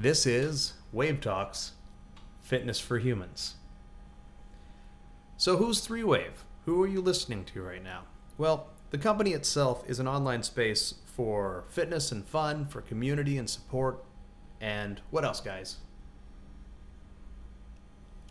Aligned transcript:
This 0.00 0.24
is 0.24 0.72
Wave 0.92 1.20
Talks 1.20 1.72
Fitness 2.40 2.80
for 2.80 2.96
Humans. 2.98 3.56
So, 5.36 5.58
who's 5.58 5.80
Three 5.80 6.02
Wave? 6.02 6.42
Who 6.64 6.82
are 6.82 6.86
you 6.88 7.02
listening 7.02 7.44
to 7.52 7.60
right 7.60 7.84
now? 7.84 8.04
Well, 8.38 8.68
the 8.92 8.96
company 8.96 9.32
itself 9.34 9.84
is 9.86 10.00
an 10.00 10.08
online 10.08 10.42
space 10.42 10.94
for 11.04 11.64
fitness 11.68 12.12
and 12.12 12.24
fun, 12.24 12.64
for 12.64 12.80
community 12.80 13.36
and 13.36 13.50
support, 13.50 14.02
and 14.58 15.02
what 15.10 15.22
else, 15.22 15.42
guys? 15.42 15.76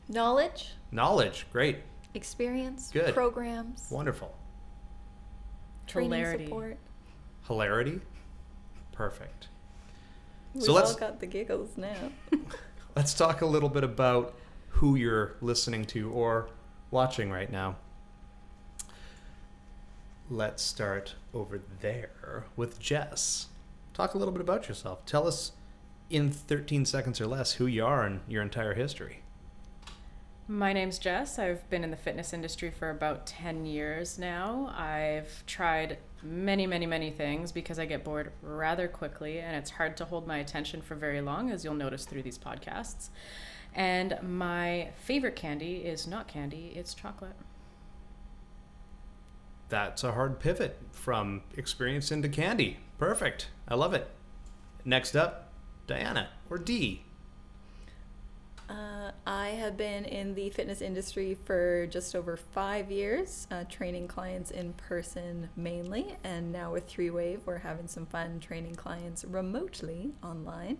Knowledge, 0.07 0.71
Knowledge. 0.91 1.45
Great. 1.51 1.81
experience, 2.15 2.89
Good. 2.91 3.13
programs, 3.13 3.87
Wonderful. 3.91 4.35
training 5.85 6.13
Hilarity. 6.13 6.45
support. 6.45 6.77
Hilarity. 7.45 8.01
Perfect. 8.91 9.49
We've 10.53 10.63
So 10.63 10.73
let's- 10.73 10.93
all 10.93 10.97
got 10.99 11.19
the 11.19 11.27
giggles 11.27 11.77
now. 11.77 12.11
Let's 12.95 13.13
talk 13.13 13.41
a 13.41 13.45
little 13.45 13.69
bit 13.69 13.83
about 13.83 14.33
who 14.69 14.95
you're 14.95 15.35
listening 15.41 15.85
to 15.85 16.09
or 16.11 16.49
watching 16.91 17.31
right 17.31 17.49
now. 17.49 17.75
Let's 20.29 20.61
start 20.63 21.15
over 21.33 21.61
there 21.81 22.45
with 22.55 22.79
Jess. 22.79 23.47
Talk 23.93 24.13
a 24.13 24.17
little 24.17 24.31
bit 24.33 24.41
about 24.41 24.67
yourself. 24.67 25.05
Tell 25.05 25.27
us 25.27 25.53
in 26.09 26.31
13 26.31 26.85
seconds 26.85 27.21
or 27.21 27.27
less 27.27 27.53
who 27.53 27.67
you 27.67 27.85
are 27.85 28.03
and 28.05 28.21
your 28.27 28.41
entire 28.43 28.73
history. 28.73 29.21
My 30.47 30.73
name's 30.73 30.99
Jess. 30.99 31.37
I've 31.39 31.69
been 31.69 31.83
in 31.83 31.91
the 31.91 31.97
fitness 31.97 32.33
industry 32.33 32.71
for 32.71 32.89
about 32.89 33.25
10 33.27 33.65
years 33.65 34.17
now. 34.17 34.73
I've 34.75 35.45
tried 35.45 35.99
many, 36.23 36.67
many, 36.67 36.85
many 36.85 37.11
things 37.11 37.51
because 37.51 37.79
I 37.79 37.85
get 37.85 38.03
bored 38.03 38.31
rather 38.41 38.87
quickly 38.87 39.39
and 39.39 39.55
it's 39.55 39.71
hard 39.71 39.97
to 39.97 40.05
hold 40.05 40.27
my 40.27 40.37
attention 40.37 40.81
for 40.81 40.95
very 40.95 41.21
long, 41.21 41.49
as 41.49 41.63
you'll 41.63 41.73
notice 41.73 42.05
through 42.05 42.23
these 42.23 42.37
podcasts. 42.37 43.09
And 43.73 44.17
my 44.21 44.89
favorite 44.97 45.35
candy 45.35 45.77
is 45.77 46.07
not 46.07 46.27
candy, 46.27 46.73
it's 46.75 46.93
chocolate. 46.93 47.35
That's 49.69 50.03
a 50.03 50.13
hard 50.13 50.39
pivot 50.39 50.79
from 50.91 51.43
experience 51.55 52.11
into 52.11 52.27
candy. 52.27 52.79
Perfect. 52.97 53.49
I 53.67 53.75
love 53.75 53.93
it. 53.93 54.09
Next 54.83 55.15
up, 55.15 55.51
Diana 55.85 56.29
or 56.49 56.57
D. 56.57 57.03
I 59.29 59.49
have 59.49 59.77
been 59.77 60.05
in 60.05 60.33
the 60.33 60.49
fitness 60.49 60.81
industry 60.81 61.35
for 61.35 61.85
just 61.85 62.15
over 62.15 62.35
five 62.35 62.89
years, 62.89 63.45
uh, 63.51 63.63
training 63.69 64.07
clients 64.07 64.49
in 64.49 64.73
person 64.73 65.49
mainly, 65.55 66.17
and 66.23 66.51
now 66.51 66.73
with 66.73 66.87
Three 66.87 67.11
Wave, 67.11 67.41
we're 67.45 67.59
having 67.59 67.87
some 67.87 68.07
fun 68.07 68.39
training 68.39 68.73
clients 68.73 69.23
remotely 69.23 70.13
online. 70.23 70.79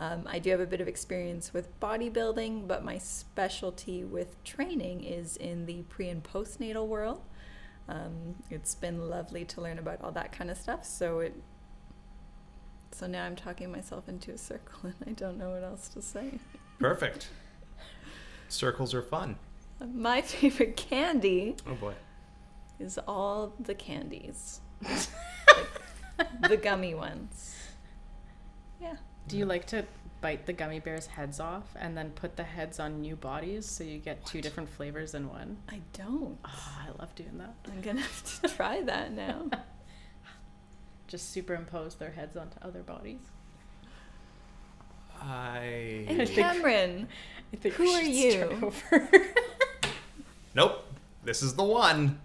Um, 0.00 0.24
I 0.26 0.40
do 0.40 0.50
have 0.50 0.58
a 0.58 0.66
bit 0.66 0.80
of 0.80 0.88
experience 0.88 1.54
with 1.54 1.78
bodybuilding, 1.78 2.66
but 2.66 2.84
my 2.84 2.98
specialty 2.98 4.02
with 4.02 4.42
training 4.42 5.04
is 5.04 5.36
in 5.36 5.66
the 5.66 5.82
pre 5.82 6.08
and 6.08 6.24
postnatal 6.24 6.88
world. 6.88 7.20
Um, 7.88 8.34
it's 8.50 8.74
been 8.74 9.08
lovely 9.08 9.44
to 9.44 9.60
learn 9.60 9.78
about 9.78 10.02
all 10.02 10.10
that 10.10 10.32
kind 10.32 10.50
of 10.50 10.56
stuff. 10.56 10.84
So 10.84 11.20
it, 11.20 11.36
so 12.90 13.06
now 13.06 13.24
I'm 13.24 13.36
talking 13.36 13.70
myself 13.70 14.08
into 14.08 14.32
a 14.32 14.38
circle, 14.38 14.80
and 14.82 14.96
I 15.06 15.12
don't 15.12 15.38
know 15.38 15.50
what 15.50 15.62
else 15.62 15.86
to 15.90 16.02
say. 16.02 16.40
Perfect. 16.80 17.28
Circles 18.48 18.94
are 18.94 19.02
fun. 19.02 19.36
My 19.94 20.22
favorite 20.22 20.76
candy 20.76 21.56
Oh 21.68 21.74
boy. 21.74 21.94
is 22.78 22.98
all 23.06 23.52
the 23.60 23.74
candies, 23.74 24.60
Like, 24.82 26.28
the 26.48 26.56
gummy 26.56 26.94
ones. 26.94 27.56
Yeah. 28.80 28.96
Do 29.28 29.36
you 29.36 29.44
like 29.46 29.66
to 29.68 29.84
bite 30.20 30.46
the 30.46 30.52
gummy 30.52 30.80
bears' 30.80 31.06
heads 31.06 31.40
off 31.40 31.64
and 31.78 31.96
then 31.96 32.10
put 32.10 32.36
the 32.36 32.42
heads 32.42 32.80
on 32.80 33.00
new 33.02 33.16
bodies 33.16 33.66
so 33.66 33.84
you 33.84 33.98
get 33.98 34.24
two 34.24 34.40
different 34.40 34.68
flavors 34.68 35.14
in 35.14 35.28
one? 35.28 35.58
I 35.68 35.80
don't. 35.92 36.38
Oh, 36.44 36.78
I 36.86 36.88
love 36.98 37.14
doing 37.14 37.36
that. 37.38 37.54
I'm 37.70 37.80
gonna 37.82 38.00
have 38.00 38.40
to 38.42 38.48
try 38.48 38.80
that 38.82 39.12
now. 39.12 39.50
Just 41.06 41.30
superimpose 41.32 41.94
their 41.96 42.10
heads 42.12 42.36
onto 42.36 42.58
other 42.62 42.82
bodies. 42.82 43.20
I. 45.20 46.04
And 46.08 46.18
think- 46.18 46.30
Cameron, 46.38 47.08
I 47.52 47.56
think 47.56 47.74
Who 47.76 47.84
we 47.84 47.94
are 47.94 48.02
you? 48.02 48.32
start 48.32 48.62
over. 48.62 49.08
Nope. 50.54 50.84
This 51.24 51.42
is 51.42 51.54
the 51.54 51.64
one. 51.64 52.18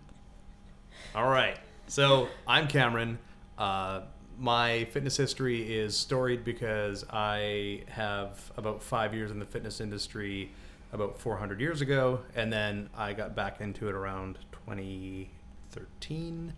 All 1.16 1.28
right. 1.30 1.58
So 1.88 2.30
I'm 2.48 2.68
Cameron. 2.68 3.20
Uh, 3.58 4.02
my 4.40 4.86
fitness 4.86 5.18
history 5.18 5.74
is 5.78 5.98
storied 5.98 6.44
because 6.46 7.04
I 7.12 7.84
have 7.90 8.52
about 8.58 8.82
five 8.82 9.14
years 9.14 9.30
in 9.32 9.40
the 9.40 9.46
fitness 9.46 9.82
industry 9.82 10.52
about 10.94 11.18
400 11.20 11.60
years 11.62 11.82
ago, 11.82 12.22
and 12.36 12.52
then 12.52 12.90
I 12.98 13.14
got 13.14 13.36
back 13.36 13.60
into 13.62 13.88
it 13.90 13.96
around 13.96 14.38
2013. 14.66 16.54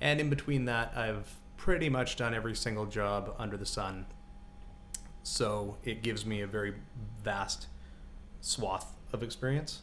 And 0.00 0.20
in 0.20 0.28
between 0.30 0.64
that, 0.66 0.92
I've 0.96 1.36
pretty 1.56 1.88
much 1.88 2.16
done 2.16 2.34
every 2.34 2.54
single 2.56 2.86
job 2.86 3.34
under 3.38 3.56
the 3.56 3.66
sun. 3.66 4.06
So 5.22 5.76
it 5.84 6.02
gives 6.02 6.26
me 6.26 6.40
a 6.40 6.46
very 6.46 6.74
vast 7.22 7.66
swath 8.40 8.92
of 9.12 9.22
experience. 9.22 9.82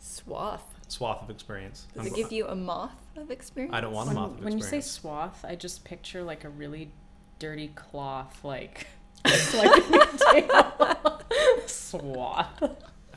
swath. 0.00 0.62
Swath 0.88 1.22
of 1.22 1.28
experience. 1.30 1.86
Does 1.94 2.04
I'm- 2.06 2.12
it 2.14 2.16
give 2.16 2.32
you 2.32 2.46
a 2.46 2.54
moth 2.54 2.92
of 3.16 3.30
experience? 3.30 3.74
I 3.74 3.80
don't 3.82 3.92
want 3.92 4.06
a 4.08 4.10
when, 4.10 4.14
moth 4.16 4.24
of 4.30 4.36
experience. 4.38 4.54
when 4.62 4.76
you 4.78 4.82
say 4.82 4.88
swath, 4.88 5.44
I 5.46 5.54
just 5.54 5.84
picture 5.84 6.22
like 6.22 6.44
a 6.44 6.48
really 6.48 6.90
dirty 7.38 7.68
cloth, 7.74 8.42
like 8.42 8.86
swiping 9.26 9.92
your 9.92 10.06
tail. 10.32 11.20
swath. 11.66 12.62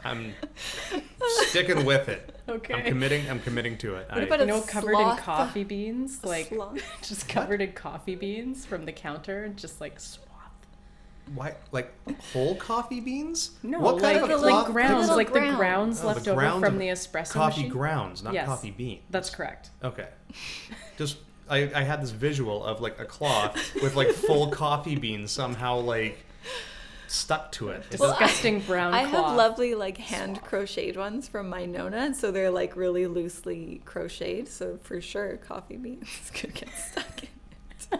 I'm 0.04 0.34
sticking 1.48 1.86
with 1.86 2.10
it. 2.10 2.36
Okay. 2.50 2.74
I'm 2.74 2.84
committing. 2.84 3.30
I'm 3.30 3.40
committing 3.40 3.78
to 3.78 3.96
it. 3.96 4.10
What 4.10 4.18
I, 4.18 4.22
about 4.24 4.40
You 4.40 4.44
a 4.44 4.48
know, 4.48 4.62
covered 4.62 4.98
in 4.98 5.16
coffee 5.18 5.64
beans, 5.64 6.20
A 6.24 6.28
like 6.28 6.48
sloth? 6.48 6.82
just 7.04 7.30
covered 7.30 7.62
in 7.62 7.72
coffee 7.74 8.16
beans 8.16 8.66
from 8.66 8.86
the 8.86 8.92
counter, 8.92 9.48
just 9.56 9.80
like 9.80 10.00
swath. 10.00 10.28
Why, 11.36 11.56
like 11.72 11.94
whole 12.34 12.56
coffee 12.56 13.00
beans? 13.00 13.52
No, 13.64 13.80
what 13.80 13.96
like 13.96 14.04
kind 14.04 14.18
of 14.18 14.24
a 14.26 14.28
the, 14.34 14.38
like, 14.38 14.52
cloth 14.52 14.68
grounds, 14.72 15.02
little 15.02 15.16
like 15.18 15.28
the 15.34 15.40
ground. 15.40 15.58
grounds 15.58 16.00
Oh, 16.00 16.02
the 16.02 16.08
left 16.08 16.28
over 16.28 16.60
from 16.66 16.78
the 16.78 16.88
espresso 16.88 17.32
coffee 17.32 17.62
machine. 17.62 17.72
grounds, 17.72 18.24
not 18.24 18.34
Yes. 18.34 18.46
coffee 18.48 18.72
beans. 18.72 19.02
That's 19.10 19.30
correct. 19.30 19.70
okay. 19.84 20.08
Just 20.98 21.18
I, 21.50 21.70
I 21.76 21.84
had 21.84 22.02
this 22.02 22.12
visual 22.12 22.64
of 22.64 22.80
like 22.82 23.00
a 23.00 23.06
cloth 23.06 23.56
with 23.76 23.96
like 23.96 24.10
full 24.10 24.48
coffee 24.52 24.96
beans 24.96 25.32
somehow 25.32 25.78
like 25.80 26.18
stuck 27.08 27.52
to 27.54 27.70
it. 27.70 27.84
Well, 28.00 28.12
Disgusting 28.12 28.62
brown 28.62 28.94
I 28.94 29.04
cloth. 29.10 29.26
have 29.28 29.36
lovely 29.36 29.76
like 29.76 29.98
hand 29.98 30.42
crocheted 30.44 30.96
ones 30.96 31.28
from 31.28 31.50
my 31.50 31.66
Nona, 31.66 32.14
so 32.14 32.32
they're 32.32 32.50
like 32.52 32.76
really 32.78 33.06
loosely 33.08 33.82
crocheted. 33.86 34.48
So 34.48 34.78
for 34.82 35.02
sure, 35.02 35.38
coffee 35.38 35.76
beans 35.78 36.32
could 36.34 36.54
get 36.54 36.70
stuck 36.74 37.24
in 37.24 38.00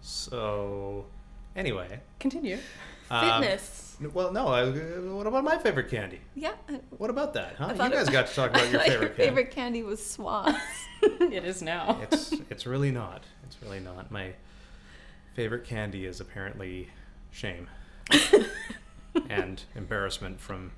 so 0.00 1.06
anyway. 1.58 2.00
Continue. 2.20 2.58
um, 3.10 3.42
Fitness. 3.42 3.96
well, 4.14 4.32
no. 4.32 4.48
I, 4.48 4.66
what 4.70 5.26
about 5.26 5.44
my 5.44 5.58
favorite 5.58 5.90
candy? 5.90 6.20
yeah. 6.34 6.52
What 6.96 7.10
about 7.10 7.34
that? 7.34 7.56
Huh? 7.56 7.70
You 7.72 7.78
guys 7.90 8.08
it- 8.08 8.12
got 8.12 8.26
to 8.28 8.34
talk 8.34 8.50
about 8.50 8.70
your 8.70 8.80
I 8.80 8.84
thought 8.84 8.92
favorite 8.92 9.16
candy. 9.16 9.22
My 9.22 9.26
favorite 9.36 9.50
candy 9.50 9.82
was 9.82 10.04
swaths. 10.04 10.58
it 11.02 11.44
is 11.44 11.62
now. 11.62 11.98
it's 12.02 12.32
it's 12.50 12.66
really 12.66 12.90
not. 12.90 13.24
It's 13.44 13.56
really 13.62 13.80
not. 13.80 14.10
My 14.10 14.32
favorite 15.34 15.64
candy 15.64 16.04
is 16.06 16.20
apparently 16.20 16.88
shame 17.30 17.68
and 19.28 19.62
embarrassment 19.74 20.40
from 20.40 20.72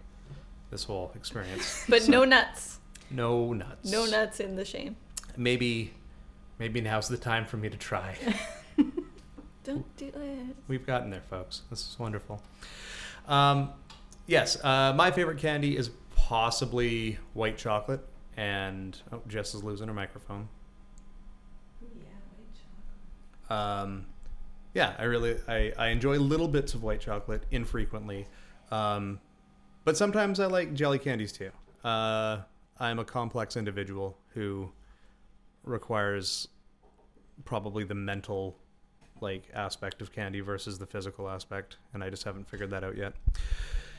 this 0.70 0.84
whole 0.84 1.12
experience. 1.14 1.84
but 1.88 2.02
So, 2.02 2.12
no 2.12 2.24
nuts. 2.24 2.78
no 3.10 3.52
nuts. 3.52 3.91
No 3.91 4.06
nuts 4.06 4.41
in 4.41 4.56
the 4.56 4.65
shame. 4.65 4.97
Maybe 5.36 5.94
maybe 6.59 6.80
now's 6.80 7.09
the 7.09 7.16
time 7.16 7.44
for 7.47 7.56
me 7.56 7.68
to 7.71 7.77
try. 7.77 8.16
Don't 9.70 9.96
do 9.96 10.06
it. 10.06 10.56
We've 10.66 10.84
gotten 10.84 11.10
there, 11.10 11.22
folks. 11.30 11.62
This 11.70 11.88
is 11.88 11.96
wonderful. 11.96 12.42
Um, 13.28 13.70
yes, 14.26 14.62
uh, 14.64 14.92
my 14.96 15.12
favorite 15.12 15.38
candy 15.38 15.76
is 15.76 15.90
possibly 16.16 17.18
white 17.34 17.56
chocolate. 17.56 18.04
And 18.36 19.00
oh, 19.12 19.22
Jess 19.28 19.54
is 19.54 19.62
losing 19.62 19.86
her 19.86 19.94
microphone. 19.94 20.48
Yeah, 21.80 21.88
white 22.36 22.48
chocolate. 23.48 23.86
Um, 23.86 24.06
yeah, 24.74 24.94
I 24.98 25.04
really 25.04 25.36
I, 25.46 25.72
I 25.78 25.88
enjoy 25.88 26.18
little 26.18 26.48
bits 26.48 26.74
of 26.74 26.82
white 26.82 27.00
chocolate 27.00 27.44
infrequently, 27.52 28.26
um, 28.70 29.20
but 29.84 29.96
sometimes 29.96 30.40
I 30.40 30.46
like 30.46 30.74
jelly 30.74 30.98
candies 30.98 31.32
too. 31.32 31.50
Uh, 31.84 32.42
I'm 32.78 32.98
a 32.98 33.04
complex 33.04 33.56
individual 33.56 34.16
who 34.34 34.70
requires 35.64 36.48
probably 37.44 37.84
the 37.84 37.94
mental 37.94 38.56
like 39.22 39.44
aspect 39.54 40.00
of 40.02 40.12
candy 40.12 40.40
versus 40.40 40.78
the 40.78 40.86
physical 40.86 41.28
aspect, 41.28 41.76
and 41.94 42.02
I 42.04 42.10
just 42.10 42.24
haven't 42.24 42.48
figured 42.48 42.70
that 42.70 42.84
out 42.84 42.96
yet. 42.96 43.14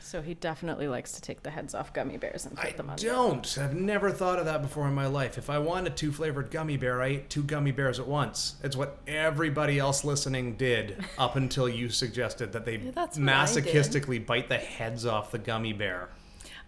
So 0.04 0.22
he 0.22 0.34
definitely 0.34 0.90
likes 0.90 1.14
to 1.14 1.22
take 1.22 1.42
the 1.42 1.52
heads 1.52 1.74
off 1.74 1.94
gummy 1.94 2.18
bears 2.18 2.46
and 2.46 2.58
put 2.58 2.66
I 2.66 2.72
them 2.76 2.90
on. 2.90 2.98
don't. 2.98 3.58
I've 3.58 3.74
never 3.76 4.12
thought 4.12 4.40
of 4.40 4.46
that 4.46 4.62
before 4.62 4.86
in 4.88 4.94
my 4.94 5.06
life. 5.08 5.38
If 5.38 5.50
I 5.50 5.58
want 5.60 5.88
a 5.88 5.90
two 5.90 6.12
flavored 6.12 6.52
gummy 6.52 6.76
bear, 6.76 7.02
I 7.02 7.08
ate 7.08 7.30
two 7.30 7.44
gummy 7.44 7.72
bears 7.72 7.98
at 7.98 8.08
once. 8.08 8.56
It's 8.62 8.76
what 8.76 8.98
everybody 9.08 9.80
else 9.80 10.04
listening 10.04 10.56
did 10.58 11.06
up 11.18 11.38
until 11.38 11.70
you 11.70 11.88
suggested 11.88 12.52
that 12.52 12.66
they 12.66 12.78
Yeah, 12.78 12.92
that's 12.92 13.18
what 13.18 13.30
I 13.30 13.46
did. 13.46 13.64
masochistically 13.66 14.26
bite 14.26 14.50
the 14.50 14.58
heads 14.58 15.06
off 15.06 15.32
the 15.32 15.38
gummy 15.40 15.72
bear. 15.72 16.10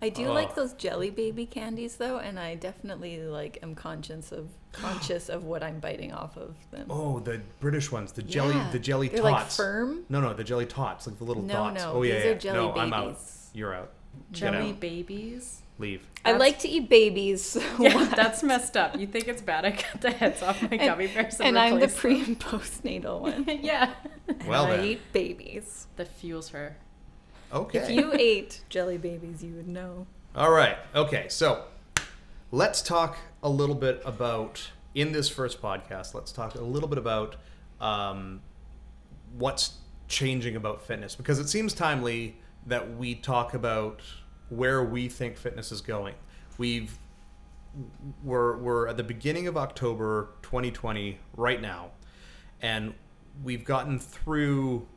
I 0.04 0.10
do 0.10 0.28
Oh. 0.28 0.34
like 0.34 0.54
those 0.56 0.74
jelly 0.74 1.10
baby 1.10 1.46
candies 1.46 1.96
though, 1.96 2.18
and 2.18 2.38
I 2.40 2.56
definitely 2.56 3.22
like 3.22 3.58
am 3.64 3.74
conscious 3.74 4.32
of 4.32 4.50
conscious 4.74 5.30
of 5.30 5.46
what 5.46 5.64
I'm 5.64 5.80
biting 5.80 6.12
off 6.12 6.36
of 6.38 6.56
them. 6.72 6.88
Oh, 6.90 7.20
the 7.20 7.42
British 7.62 7.92
ones, 7.92 8.12
the 8.12 8.22
jelly, 8.24 8.56
Yeah. 8.56 8.70
the 8.72 8.80
jelly 8.80 9.08
They're 9.08 9.22
tots. 9.22 9.58
like 9.60 9.66
firm. 9.68 10.04
No, 10.10 10.20
no, 10.20 10.34
the 10.34 10.44
jelly 10.44 10.66
tots, 10.66 11.08
like 11.08 11.18
the 11.18 11.24
little 11.24 11.44
No, 11.44 11.54
dots. 11.54 11.84
no, 11.84 11.94
oh 11.94 12.02
yeah, 12.04 12.16
these 12.16 12.26
yeah. 12.26 12.32
are 12.32 12.36
jelly 12.36 12.58
no, 12.58 12.74
I'm 12.76 12.94
out. 12.94 13.18
You're 13.54 13.74
out. 13.74 13.92
Get 14.32 14.52
Jelly 14.52 14.70
out. 14.72 14.80
babies. 14.80 15.62
Leave. 15.80 16.06
I 16.24 16.34
like 16.34 16.60
to 16.60 16.68
eat 16.68 16.88
babies. 16.90 17.44
so 17.54 17.62
Yeah, 17.80 18.12
that's 18.16 18.44
messed 18.44 18.78
up. 18.78 18.96
You 19.00 19.08
think 19.08 19.28
it's 19.28 19.42
bad? 19.42 19.66
I 19.66 19.72
cut 19.72 20.02
the 20.02 20.12
heads 20.12 20.44
off 20.44 20.62
my 20.62 20.68
and, 20.72 20.82
gummy 20.82 21.08
bears 21.08 21.40
and, 21.40 21.50
and 21.50 21.60
I'm 21.60 21.80
the 21.80 21.88
replace 21.88 22.00
pre 22.00 22.22
and 22.24 22.40
postnatal 22.40 23.20
one. 23.30 23.46
yeah. 23.62 23.94
Well 24.48 24.66
I 24.66 24.78
then. 24.78 24.86
eat 24.86 25.02
babies. 25.14 25.88
That 25.96 26.10
fuels 26.10 26.50
her. 26.50 26.78
Okay. 27.54 27.80
If 27.80 27.92
you 27.92 28.12
ate 28.14 28.62
jelly 28.70 28.98
babies, 28.98 29.44
you 29.44 29.54
would 29.54 29.68
know. 29.68 30.08
All 30.36 30.52
right. 30.52 30.78
Okay. 30.96 31.28
So 31.30 31.66
let's 32.52 32.82
talk 32.82 33.18
a 33.44 33.50
little 33.50 33.76
bit 33.76 34.02
about 34.06 34.72
in 34.96 35.12
this 35.12 35.30
first 35.30 35.62
podcast. 35.62 36.16
Let's 36.16 36.32
talk 36.32 36.56
a 36.56 36.62
little 36.62 36.90
bit 36.90 36.98
about 36.98 37.36
um, 37.80 38.42
what's 39.38 39.74
changing 40.08 40.56
about 40.56 40.82
fitness 40.86 41.16
because 41.16 41.40
it 41.40 41.48
seems 41.48 41.74
timely 41.74 42.38
that 42.66 42.98
we 42.98 43.16
talk 43.16 43.54
about 43.54 44.02
where 44.50 44.84
we 44.84 45.08
think 45.08 45.38
fitness 45.38 45.72
is 45.72 45.82
going. 45.82 46.16
We've 46.58 46.98
we're 48.24 48.58
we're 48.58 48.88
at 48.88 48.98
the 48.98 49.04
beginning 49.04 49.48
of 49.48 49.58
October 49.58 50.30
2020 50.44 51.20
right 51.36 51.62
now, 51.62 51.92
and 52.62 52.94
we've 53.44 53.64
gotten 53.64 54.00
through 54.00 54.88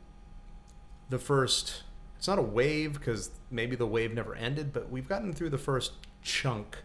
the 1.09 1.17
first 1.17 1.83
it's 2.27 2.35
not 2.35 2.39
a 2.39 2.41
wave 2.41 2.91
because 2.91 3.31
maybe 3.49 3.77
the 3.77 3.87
wave 3.87 4.13
never 4.13 4.35
ended 4.35 4.73
but 4.73 4.91
we've 4.91 5.07
gotten 5.07 5.31
through 5.31 5.49
the 5.49 5.57
first 5.57 5.93
chunk 6.21 6.79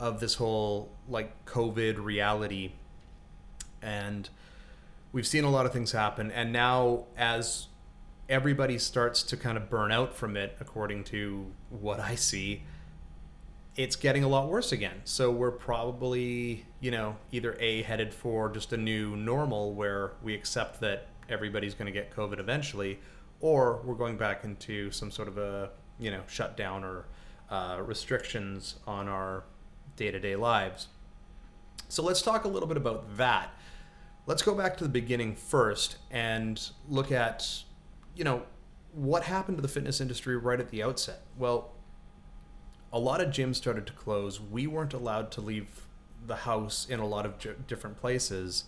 of 0.00 0.18
this 0.18 0.34
whole 0.34 0.90
like 1.08 1.44
covid 1.44 2.04
reality. 2.04 2.72
And 3.80 4.28
we've 5.12 5.26
seen 5.26 5.44
a 5.44 5.50
lot 5.50 5.66
of 5.66 5.72
things 5.72 5.92
happen. 5.92 6.32
And 6.32 6.52
now 6.52 7.04
as 7.16 7.68
everybody 8.28 8.76
starts 8.76 9.22
to 9.22 9.36
kind 9.36 9.56
of 9.56 9.70
burn 9.70 9.92
out 9.92 10.16
from 10.16 10.36
it 10.36 10.56
according 10.58 11.04
to 11.04 11.46
what 11.70 12.00
i 12.00 12.14
see 12.14 12.62
it's 13.76 13.94
getting 13.94 14.24
a 14.24 14.28
lot 14.28 14.48
worse 14.48 14.72
again. 14.72 15.00
So 15.04 15.30
we're 15.30 15.52
probably 15.52 16.66
you 16.80 16.90
know 16.90 17.18
either 17.30 17.56
a 17.60 17.82
headed 17.82 18.12
for 18.12 18.50
just 18.50 18.72
a 18.72 18.76
new 18.76 19.14
normal 19.14 19.74
where 19.74 20.14
we 20.24 20.34
accept 20.34 20.80
that 20.80 21.06
everybody's 21.28 21.74
going 21.74 21.86
to 21.86 21.92
get 21.92 22.10
covid 22.10 22.40
eventually 22.40 22.98
or 23.42 23.82
we're 23.84 23.94
going 23.94 24.16
back 24.16 24.44
into 24.44 24.90
some 24.90 25.10
sort 25.10 25.28
of 25.28 25.36
a 25.36 25.70
you 25.98 26.10
know 26.10 26.22
shutdown 26.26 26.82
or 26.82 27.04
uh, 27.50 27.78
restrictions 27.82 28.76
on 28.86 29.08
our 29.08 29.44
day-to-day 29.96 30.36
lives. 30.36 30.88
So 31.88 32.02
let's 32.02 32.22
talk 32.22 32.44
a 32.44 32.48
little 32.48 32.66
bit 32.66 32.78
about 32.78 33.18
that. 33.18 33.50
Let's 34.24 34.40
go 34.40 34.54
back 34.54 34.78
to 34.78 34.84
the 34.84 34.90
beginning 34.90 35.36
first 35.36 35.96
and 36.10 36.58
look 36.88 37.12
at 37.12 37.62
you 38.16 38.24
know 38.24 38.44
what 38.94 39.24
happened 39.24 39.58
to 39.58 39.62
the 39.62 39.68
fitness 39.68 40.00
industry 40.00 40.36
right 40.36 40.58
at 40.60 40.70
the 40.70 40.82
outset. 40.82 41.22
Well 41.36 41.72
a 42.92 42.98
lot 42.98 43.22
of 43.22 43.28
gyms 43.30 43.56
started 43.56 43.86
to 43.86 43.92
close. 43.94 44.38
We 44.38 44.66
weren't 44.66 44.92
allowed 44.92 45.30
to 45.32 45.40
leave 45.40 45.86
the 46.26 46.36
house 46.36 46.86
in 46.88 47.00
a 47.00 47.06
lot 47.06 47.24
of 47.24 47.66
different 47.66 47.96
places. 47.96 48.64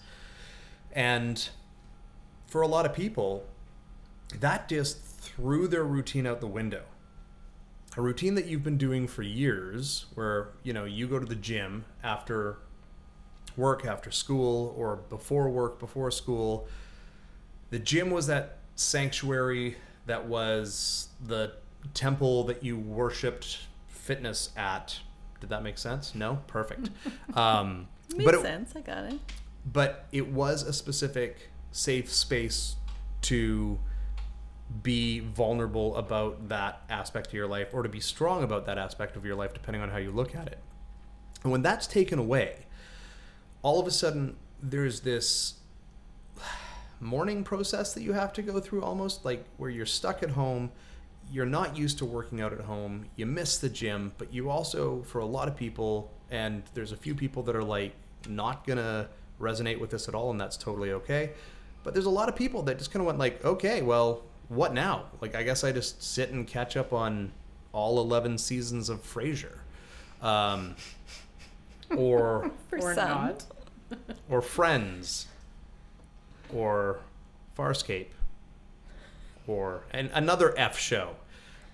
And 0.92 1.46
for 2.46 2.62
a 2.62 2.66
lot 2.66 2.86
of 2.86 2.94
people 2.94 3.46
that 4.40 4.68
just 4.68 4.98
threw 5.04 5.66
their 5.68 5.84
routine 5.84 6.26
out 6.26 6.40
the 6.40 6.46
window. 6.46 6.82
A 7.96 8.00
routine 8.02 8.34
that 8.34 8.46
you've 8.46 8.64
been 8.64 8.76
doing 8.78 9.06
for 9.06 9.22
years 9.22 10.06
where 10.14 10.48
you 10.62 10.72
know 10.72 10.84
you 10.84 11.06
go 11.06 11.18
to 11.18 11.26
the 11.26 11.36
gym 11.36 11.84
after 12.02 12.58
work 13.56 13.84
after 13.86 14.10
school 14.10 14.74
or 14.76 14.96
before 14.96 15.48
work 15.48 15.78
before 15.78 16.10
school. 16.10 16.66
The 17.70 17.78
gym 17.78 18.10
was 18.10 18.26
that 18.26 18.58
sanctuary 18.74 19.76
that 20.06 20.26
was 20.26 21.08
the 21.24 21.52
temple 21.94 22.44
that 22.44 22.64
you 22.64 22.76
worshipped 22.76 23.60
fitness 23.86 24.50
at. 24.56 24.98
Did 25.40 25.50
that 25.50 25.62
make 25.62 25.78
sense? 25.78 26.14
No? 26.14 26.40
Perfect. 26.46 26.90
Um, 27.34 27.88
Makes 28.12 28.24
but 28.24 28.34
it, 28.34 28.40
sense. 28.42 28.72
I 28.76 28.80
got 28.80 29.04
it. 29.12 29.18
but 29.64 30.06
it 30.12 30.28
was 30.28 30.62
a 30.62 30.72
specific 30.72 31.50
safe 31.72 32.12
space 32.12 32.76
to 33.22 33.78
be 34.82 35.20
vulnerable 35.20 35.96
about 35.96 36.48
that 36.48 36.82
aspect 36.88 37.28
of 37.28 37.34
your 37.34 37.46
life 37.46 37.68
or 37.72 37.82
to 37.82 37.88
be 37.88 38.00
strong 38.00 38.42
about 38.42 38.66
that 38.66 38.78
aspect 38.78 39.16
of 39.16 39.24
your 39.24 39.36
life 39.36 39.52
depending 39.52 39.82
on 39.82 39.90
how 39.90 39.98
you 39.98 40.10
look 40.10 40.34
at 40.34 40.46
it. 40.48 40.58
And 41.42 41.52
when 41.52 41.62
that's 41.62 41.86
taken 41.86 42.18
away 42.18 42.64
all 43.64 43.80
of 43.80 43.86
a 43.86 43.90
sudden 43.90 44.36
there's 44.62 45.00
this 45.00 45.54
mourning 47.00 47.42
process 47.42 47.94
that 47.94 48.02
you 48.02 48.12
have 48.12 48.32
to 48.32 48.42
go 48.42 48.60
through 48.60 48.82
almost 48.82 49.24
like 49.24 49.44
where 49.56 49.70
you're 49.70 49.86
stuck 49.86 50.22
at 50.22 50.30
home 50.30 50.70
you're 51.32 51.46
not 51.46 51.76
used 51.76 51.98
to 51.98 52.04
working 52.04 52.40
out 52.40 52.52
at 52.52 52.60
home 52.60 53.06
you 53.16 53.26
miss 53.26 53.58
the 53.58 53.68
gym 53.68 54.12
but 54.18 54.32
you 54.32 54.48
also 54.48 55.02
for 55.02 55.18
a 55.18 55.26
lot 55.26 55.48
of 55.48 55.56
people 55.56 56.12
and 56.30 56.62
there's 56.74 56.92
a 56.92 56.96
few 56.96 57.14
people 57.14 57.42
that 57.42 57.56
are 57.56 57.64
like 57.64 57.92
not 58.28 58.66
gonna 58.66 59.08
resonate 59.40 59.80
with 59.80 59.90
this 59.90 60.08
at 60.08 60.14
all 60.14 60.30
and 60.30 60.40
that's 60.40 60.56
totally 60.56 60.92
okay 60.92 61.32
but 61.82 61.94
there's 61.94 62.06
a 62.06 62.10
lot 62.10 62.28
of 62.28 62.36
people 62.36 62.62
that 62.62 62.78
just 62.78 62.92
kind 62.92 63.00
of 63.00 63.06
went 63.06 63.18
like 63.18 63.42
okay 63.44 63.82
well 63.82 64.22
what 64.48 64.72
now 64.74 65.04
like 65.20 65.34
i 65.34 65.42
guess 65.42 65.64
i 65.64 65.72
just 65.72 66.02
sit 66.02 66.30
and 66.30 66.46
catch 66.46 66.76
up 66.76 66.92
on 66.92 67.32
all 67.72 67.98
11 68.00 68.38
seasons 68.38 68.88
of 68.88 69.02
frasier 69.02 69.58
um, 70.22 70.76
or 71.96 72.50
For 72.70 72.78
or 72.78 72.94
some. 72.94 73.08
not. 73.08 73.44
or 74.30 74.40
Friends, 74.40 75.26
or 76.52 77.00
Farscape, 77.58 78.06
or 79.46 79.84
and 79.90 80.10
another 80.14 80.54
F 80.58 80.78
show. 80.78 81.16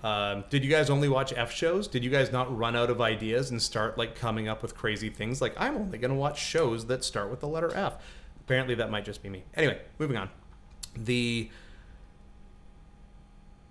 Um, 0.03 0.45
did 0.51 0.65
you 0.65 0.71
guys 0.71 0.89
only 0.91 1.09
watch 1.09 1.33
F 1.37 1.53
shows? 1.53 1.87
Did 1.87 2.03
you 2.03 2.11
guys 2.11 2.33
not 2.33 2.55
run 2.57 2.75
out 2.75 2.91
of 2.91 3.01
ideas 3.01 3.51
and 3.51 3.61
start 3.63 3.97
like 3.99 4.15
coming 4.15 4.49
up 4.49 4.63
with 4.63 4.75
crazy 4.75 5.11
things? 5.11 5.41
Like 5.41 5.55
I'm 5.59 5.77
only 5.77 5.99
going 5.99 6.11
to 6.11 6.17
watch 6.17 6.41
shows 6.43 6.87
that 6.87 7.05
start 7.05 7.31
with 7.31 7.41
the 7.41 7.49
letter 7.49 7.73
F. 7.75 8.03
Apparently, 8.41 8.75
that 8.77 8.91
might 8.91 9.05
just 9.05 9.23
be 9.23 9.29
me. 9.29 9.45
Anyway, 9.55 9.81
moving 9.99 10.17
on. 10.17 10.29
The 10.97 11.51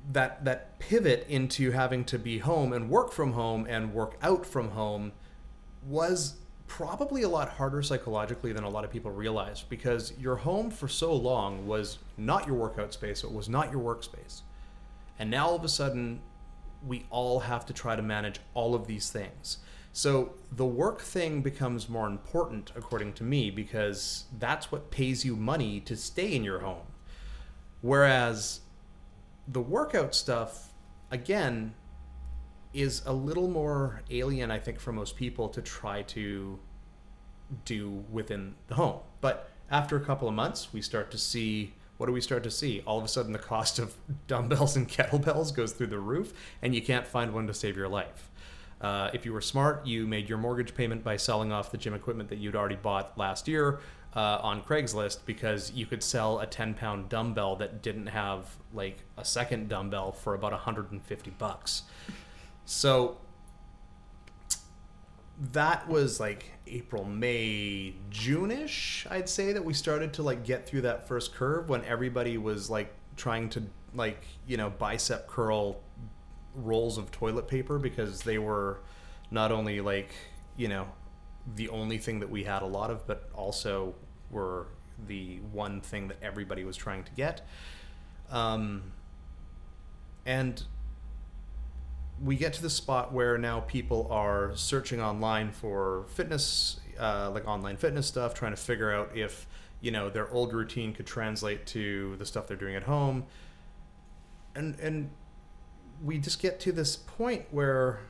that 0.09 0.43
that 0.45 0.79
pivot 0.79 1.25
into 1.29 1.71
having 1.71 2.03
to 2.05 2.17
be 2.19 2.39
home 2.39 2.73
and 2.73 2.89
work 2.89 3.11
from 3.11 3.33
home 3.33 3.65
and 3.69 3.93
work 3.93 4.17
out 4.21 4.45
from 4.45 4.71
home 4.71 5.11
was 5.87 6.35
probably 6.67 7.23
a 7.23 7.29
lot 7.29 7.49
harder 7.49 7.81
psychologically 7.81 8.51
than 8.53 8.63
a 8.63 8.69
lot 8.69 8.83
of 8.83 8.91
people 8.91 9.11
realize 9.11 9.63
because 9.63 10.13
your 10.19 10.35
home 10.35 10.69
for 10.69 10.87
so 10.87 11.13
long 11.13 11.65
was 11.65 11.97
not 12.17 12.45
your 12.45 12.55
workout 12.55 12.93
space 12.93 13.23
it 13.23 13.31
was 13.31 13.49
not 13.49 13.71
your 13.71 13.81
workspace 13.81 14.41
and 15.17 15.29
now 15.29 15.47
all 15.47 15.55
of 15.55 15.63
a 15.63 15.69
sudden 15.69 16.21
we 16.85 17.05
all 17.09 17.41
have 17.41 17.65
to 17.65 17.73
try 17.73 17.95
to 17.95 18.01
manage 18.01 18.39
all 18.53 18.73
of 18.73 18.87
these 18.87 19.09
things. 19.09 19.57
So 19.91 20.33
the 20.51 20.65
work 20.65 21.01
thing 21.01 21.41
becomes 21.41 21.89
more 21.89 22.07
important 22.07 22.71
according 22.75 23.13
to 23.13 23.23
me 23.23 23.49
because 23.49 24.25
that's 24.37 24.71
what 24.71 24.91
pays 24.91 25.25
you 25.25 25.35
money 25.35 25.79
to 25.81 25.95
stay 25.97 26.33
in 26.33 26.43
your 26.43 26.59
home. 26.59 26.87
Whereas 27.81 28.61
the 29.51 29.61
workout 29.61 30.15
stuff 30.15 30.69
again 31.11 31.73
is 32.73 33.01
a 33.05 33.13
little 33.13 33.47
more 33.47 34.03
alien 34.11 34.51
i 34.51 34.59
think 34.59 34.79
for 34.79 34.91
most 34.91 35.15
people 35.15 35.49
to 35.49 35.61
try 35.61 36.03
to 36.03 36.59
do 37.65 38.03
within 38.11 38.55
the 38.67 38.75
home. 38.75 38.99
But 39.21 39.49
after 39.69 39.95
a 39.97 40.01
couple 40.01 40.27
of 40.27 40.33
months 40.33 40.73
we 40.73 40.81
start 40.81 41.11
to 41.11 41.17
see 41.17 41.73
what 41.97 42.05
do 42.05 42.13
we 42.13 42.21
start 42.21 42.43
to 42.43 42.51
see? 42.51 42.81
All 42.85 42.97
of 42.97 43.03
a 43.03 43.09
sudden 43.09 43.33
the 43.33 43.39
cost 43.39 43.77
of 43.77 43.93
dumbbells 44.27 44.77
and 44.77 44.87
kettlebells 44.87 45.53
goes 45.53 45.73
through 45.73 45.87
the 45.87 45.99
roof 45.99 46.33
and 46.61 46.73
you 46.73 46.81
can't 46.81 47.05
find 47.05 47.33
one 47.33 47.47
to 47.47 47.53
save 47.53 47.75
your 47.75 47.89
life. 47.89 48.31
Uh, 48.79 49.09
if 49.13 49.25
you 49.25 49.33
were 49.33 49.41
smart 49.41 49.85
you 49.85 50.07
made 50.07 50.29
your 50.29 50.37
mortgage 50.37 50.73
payment 50.73 51.03
by 51.03 51.17
selling 51.17 51.51
off 51.51 51.71
the 51.71 51.77
gym 51.77 51.93
equipment 51.93 52.29
that 52.29 52.37
you'd 52.37 52.55
already 52.55 52.77
bought 52.77 53.17
last 53.17 53.47
year 53.47 53.79
uh, 54.15 54.39
on 54.41 54.61
Craigslist 54.63 55.19
because 55.25 55.71
you 55.71 55.85
could 55.85 56.03
sell 56.03 56.39
a 56.39 56.45
10 56.45 56.73
pound 56.73 57.09
dumbbell 57.09 57.55
that 57.57 57.81
didn't 57.81 58.07
have 58.07 58.55
like 58.73 59.03
a 59.17 59.25
second 59.25 59.69
dumbbell 59.69 60.11
for 60.11 60.33
about 60.33 60.51
150 60.51 61.31
bucks. 61.31 61.83
So 62.65 63.17
that 65.51 65.87
was 65.87 66.19
like 66.19 66.51
April, 66.67 67.05
May, 67.05 67.95
June 68.09 68.51
ish, 68.51 69.07
I'd 69.09 69.29
say 69.29 69.53
that 69.53 69.63
we 69.63 69.73
started 69.73 70.13
to 70.13 70.23
like 70.23 70.43
get 70.43 70.67
through 70.67 70.81
that 70.81 71.07
first 71.07 71.33
curve 71.33 71.69
when 71.69 71.83
everybody 71.85 72.37
was 72.37 72.69
like 72.69 72.93
trying 73.15 73.49
to 73.49 73.63
like, 73.93 74.25
you 74.47 74.57
know, 74.57 74.69
bicep 74.69 75.27
curl 75.27 75.81
rolls 76.55 76.97
of 76.97 77.11
toilet 77.11 77.47
paper 77.47 77.79
because 77.79 78.23
they 78.23 78.37
were 78.37 78.81
not 79.31 79.51
only 79.51 79.81
like 79.81 80.09
you 80.57 80.67
know 80.67 80.87
the 81.55 81.69
only 81.69 81.97
thing 81.97 82.19
that 82.19 82.29
we 82.29 82.43
had 82.43 82.61
a 82.61 82.65
lot 82.67 82.91
of, 82.91 83.05
but 83.07 83.29
also 83.33 83.95
were 84.31 84.67
the 85.07 85.37
one 85.51 85.81
thing 85.81 86.07
that 86.09 86.17
everybody 86.21 86.63
was 86.63 86.75
trying 86.75 87.03
to 87.03 87.11
get. 87.11 87.47
Um, 88.29 88.91
and 90.25 90.63
we 92.21 92.35
get 92.35 92.53
to 92.53 92.61
the 92.61 92.69
spot 92.69 93.13
where 93.13 93.37
now 93.37 93.61
people 93.61 94.07
are 94.11 94.51
searching 94.55 95.01
online 95.01 95.51
for 95.51 96.05
fitness, 96.09 96.79
uh, 96.99 97.31
like 97.33 97.47
online 97.47 97.77
fitness 97.77 98.07
stuff, 98.07 98.33
trying 98.33 98.51
to 98.51 98.61
figure 98.61 98.91
out 98.91 99.15
if 99.15 99.47
you 99.81 99.91
know 99.91 100.09
their 100.09 100.29
old 100.31 100.53
routine 100.53 100.93
could 100.93 101.07
translate 101.07 101.65
to 101.65 102.15
the 102.17 102.25
stuff 102.25 102.47
they're 102.47 102.57
doing 102.57 102.75
at 102.75 102.83
home. 102.83 103.25
And 104.55 104.77
and 104.79 105.09
we 106.03 106.17
just 106.17 106.41
get 106.41 106.59
to 106.61 106.71
this 106.71 106.95
point 106.95 107.45
where 107.51 108.01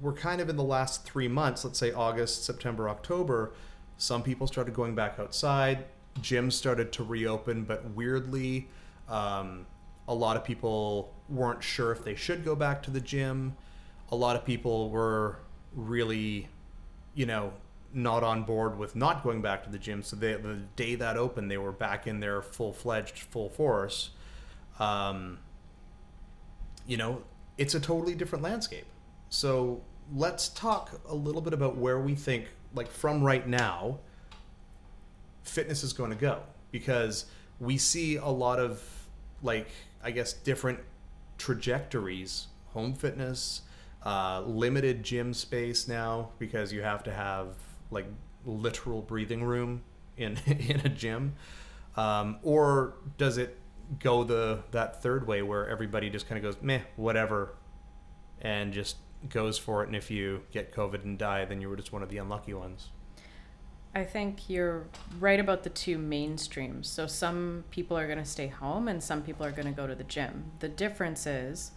we're 0.00 0.12
kind 0.12 0.40
of 0.40 0.48
in 0.48 0.56
the 0.56 0.64
last 0.64 1.04
three 1.04 1.28
months, 1.28 1.64
let's 1.64 1.78
say 1.78 1.92
August, 1.92 2.44
September, 2.44 2.88
October, 2.88 3.52
some 3.96 4.22
people 4.22 4.46
started 4.46 4.74
going 4.74 4.94
back 4.94 5.18
outside. 5.18 5.84
Gyms 6.20 6.52
started 6.52 6.92
to 6.92 7.04
reopen, 7.04 7.64
but 7.64 7.84
weirdly, 7.90 8.68
um, 9.08 9.66
a 10.08 10.14
lot 10.14 10.36
of 10.36 10.44
people 10.44 11.14
weren't 11.28 11.62
sure 11.62 11.92
if 11.92 12.04
they 12.04 12.14
should 12.14 12.44
go 12.44 12.54
back 12.54 12.82
to 12.84 12.90
the 12.90 13.00
gym. 13.00 13.56
A 14.10 14.16
lot 14.16 14.36
of 14.36 14.44
people 14.44 14.90
were 14.90 15.38
really, 15.74 16.48
you 17.14 17.26
know, 17.26 17.52
not 17.92 18.22
on 18.22 18.42
board 18.42 18.76
with 18.76 18.96
not 18.96 19.22
going 19.22 19.40
back 19.40 19.62
to 19.64 19.70
the 19.70 19.78
gym. 19.78 20.02
So 20.02 20.16
they, 20.16 20.34
the 20.34 20.60
day 20.76 20.96
that 20.96 21.16
opened, 21.16 21.50
they 21.50 21.58
were 21.58 21.72
back 21.72 22.06
in 22.06 22.20
their 22.20 22.42
full 22.42 22.72
fledged, 22.72 23.18
full 23.18 23.48
force. 23.48 24.10
Um, 24.78 25.38
you 26.86 26.96
know, 26.96 27.22
it's 27.56 27.74
a 27.74 27.80
totally 27.80 28.14
different 28.14 28.42
landscape. 28.42 28.86
So 29.34 29.82
let's 30.14 30.48
talk 30.50 31.00
a 31.08 31.14
little 31.14 31.40
bit 31.40 31.52
about 31.52 31.76
where 31.76 31.98
we 31.98 32.14
think, 32.14 32.46
like 32.72 32.88
from 32.88 33.20
right 33.20 33.44
now, 33.46 33.98
fitness 35.42 35.82
is 35.82 35.92
going 35.92 36.10
to 36.10 36.16
go 36.16 36.42
because 36.70 37.26
we 37.58 37.76
see 37.76 38.14
a 38.14 38.28
lot 38.28 38.60
of 38.60 38.80
like 39.42 39.66
I 40.04 40.12
guess 40.12 40.32
different 40.32 40.78
trajectories. 41.36 42.46
Home 42.74 42.94
fitness, 42.94 43.62
uh, 44.04 44.42
limited 44.46 45.02
gym 45.02 45.34
space 45.34 45.88
now 45.88 46.30
because 46.38 46.72
you 46.72 46.82
have 46.82 47.02
to 47.02 47.12
have 47.12 47.56
like 47.90 48.06
literal 48.44 49.02
breathing 49.02 49.42
room 49.42 49.82
in 50.16 50.38
in 50.46 50.80
a 50.84 50.88
gym, 50.88 51.34
um, 51.96 52.38
or 52.44 52.94
does 53.18 53.36
it 53.36 53.58
go 53.98 54.22
the 54.22 54.62
that 54.70 55.02
third 55.02 55.26
way 55.26 55.42
where 55.42 55.68
everybody 55.68 56.08
just 56.08 56.28
kind 56.28 56.38
of 56.38 56.44
goes 56.44 56.62
meh 56.62 56.82
whatever, 56.94 57.56
and 58.40 58.72
just 58.72 58.96
goes 59.28 59.58
for 59.58 59.82
it, 59.82 59.86
and 59.86 59.96
if 59.96 60.10
you 60.10 60.42
get 60.52 60.74
COVID 60.74 61.04
and 61.04 61.18
die, 61.18 61.44
then 61.44 61.60
you 61.60 61.68
were 61.68 61.76
just 61.76 61.92
one 61.92 62.02
of 62.02 62.08
the 62.08 62.18
unlucky 62.18 62.54
ones. 62.54 62.90
I 63.96 64.04
think 64.04 64.50
you're 64.50 64.86
right 65.20 65.38
about 65.38 65.62
the 65.62 65.70
two 65.70 65.98
mainstreams. 65.98 66.86
So 66.86 67.06
some 67.06 67.64
people 67.70 67.96
are 67.96 68.06
going 68.06 68.18
to 68.18 68.24
stay 68.24 68.48
home 68.48 68.88
and 68.88 69.00
some 69.00 69.22
people 69.22 69.46
are 69.46 69.52
going 69.52 69.66
to 69.66 69.72
go 69.72 69.86
to 69.86 69.94
the 69.94 70.04
gym. 70.04 70.50
The 70.58 70.68
difference 70.68 71.26
is 71.26 71.70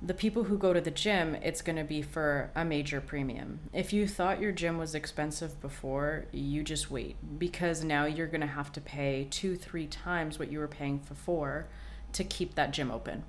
the 0.00 0.14
people 0.14 0.44
who 0.44 0.56
go 0.56 0.72
to 0.72 0.80
the 0.80 0.90
gym, 0.90 1.34
it's 1.36 1.60
going 1.60 1.76
to 1.76 1.84
be 1.84 2.00
for 2.00 2.50
a 2.54 2.64
major 2.64 3.02
premium. 3.02 3.60
If 3.72 3.92
you 3.92 4.08
thought 4.08 4.40
your 4.40 4.52
gym 4.52 4.78
was 4.78 4.94
expensive 4.94 5.60
before, 5.60 6.26
you 6.32 6.62
just 6.62 6.90
wait 6.90 7.16
because 7.38 7.84
now 7.84 8.06
you're 8.06 8.26
going 8.26 8.40
to 8.40 8.46
have 8.46 8.72
to 8.72 8.80
pay 8.80 9.26
two, 9.30 9.56
three 9.56 9.86
times 9.86 10.38
what 10.38 10.50
you 10.50 10.58
were 10.58 10.68
paying 10.68 10.98
before 10.98 11.68
to 12.12 12.24
keep 12.24 12.54
that 12.54 12.72
gym 12.72 12.90
open 12.90 13.24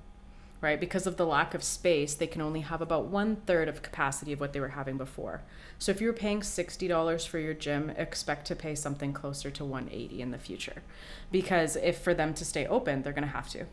right? 0.60 0.80
Because 0.80 1.06
of 1.06 1.16
the 1.16 1.26
lack 1.26 1.54
of 1.54 1.62
space, 1.62 2.14
they 2.14 2.26
can 2.26 2.42
only 2.42 2.60
have 2.60 2.80
about 2.80 3.06
one 3.06 3.36
third 3.36 3.68
of 3.68 3.82
capacity 3.82 4.32
of 4.32 4.40
what 4.40 4.52
they 4.52 4.60
were 4.60 4.68
having 4.68 4.96
before. 4.96 5.42
So 5.78 5.92
if 5.92 6.00
you're 6.00 6.12
paying 6.12 6.40
$60 6.40 7.26
for 7.28 7.38
your 7.38 7.54
gym, 7.54 7.90
expect 7.90 8.46
to 8.48 8.56
pay 8.56 8.74
something 8.74 9.12
closer 9.12 9.50
to 9.50 9.64
180 9.64 10.20
in 10.20 10.30
the 10.30 10.38
future. 10.38 10.82
Because 11.30 11.76
if 11.76 11.98
for 11.98 12.14
them 12.14 12.34
to 12.34 12.44
stay 12.44 12.66
open, 12.66 13.02
they're 13.02 13.12
going 13.12 13.22
to 13.22 13.28
have 13.28 13.48
to. 13.50 13.66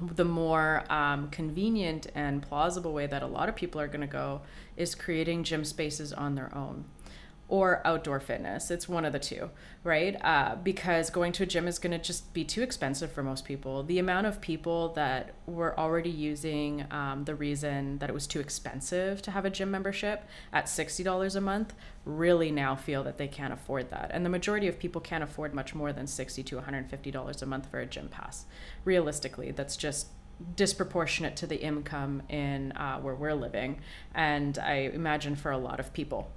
The 0.00 0.24
more 0.24 0.84
um, 0.90 1.30
convenient 1.30 2.08
and 2.14 2.42
plausible 2.42 2.92
way 2.92 3.06
that 3.06 3.22
a 3.22 3.26
lot 3.26 3.48
of 3.48 3.54
people 3.54 3.80
are 3.80 3.86
going 3.86 4.00
to 4.00 4.06
go 4.06 4.42
is 4.76 4.94
creating 4.94 5.44
gym 5.44 5.64
spaces 5.64 6.12
on 6.12 6.34
their 6.34 6.54
own 6.54 6.84
or 7.48 7.86
outdoor 7.86 8.20
fitness. 8.20 8.70
It's 8.70 8.88
one 8.88 9.04
of 9.04 9.12
the 9.12 9.18
two, 9.18 9.50
right? 9.82 10.16
Uh, 10.24 10.56
because 10.56 11.10
going 11.10 11.32
to 11.32 11.42
a 11.42 11.46
gym 11.46 11.68
is 11.68 11.78
going 11.78 11.90
to 11.92 11.98
just 11.98 12.32
be 12.32 12.42
too 12.42 12.62
expensive 12.62 13.12
for 13.12 13.22
most 13.22 13.44
people. 13.44 13.82
The 13.82 13.98
amount 13.98 14.26
of 14.26 14.40
people 14.40 14.88
that 14.94 15.34
were 15.46 15.78
already 15.78 16.10
using 16.10 16.86
um, 16.90 17.24
the 17.24 17.34
reason 17.34 17.98
that 17.98 18.08
it 18.08 18.14
was 18.14 18.26
too 18.26 18.40
expensive 18.40 19.20
to 19.22 19.30
have 19.30 19.44
a 19.44 19.50
gym 19.50 19.70
membership 19.70 20.24
at 20.52 20.66
$60 20.66 21.36
a 21.36 21.40
month 21.40 21.74
really 22.06 22.50
now 22.50 22.74
feel 22.74 23.04
that 23.04 23.18
they 23.18 23.28
can't 23.28 23.52
afford 23.52 23.90
that. 23.90 24.10
And 24.14 24.24
the 24.24 24.30
majority 24.30 24.66
of 24.66 24.78
people 24.78 25.02
can't 25.02 25.22
afford 25.22 25.54
much 25.54 25.74
more 25.74 25.92
than 25.92 26.06
60 26.06 26.42
to 26.44 26.56
$150 26.56 27.42
a 27.42 27.46
month 27.46 27.70
for 27.70 27.78
a 27.78 27.86
gym 27.86 28.08
pass. 28.08 28.46
Realistically, 28.84 29.50
that's 29.50 29.76
just 29.76 30.08
disproportionate 30.56 31.36
to 31.36 31.46
the 31.46 31.60
income 31.60 32.22
in 32.28 32.72
uh, 32.72 32.98
where 33.00 33.14
we're 33.14 33.34
living. 33.34 33.80
And 34.14 34.58
I 34.58 34.90
imagine 34.92 35.36
for 35.36 35.50
a 35.52 35.58
lot 35.58 35.78
of 35.78 35.92
people 35.92 36.30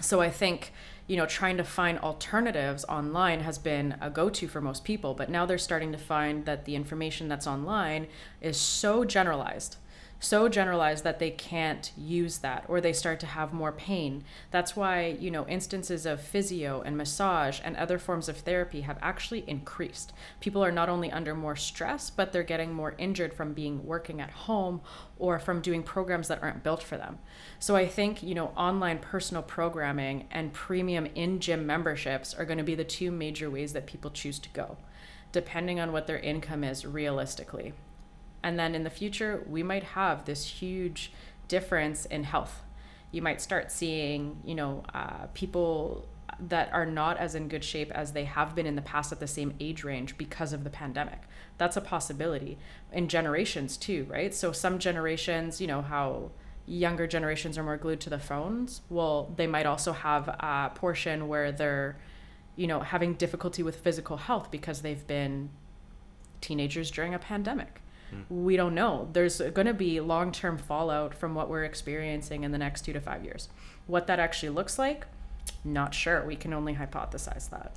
so 0.00 0.20
I 0.20 0.30
think 0.30 0.72
you 1.06 1.16
know 1.16 1.26
trying 1.26 1.56
to 1.56 1.64
find 1.64 1.98
alternatives 1.98 2.84
online 2.86 3.40
has 3.40 3.58
been 3.58 3.96
a 4.00 4.10
go-to 4.10 4.48
for 4.48 4.60
most 4.60 4.84
people 4.84 5.14
but 5.14 5.28
now 5.28 5.44
they're 5.44 5.58
starting 5.58 5.92
to 5.92 5.98
find 5.98 6.46
that 6.46 6.64
the 6.64 6.74
information 6.74 7.28
that's 7.28 7.46
online 7.46 8.06
is 8.40 8.58
so 8.58 9.04
generalized 9.04 9.76
so 10.24 10.48
generalized 10.48 11.04
that 11.04 11.18
they 11.18 11.30
can't 11.30 11.92
use 11.96 12.38
that 12.38 12.64
or 12.68 12.80
they 12.80 12.92
start 12.92 13.20
to 13.20 13.26
have 13.26 13.52
more 13.52 13.72
pain. 13.72 14.24
That's 14.50 14.74
why, 14.74 15.16
you 15.20 15.30
know, 15.30 15.46
instances 15.46 16.06
of 16.06 16.20
physio 16.20 16.82
and 16.82 16.96
massage 16.96 17.60
and 17.62 17.76
other 17.76 17.98
forms 17.98 18.28
of 18.28 18.38
therapy 18.38 18.80
have 18.80 18.98
actually 19.02 19.44
increased. 19.46 20.12
People 20.40 20.64
are 20.64 20.72
not 20.72 20.88
only 20.88 21.12
under 21.12 21.34
more 21.34 21.56
stress, 21.56 22.10
but 22.10 22.32
they're 22.32 22.42
getting 22.42 22.72
more 22.72 22.94
injured 22.98 23.34
from 23.34 23.52
being 23.52 23.84
working 23.84 24.20
at 24.20 24.30
home 24.30 24.80
or 25.18 25.38
from 25.38 25.60
doing 25.60 25.82
programs 25.82 26.28
that 26.28 26.42
aren't 26.42 26.64
built 26.64 26.82
for 26.82 26.96
them. 26.96 27.18
So 27.58 27.76
I 27.76 27.86
think, 27.86 28.22
you 28.22 28.34
know, 28.34 28.48
online 28.56 28.98
personal 28.98 29.42
programming 29.42 30.26
and 30.30 30.52
premium 30.52 31.06
in-gym 31.14 31.66
memberships 31.66 32.34
are 32.34 32.44
going 32.44 32.58
to 32.58 32.64
be 32.64 32.74
the 32.74 32.84
two 32.84 33.10
major 33.10 33.50
ways 33.50 33.72
that 33.74 33.86
people 33.86 34.10
choose 34.10 34.38
to 34.40 34.48
go 34.50 34.76
depending 35.32 35.80
on 35.80 35.90
what 35.90 36.06
their 36.06 36.20
income 36.20 36.62
is 36.62 36.86
realistically. 36.86 37.74
And 38.44 38.58
then 38.58 38.74
in 38.74 38.84
the 38.84 38.90
future, 38.90 39.42
we 39.48 39.62
might 39.62 39.82
have 39.82 40.26
this 40.26 40.44
huge 40.44 41.10
difference 41.48 42.04
in 42.04 42.24
health. 42.24 42.62
You 43.10 43.22
might 43.22 43.40
start 43.40 43.72
seeing, 43.72 44.36
you 44.44 44.54
know, 44.54 44.84
uh, 44.92 45.28
people 45.32 46.06
that 46.38 46.70
are 46.74 46.84
not 46.84 47.16
as 47.16 47.34
in 47.34 47.48
good 47.48 47.64
shape 47.64 47.90
as 47.92 48.12
they 48.12 48.24
have 48.24 48.54
been 48.54 48.66
in 48.66 48.76
the 48.76 48.82
past 48.82 49.12
at 49.12 49.20
the 49.20 49.26
same 49.26 49.54
age 49.60 49.82
range 49.82 50.18
because 50.18 50.52
of 50.52 50.62
the 50.62 50.68
pandemic. 50.68 51.22
That's 51.56 51.78
a 51.78 51.80
possibility 51.80 52.58
in 52.92 53.08
generations 53.08 53.78
too, 53.78 54.06
right? 54.10 54.34
So 54.34 54.52
some 54.52 54.78
generations, 54.78 55.58
you 55.58 55.66
know, 55.66 55.80
how 55.80 56.30
younger 56.66 57.06
generations 57.06 57.56
are 57.56 57.62
more 57.62 57.78
glued 57.78 58.00
to 58.02 58.10
the 58.10 58.18
phones. 58.18 58.82
Well, 58.90 59.32
they 59.36 59.46
might 59.46 59.64
also 59.64 59.92
have 59.92 60.28
a 60.28 60.70
portion 60.74 61.28
where 61.28 61.50
they're, 61.50 61.96
you 62.56 62.66
know, 62.66 62.80
having 62.80 63.14
difficulty 63.14 63.62
with 63.62 63.76
physical 63.76 64.18
health 64.18 64.50
because 64.50 64.82
they've 64.82 65.06
been 65.06 65.48
teenagers 66.42 66.90
during 66.90 67.14
a 67.14 67.18
pandemic 67.18 67.80
we 68.28 68.56
don't 68.56 68.74
know. 68.74 69.08
There's 69.12 69.38
going 69.38 69.66
to 69.66 69.74
be 69.74 70.00
long 70.00 70.32
term 70.32 70.58
fallout 70.58 71.14
from 71.14 71.34
what 71.34 71.48
we're 71.48 71.64
experiencing 71.64 72.44
in 72.44 72.52
the 72.52 72.58
next 72.58 72.82
two 72.82 72.92
to 72.92 73.00
five 73.00 73.24
years. 73.24 73.48
What 73.86 74.06
that 74.06 74.18
actually 74.18 74.50
looks 74.50 74.78
like, 74.78 75.06
not 75.64 75.94
sure. 75.94 76.24
We 76.24 76.36
can 76.36 76.52
only 76.52 76.74
hypothesize 76.74 77.50
that. 77.50 77.76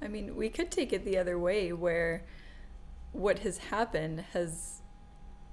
I 0.00 0.08
mean, 0.08 0.36
we 0.36 0.48
could 0.48 0.70
take 0.70 0.92
it 0.92 1.04
the 1.04 1.18
other 1.18 1.38
way 1.38 1.72
where 1.72 2.24
what 3.12 3.40
has 3.40 3.58
happened 3.58 4.24
has 4.32 4.80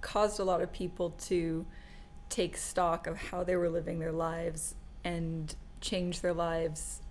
caused 0.01 0.39
a 0.39 0.43
lot 0.43 0.61
of 0.61 0.71
people 0.71 1.11
to 1.11 1.65
take 2.29 2.57
stock 2.57 3.07
of 3.07 3.17
how 3.17 3.43
they 3.43 3.55
were 3.55 3.69
living 3.69 3.99
their 3.99 4.11
lives 4.11 4.75
and 5.03 5.55
change 5.81 6.21
their 6.21 6.33
lives 6.33 7.01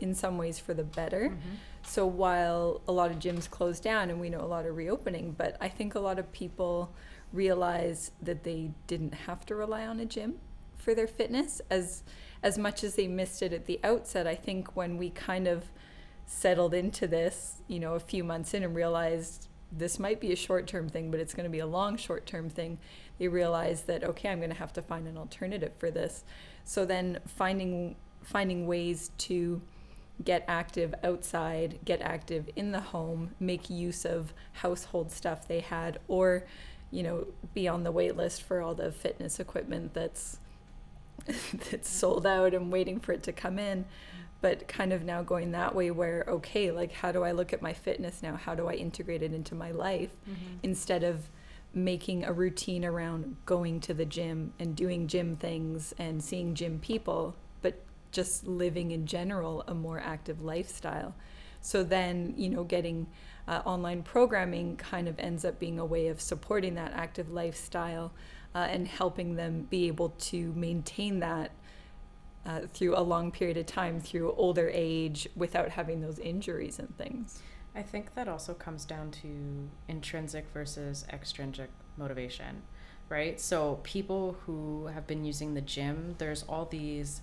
in 0.00 0.14
some 0.14 0.38
ways 0.38 0.58
for 0.58 0.74
the 0.74 0.84
better. 0.84 1.30
Mm-hmm. 1.30 1.54
So 1.88 2.06
while 2.06 2.82
a 2.86 2.92
lot 2.92 3.10
of 3.10 3.18
gyms 3.18 3.48
closed 3.48 3.82
down 3.82 4.10
and 4.10 4.20
we 4.20 4.28
know 4.28 4.42
a 4.42 4.46
lot 4.46 4.66
are 4.66 4.74
reopening, 4.74 5.34
but 5.38 5.56
I 5.58 5.70
think 5.70 5.94
a 5.94 6.00
lot 6.00 6.18
of 6.18 6.30
people 6.32 6.92
realize 7.32 8.10
that 8.20 8.44
they 8.44 8.72
didn't 8.86 9.14
have 9.14 9.46
to 9.46 9.54
rely 9.54 9.86
on 9.86 9.98
a 9.98 10.04
gym 10.04 10.34
for 10.76 10.94
their 10.94 11.06
fitness 11.06 11.62
as 11.70 12.02
as 12.42 12.58
much 12.58 12.84
as 12.84 12.94
they 12.94 13.08
missed 13.08 13.42
it 13.42 13.54
at 13.54 13.64
the 13.64 13.80
outset. 13.82 14.26
I 14.26 14.34
think 14.34 14.76
when 14.76 14.98
we 14.98 15.08
kind 15.08 15.48
of 15.48 15.64
settled 16.26 16.74
into 16.74 17.06
this, 17.06 17.62
you 17.68 17.80
know, 17.80 17.94
a 17.94 18.00
few 18.00 18.22
months 18.22 18.52
in 18.52 18.62
and 18.62 18.74
realized 18.76 19.48
this 19.72 19.98
might 19.98 20.20
be 20.20 20.30
a 20.30 20.36
short-term 20.36 20.90
thing, 20.90 21.10
but 21.10 21.20
it's 21.20 21.32
going 21.32 21.44
to 21.44 21.50
be 21.50 21.58
a 21.58 21.66
long 21.66 21.96
short-term 21.96 22.50
thing, 22.50 22.78
they 23.18 23.28
realized 23.28 23.86
that 23.86 24.04
okay, 24.04 24.28
I'm 24.28 24.40
going 24.40 24.50
to 24.50 24.56
have 24.56 24.74
to 24.74 24.82
find 24.82 25.08
an 25.08 25.16
alternative 25.16 25.72
for 25.78 25.90
this. 25.90 26.22
So 26.64 26.84
then 26.84 27.20
finding 27.26 27.96
finding 28.22 28.66
ways 28.66 29.10
to 29.16 29.62
get 30.24 30.44
active 30.48 30.94
outside, 31.04 31.78
get 31.84 32.00
active 32.00 32.48
in 32.56 32.72
the 32.72 32.80
home, 32.80 33.30
make 33.38 33.70
use 33.70 34.04
of 34.04 34.32
household 34.52 35.12
stuff 35.12 35.46
they 35.46 35.60
had, 35.60 35.98
or 36.08 36.44
you 36.90 37.02
know, 37.02 37.26
be 37.54 37.68
on 37.68 37.84
the 37.84 37.92
wait 37.92 38.16
list 38.16 38.42
for 38.42 38.60
all 38.62 38.74
the 38.74 38.90
fitness 38.90 39.38
equipment 39.38 39.92
that's 39.94 40.38
that's 41.70 41.88
sold 41.88 42.26
out 42.26 42.54
and 42.54 42.72
waiting 42.72 43.00
for 43.00 43.12
it 43.12 43.22
to 43.24 43.32
come 43.32 43.58
in. 43.58 43.84
But 44.40 44.68
kind 44.68 44.92
of 44.92 45.02
now 45.02 45.22
going 45.22 45.50
that 45.52 45.74
way 45.74 45.90
where, 45.90 46.24
okay, 46.28 46.70
like 46.70 46.92
how 46.92 47.10
do 47.12 47.24
I 47.24 47.32
look 47.32 47.52
at 47.52 47.60
my 47.60 47.72
fitness 47.72 48.22
now? 48.22 48.36
How 48.36 48.54
do 48.54 48.68
I 48.68 48.74
integrate 48.74 49.22
it 49.22 49.32
into 49.34 49.54
my 49.54 49.70
life 49.72 50.10
Mm-hmm. 50.28 50.58
instead 50.62 51.02
of 51.02 51.28
making 51.74 52.24
a 52.24 52.32
routine 52.32 52.84
around 52.84 53.36
going 53.44 53.80
to 53.80 53.92
the 53.94 54.06
gym 54.06 54.52
and 54.58 54.74
doing 54.74 55.06
gym 55.06 55.36
things 55.36 55.92
and 55.98 56.22
seeing 56.24 56.54
gym 56.54 56.78
people, 56.78 57.34
just 58.10 58.46
living 58.46 58.90
in 58.90 59.06
general 59.06 59.64
a 59.66 59.74
more 59.74 60.00
active 60.00 60.42
lifestyle. 60.42 61.14
So 61.60 61.82
then, 61.82 62.34
you 62.36 62.48
know, 62.48 62.64
getting 62.64 63.08
uh, 63.46 63.62
online 63.64 64.02
programming 64.02 64.76
kind 64.76 65.08
of 65.08 65.18
ends 65.18 65.44
up 65.44 65.58
being 65.58 65.78
a 65.78 65.84
way 65.84 66.08
of 66.08 66.20
supporting 66.20 66.74
that 66.74 66.92
active 66.92 67.30
lifestyle 67.30 68.12
uh, 68.54 68.66
and 68.70 68.86
helping 68.86 69.36
them 69.36 69.66
be 69.70 69.86
able 69.88 70.10
to 70.10 70.52
maintain 70.54 71.20
that 71.20 71.52
uh, 72.46 72.60
through 72.72 72.96
a 72.96 73.00
long 73.00 73.30
period 73.30 73.56
of 73.56 73.66
time, 73.66 74.00
through 74.00 74.32
older 74.32 74.70
age, 74.72 75.28
without 75.36 75.70
having 75.70 76.00
those 76.00 76.18
injuries 76.18 76.78
and 76.78 76.96
things. 76.96 77.42
I 77.74 77.82
think 77.82 78.14
that 78.14 78.28
also 78.28 78.54
comes 78.54 78.84
down 78.84 79.10
to 79.22 79.68
intrinsic 79.88 80.46
versus 80.52 81.04
extrinsic 81.12 81.70
motivation, 81.96 82.62
right? 83.08 83.40
So 83.40 83.80
people 83.82 84.36
who 84.46 84.86
have 84.86 85.06
been 85.06 85.24
using 85.24 85.54
the 85.54 85.60
gym, 85.60 86.14
there's 86.18 86.42
all 86.44 86.64
these 86.64 87.20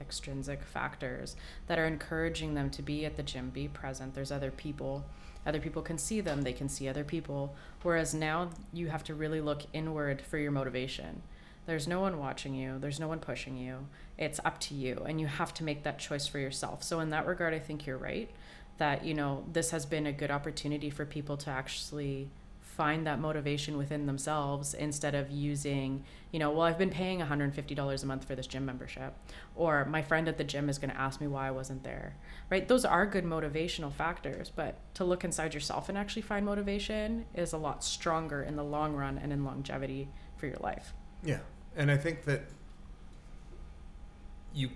extrinsic 0.00 0.62
factors 0.62 1.36
that 1.66 1.78
are 1.78 1.86
encouraging 1.86 2.54
them 2.54 2.70
to 2.70 2.82
be 2.82 3.04
at 3.04 3.16
the 3.16 3.22
gym, 3.22 3.50
be 3.50 3.68
present. 3.68 4.14
There's 4.14 4.32
other 4.32 4.50
people. 4.50 5.04
Other 5.46 5.60
people 5.60 5.82
can 5.82 5.96
see 5.96 6.20
them, 6.20 6.42
they 6.42 6.52
can 6.52 6.68
see 6.68 6.88
other 6.88 7.04
people. 7.04 7.54
Whereas 7.82 8.14
now 8.14 8.50
you 8.72 8.88
have 8.88 9.04
to 9.04 9.14
really 9.14 9.40
look 9.40 9.62
inward 9.72 10.20
for 10.20 10.38
your 10.38 10.50
motivation. 10.50 11.22
There's 11.66 11.88
no 11.88 12.00
one 12.00 12.18
watching 12.18 12.54
you, 12.54 12.78
there's 12.78 13.00
no 13.00 13.08
one 13.08 13.18
pushing 13.20 13.56
you. 13.56 13.86
It's 14.18 14.40
up 14.44 14.58
to 14.60 14.74
you, 14.74 15.04
and 15.06 15.20
you 15.20 15.26
have 15.26 15.52
to 15.54 15.64
make 15.64 15.82
that 15.82 15.98
choice 15.98 16.26
for 16.26 16.38
yourself. 16.38 16.82
So, 16.82 17.00
in 17.00 17.10
that 17.10 17.26
regard, 17.26 17.54
I 17.54 17.58
think 17.58 17.86
you're 17.86 17.98
right 17.98 18.30
that, 18.78 19.04
you 19.04 19.14
know, 19.14 19.44
this 19.52 19.70
has 19.70 19.86
been 19.86 20.06
a 20.06 20.12
good 20.12 20.30
opportunity 20.30 20.90
for 20.90 21.04
people 21.04 21.36
to 21.38 21.50
actually 21.50 22.28
find 22.76 23.06
that 23.06 23.18
motivation 23.18 23.78
within 23.78 24.04
themselves 24.04 24.74
instead 24.74 25.14
of 25.14 25.30
using, 25.30 26.04
you 26.30 26.38
know, 26.38 26.50
well, 26.50 26.62
I've 26.62 26.76
been 26.76 26.90
paying 26.90 27.20
$150 27.20 28.02
a 28.02 28.06
month 28.06 28.24
for 28.26 28.34
this 28.34 28.46
gym 28.46 28.66
membership, 28.66 29.14
or 29.54 29.86
my 29.86 30.02
friend 30.02 30.28
at 30.28 30.36
the 30.36 30.44
gym 30.44 30.68
is 30.68 30.76
going 30.78 30.90
to 30.90 31.00
ask 31.00 31.18
me 31.18 31.26
why 31.26 31.48
I 31.48 31.50
wasn't 31.50 31.82
there, 31.82 32.16
right? 32.50 32.68
Those 32.68 32.84
are 32.84 33.06
good 33.06 33.24
motivational 33.24 33.90
factors, 33.90 34.52
but 34.54 34.78
to 34.94 35.04
look 35.04 35.24
inside 35.24 35.54
yourself 35.54 35.88
and 35.88 35.96
actually 35.96 36.22
find 36.22 36.44
motivation 36.44 37.24
is 37.34 37.54
a 37.54 37.58
lot 37.58 37.82
stronger 37.82 38.42
in 38.42 38.56
the 38.56 38.64
long 38.64 38.94
run 38.94 39.16
and 39.16 39.32
in 39.32 39.42
longevity 39.42 40.08
for 40.36 40.46
your 40.46 40.58
life. 40.60 40.92
Yeah, 41.24 41.40
and 41.74 41.90
I 41.90 41.96
think 41.96 42.24
that 42.24 42.42
you 44.52 44.68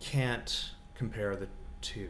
can't 0.00 0.70
compare 0.94 1.36
the 1.36 1.48
two. 1.80 2.08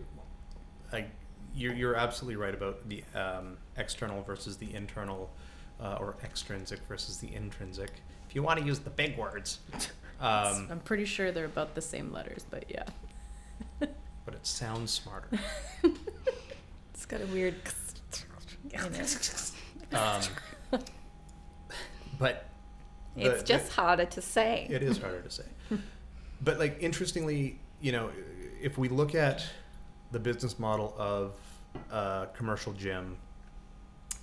Like 0.92 1.10
you're 1.54 1.74
you're 1.74 1.94
absolutely 1.94 2.36
right 2.36 2.54
about 2.54 2.88
the 2.88 3.04
um, 3.14 3.58
external 3.78 4.22
versus 4.22 4.56
the 4.56 4.72
internal, 4.74 5.30
uh, 5.80 5.96
or 6.00 6.16
extrinsic 6.24 6.80
versus 6.88 7.18
the 7.18 7.34
intrinsic. 7.34 7.90
If 8.28 8.34
you 8.34 8.42
want 8.42 8.58
to 8.60 8.64
use 8.64 8.78
the 8.80 8.90
big 8.90 9.16
words, 9.18 9.58
um, 10.20 10.68
I'm 10.70 10.80
pretty 10.84 11.04
sure 11.04 11.30
they're 11.32 11.44
about 11.44 11.74
the 11.74 11.82
same 11.82 12.12
letters, 12.12 12.44
but 12.48 12.64
yeah. 12.68 12.84
but 13.78 14.34
it 14.34 14.46
sounds 14.46 14.90
smarter. 14.90 15.28
It's 16.94 17.04
got 17.04 17.20
a 17.20 17.26
weird. 17.26 17.54
Um, 19.92 20.20
but 22.18 22.46
the- 23.14 23.30
It's 23.32 23.42
the- 23.42 23.46
just 23.46 23.72
harder 23.72 24.06
to 24.06 24.22
say. 24.22 24.66
It 24.70 24.82
is 24.82 24.98
harder 24.98 25.20
to 25.20 25.30
say. 25.30 25.44
but 26.40 26.58
like 26.58 26.78
interestingly, 26.80 27.60
you 27.80 27.92
know, 27.92 28.10
if 28.60 28.78
we 28.78 28.88
look 28.88 29.14
at 29.14 29.44
the 30.10 30.18
business 30.18 30.58
model 30.58 30.94
of 30.98 31.32
a 31.90 32.28
commercial 32.34 32.72
gym, 32.72 33.18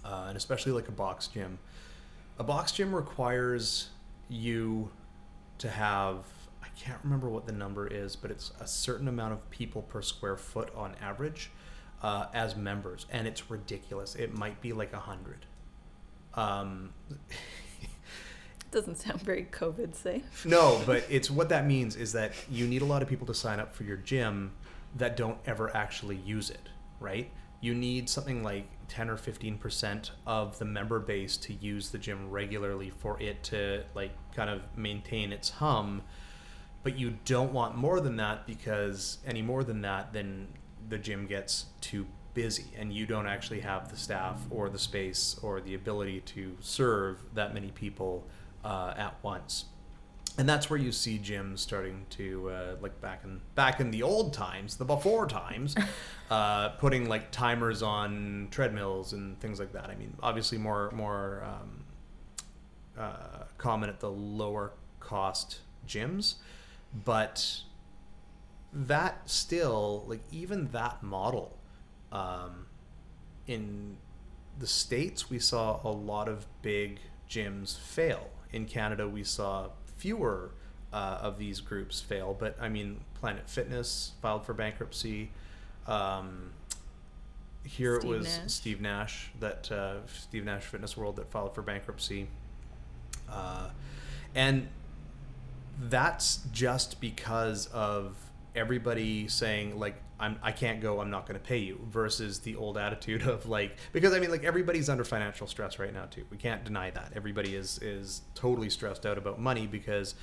uh, 0.03 0.25
and 0.27 0.37
especially 0.37 0.71
like 0.71 0.87
a 0.87 0.91
box 0.91 1.27
gym, 1.27 1.59
a 2.37 2.43
box 2.43 2.71
gym 2.71 2.93
requires 2.93 3.89
you 4.29 4.89
to 5.59 5.69
have 5.69 6.25
I 6.63 6.67
can't 6.79 6.99
remember 7.03 7.29
what 7.29 7.45
the 7.45 7.51
number 7.51 7.87
is, 7.87 8.15
but 8.15 8.31
it's 8.31 8.51
a 8.59 8.67
certain 8.67 9.07
amount 9.07 9.33
of 9.33 9.49
people 9.51 9.81
per 9.81 10.01
square 10.01 10.37
foot 10.37 10.73
on 10.75 10.95
average 11.01 11.51
uh, 12.01 12.27
as 12.33 12.55
members, 12.55 13.05
and 13.11 13.27
it's 13.27 13.49
ridiculous. 13.49 14.15
It 14.15 14.33
might 14.33 14.61
be 14.61 14.73
like 14.73 14.93
a 14.93 14.99
hundred. 14.99 15.45
Um, 16.35 16.93
Doesn't 18.71 18.97
sound 18.97 19.21
very 19.21 19.47
COVID 19.51 19.93
safe. 19.93 20.45
No, 20.45 20.81
but 20.85 21.05
it's 21.09 21.29
what 21.29 21.49
that 21.49 21.65
means 21.67 21.95
is 21.95 22.13
that 22.13 22.33
you 22.49 22.65
need 22.65 22.81
a 22.81 22.85
lot 22.85 23.01
of 23.01 23.09
people 23.09 23.27
to 23.27 23.33
sign 23.33 23.59
up 23.59 23.75
for 23.75 23.83
your 23.83 23.97
gym 23.97 24.51
that 24.95 25.17
don't 25.17 25.37
ever 25.45 25.75
actually 25.75 26.17
use 26.17 26.49
it, 26.49 26.69
right? 26.99 27.29
You 27.61 27.73
need 27.73 28.09
something 28.09 28.43
like 28.43 28.67
10 28.93 29.09
or 29.09 29.17
15% 29.17 30.11
of 30.27 30.59
the 30.59 30.65
member 30.65 30.99
base 30.99 31.35
to 31.35 31.53
use 31.53 31.89
the 31.89 31.97
gym 31.97 32.29
regularly 32.29 32.91
for 32.91 33.19
it 33.19 33.41
to 33.41 33.83
like 33.95 34.11
kind 34.35 34.51
of 34.51 34.61
maintain 34.77 35.33
its 35.33 35.49
hum. 35.49 36.03
But 36.83 36.99
you 36.99 37.17
don't 37.25 37.53
want 37.53 37.75
more 37.75 37.99
than 37.99 38.17
that 38.17 38.45
because 38.45 39.17
any 39.25 39.41
more 39.41 39.63
than 39.63 39.81
that 39.81 40.13
then 40.13 40.47
the 40.89 40.99
gym 40.99 41.25
gets 41.25 41.65
too 41.81 42.05
busy 42.35 42.65
and 42.77 42.93
you 42.93 43.07
don't 43.07 43.25
actually 43.25 43.61
have 43.61 43.89
the 43.89 43.97
staff 43.97 44.39
or 44.51 44.69
the 44.69 44.77
space 44.77 45.39
or 45.41 45.59
the 45.59 45.73
ability 45.73 46.19
to 46.19 46.55
serve 46.59 47.17
that 47.33 47.51
many 47.51 47.71
people 47.71 48.27
uh, 48.63 48.93
at 48.95 49.15
once 49.23 49.65
and 50.37 50.49
that's 50.49 50.69
where 50.69 50.79
you 50.79 50.91
see 50.91 51.19
gyms 51.19 51.59
starting 51.59 52.05
to 52.11 52.49
uh, 52.49 52.75
like 52.81 52.99
back 53.01 53.21
in 53.23 53.39
back 53.55 53.79
in 53.79 53.91
the 53.91 54.01
old 54.01 54.33
times, 54.33 54.77
the 54.77 54.85
before 54.85 55.27
times, 55.27 55.75
uh, 56.31 56.69
putting 56.69 57.07
like 57.07 57.31
timers 57.31 57.83
on 57.83 58.47
treadmills 58.49 59.13
and 59.13 59.39
things 59.39 59.59
like 59.59 59.73
that. 59.73 59.89
I 59.89 59.95
mean, 59.95 60.15
obviously 60.23 60.57
more 60.57 60.91
more 60.91 61.43
um, 61.45 61.83
uh, 62.97 63.43
common 63.57 63.89
at 63.89 63.99
the 63.99 64.09
lower 64.09 64.73
cost 64.99 65.59
gyms, 65.87 66.35
but 67.05 67.61
that 68.73 69.29
still 69.29 70.03
like 70.07 70.21
even 70.31 70.69
that 70.71 71.03
model 71.03 71.57
um, 72.11 72.65
in 73.45 73.97
the 74.57 74.67
states 74.67 75.29
we 75.29 75.37
saw 75.39 75.79
a 75.83 75.89
lot 75.89 76.27
of 76.27 76.45
big 76.61 76.99
gyms 77.29 77.79
fail 77.79 78.29
in 78.51 78.65
canada 78.65 79.07
we 79.07 79.23
saw 79.23 79.67
fewer 80.03 80.51
uh, 80.91 81.17
of 81.21 81.37
these 81.37 81.61
groups 81.61 82.01
fail 82.01 82.35
but 82.37 82.57
i 82.59 82.67
mean 82.67 82.99
planet 83.21 83.49
fitness 83.49 84.11
filed 84.21 84.45
for 84.45 84.53
bankruptcy 84.53 85.31
um, 85.87 86.51
here 87.63 87.97
Steve 88.01 88.11
it 88.11 88.17
was 88.17 88.37
Nash. 88.37 88.51
steve 88.51 88.81
nash 88.81 89.31
that 89.39 89.71
uh, 89.71 90.05
steve 90.07 90.43
nash 90.43 90.63
fitness 90.63 90.97
world 90.97 91.15
that 91.15 91.31
filed 91.31 91.55
for 91.55 91.61
bankruptcy 91.61 92.27
uh, 93.31 93.69
and 94.35 94.67
that's 95.79 96.41
just 96.51 96.99
because 96.99 97.67
of 97.67 98.17
everybody 98.57 99.29
saying 99.29 99.79
like 99.79 99.95
I'm 100.23 100.39
I 100.41 100.51
can't 100.53 100.79
go 100.79 101.01
I'm 101.01 101.09
not 101.09 101.27
going 101.27 101.39
to 101.39 101.45
pay 101.45 101.57
you 101.57 101.79
versus 101.89 102.39
the 102.39 102.55
old 102.55 102.77
attitude 102.77 103.23
of 103.23 103.45
like 103.45 103.77
because 103.91 104.13
I 104.13 104.19
mean 104.19 104.31
like 104.31 104.45
everybody's 104.45 104.89
under 104.89 105.03
financial 105.03 105.47
stress 105.47 105.79
right 105.79 105.93
now 105.93 106.05
too. 106.05 106.25
We 106.29 106.37
can't 106.37 106.63
deny 106.63 106.91
that. 106.91 107.11
Everybody 107.15 107.55
is 107.55 107.79
is 107.79 108.21
totally 108.33 108.69
stressed 108.69 109.05
out 109.05 109.17
about 109.17 109.39
money 109.39 109.67
because 109.67 110.15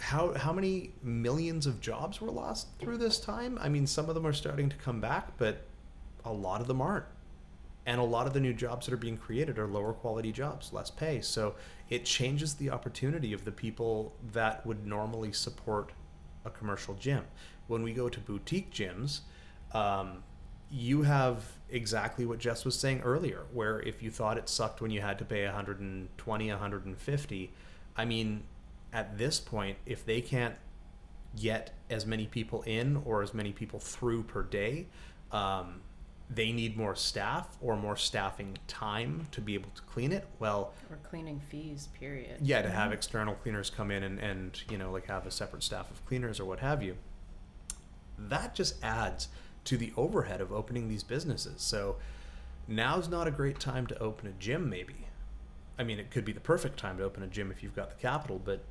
how 0.00 0.32
how 0.32 0.52
many 0.52 0.92
millions 1.02 1.66
of 1.66 1.80
jobs 1.80 2.20
were 2.20 2.30
lost 2.30 2.68
through 2.78 2.96
this 2.96 3.20
time? 3.20 3.58
I 3.60 3.68
mean 3.68 3.86
some 3.86 4.08
of 4.08 4.14
them 4.14 4.26
are 4.26 4.32
starting 4.32 4.70
to 4.70 4.76
come 4.76 5.00
back 5.00 5.36
but 5.36 5.66
a 6.24 6.32
lot 6.32 6.60
of 6.60 6.66
them 6.66 6.80
aren't. 6.80 7.04
And 7.84 8.00
a 8.00 8.04
lot 8.04 8.28
of 8.28 8.32
the 8.32 8.40
new 8.40 8.54
jobs 8.54 8.86
that 8.86 8.94
are 8.94 8.98
being 8.98 9.16
created 9.16 9.58
are 9.58 9.66
lower 9.66 9.92
quality 9.92 10.30
jobs, 10.30 10.72
less 10.72 10.88
pay. 10.88 11.20
So 11.20 11.56
it 11.90 12.04
changes 12.04 12.54
the 12.54 12.70
opportunity 12.70 13.32
of 13.32 13.44
the 13.44 13.50
people 13.50 14.14
that 14.32 14.64
would 14.64 14.86
normally 14.86 15.32
support 15.32 15.90
a 16.44 16.50
commercial 16.50 16.94
gym. 16.94 17.24
When 17.68 17.82
we 17.82 17.92
go 17.92 18.08
to 18.08 18.20
boutique 18.20 18.72
gyms, 18.72 19.20
um, 19.72 20.22
you 20.70 21.02
have 21.02 21.44
exactly 21.70 22.26
what 22.26 22.38
Jess 22.38 22.64
was 22.64 22.78
saying 22.78 23.00
earlier, 23.02 23.44
where 23.52 23.80
if 23.80 24.02
you 24.02 24.10
thought 24.10 24.36
it 24.38 24.48
sucked 24.48 24.80
when 24.80 24.90
you 24.90 25.00
had 25.00 25.18
to 25.18 25.24
pay 25.24 25.44
120, 25.44 26.48
150, 26.50 27.52
I 27.96 28.04
mean, 28.04 28.44
at 28.92 29.18
this 29.18 29.38
point, 29.40 29.78
if 29.86 30.04
they 30.04 30.20
can't 30.20 30.54
get 31.36 31.72
as 31.88 32.04
many 32.06 32.26
people 32.26 32.62
in 32.62 33.02
or 33.04 33.22
as 33.22 33.32
many 33.32 33.52
people 33.52 33.78
through 33.78 34.22
per 34.24 34.42
day, 34.42 34.86
um, 35.30 35.80
they 36.28 36.52
need 36.52 36.76
more 36.76 36.94
staff 36.94 37.56
or 37.60 37.76
more 37.76 37.96
staffing 37.96 38.56
time 38.66 39.26
to 39.32 39.40
be 39.40 39.54
able 39.54 39.70
to 39.74 39.82
clean 39.82 40.12
it. 40.12 40.26
Well, 40.38 40.72
Or 40.90 40.96
cleaning 41.02 41.40
fees, 41.40 41.88
period. 41.98 42.38
yeah, 42.40 42.62
to 42.62 42.70
have 42.70 42.92
external 42.92 43.34
cleaners 43.34 43.68
come 43.70 43.90
in 43.90 44.02
and, 44.02 44.18
and 44.18 44.62
you 44.70 44.78
know 44.78 44.90
like 44.90 45.06
have 45.06 45.26
a 45.26 45.30
separate 45.30 45.62
staff 45.62 45.90
of 45.90 46.04
cleaners 46.06 46.40
or 46.40 46.44
what 46.46 46.60
have 46.60 46.82
you. 46.82 46.96
That 48.28 48.54
just 48.54 48.82
adds 48.82 49.28
to 49.64 49.76
the 49.76 49.92
overhead 49.96 50.40
of 50.40 50.52
opening 50.52 50.88
these 50.88 51.02
businesses. 51.02 51.62
So 51.62 51.96
now's 52.66 53.08
not 53.08 53.26
a 53.26 53.30
great 53.30 53.60
time 53.60 53.86
to 53.88 53.98
open 53.98 54.28
a 54.28 54.32
gym, 54.32 54.68
maybe. 54.68 55.06
I 55.78 55.84
mean, 55.84 55.98
it 55.98 56.10
could 56.10 56.24
be 56.24 56.32
the 56.32 56.40
perfect 56.40 56.78
time 56.78 56.98
to 56.98 57.04
open 57.04 57.22
a 57.22 57.26
gym 57.26 57.50
if 57.50 57.62
you've 57.62 57.76
got 57.76 57.90
the 57.90 57.96
capital, 57.96 58.40
but 58.42 58.62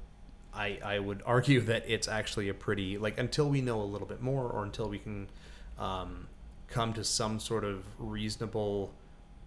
I, 0.54 0.80
I 0.84 1.00
would 1.00 1.22
argue 1.26 1.62
that 1.62 1.84
it's 1.88 2.08
actually 2.08 2.50
a 2.50 2.54
pretty 2.54 2.98
like 2.98 3.18
until 3.18 3.50
we 3.50 3.62
know 3.62 3.82
a 3.82 3.84
little 3.84 4.08
bit 4.08 4.22
more 4.22 4.50
or 4.50 4.64
until 4.64 4.90
we 4.90 5.00
can 5.00 5.28
um, 5.80 6.28
come 6.68 6.94
to 6.94 7.04
some 7.04 7.40
sort 7.40 7.64
of 7.64 7.84
reasonable 8.00 8.94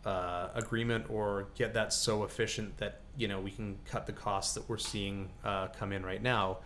uh, 0.05 0.49
agreement 0.55 1.07
or 1.09 1.49
get 1.55 1.75
that 1.75 1.93
so 1.93 2.25
efficient 2.25 2.77
that 2.79 3.01
you 3.17 3.27
know 3.29 3.41
we 3.41 3.51
can 3.51 3.79
cut 3.87 4.07
the 4.07 4.13
costs 4.13 4.55
that 4.55 4.69
we're 4.69 4.79
seeing 4.79 5.31
uh, 5.45 5.69
come 5.69 5.93
in 5.93 6.05
right 6.05 6.23
now. 6.23 6.59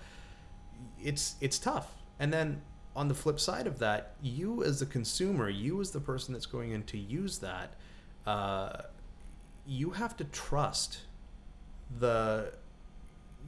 It's 1.03 1.37
it's 1.41 1.59
tough. 1.59 1.95
And 2.19 2.33
then 2.33 2.63
on 2.99 3.07
the 3.07 3.15
flip 3.15 3.39
side 3.39 3.69
of 3.69 3.79
that, 3.79 4.17
you 4.21 4.65
as 4.65 4.81
the 4.81 4.87
consumer, 4.87 5.49
you 5.49 5.81
as 5.81 5.93
the 5.93 6.01
person 6.01 6.35
that's 6.35 6.47
going 6.47 6.73
in 6.73 6.83
to 6.83 6.99
use 6.99 7.39
that, 7.39 7.75
uh, 8.27 8.83
you 9.65 9.91
have 9.91 10.17
to 10.17 10.25
trust 10.25 11.03
the 12.01 12.53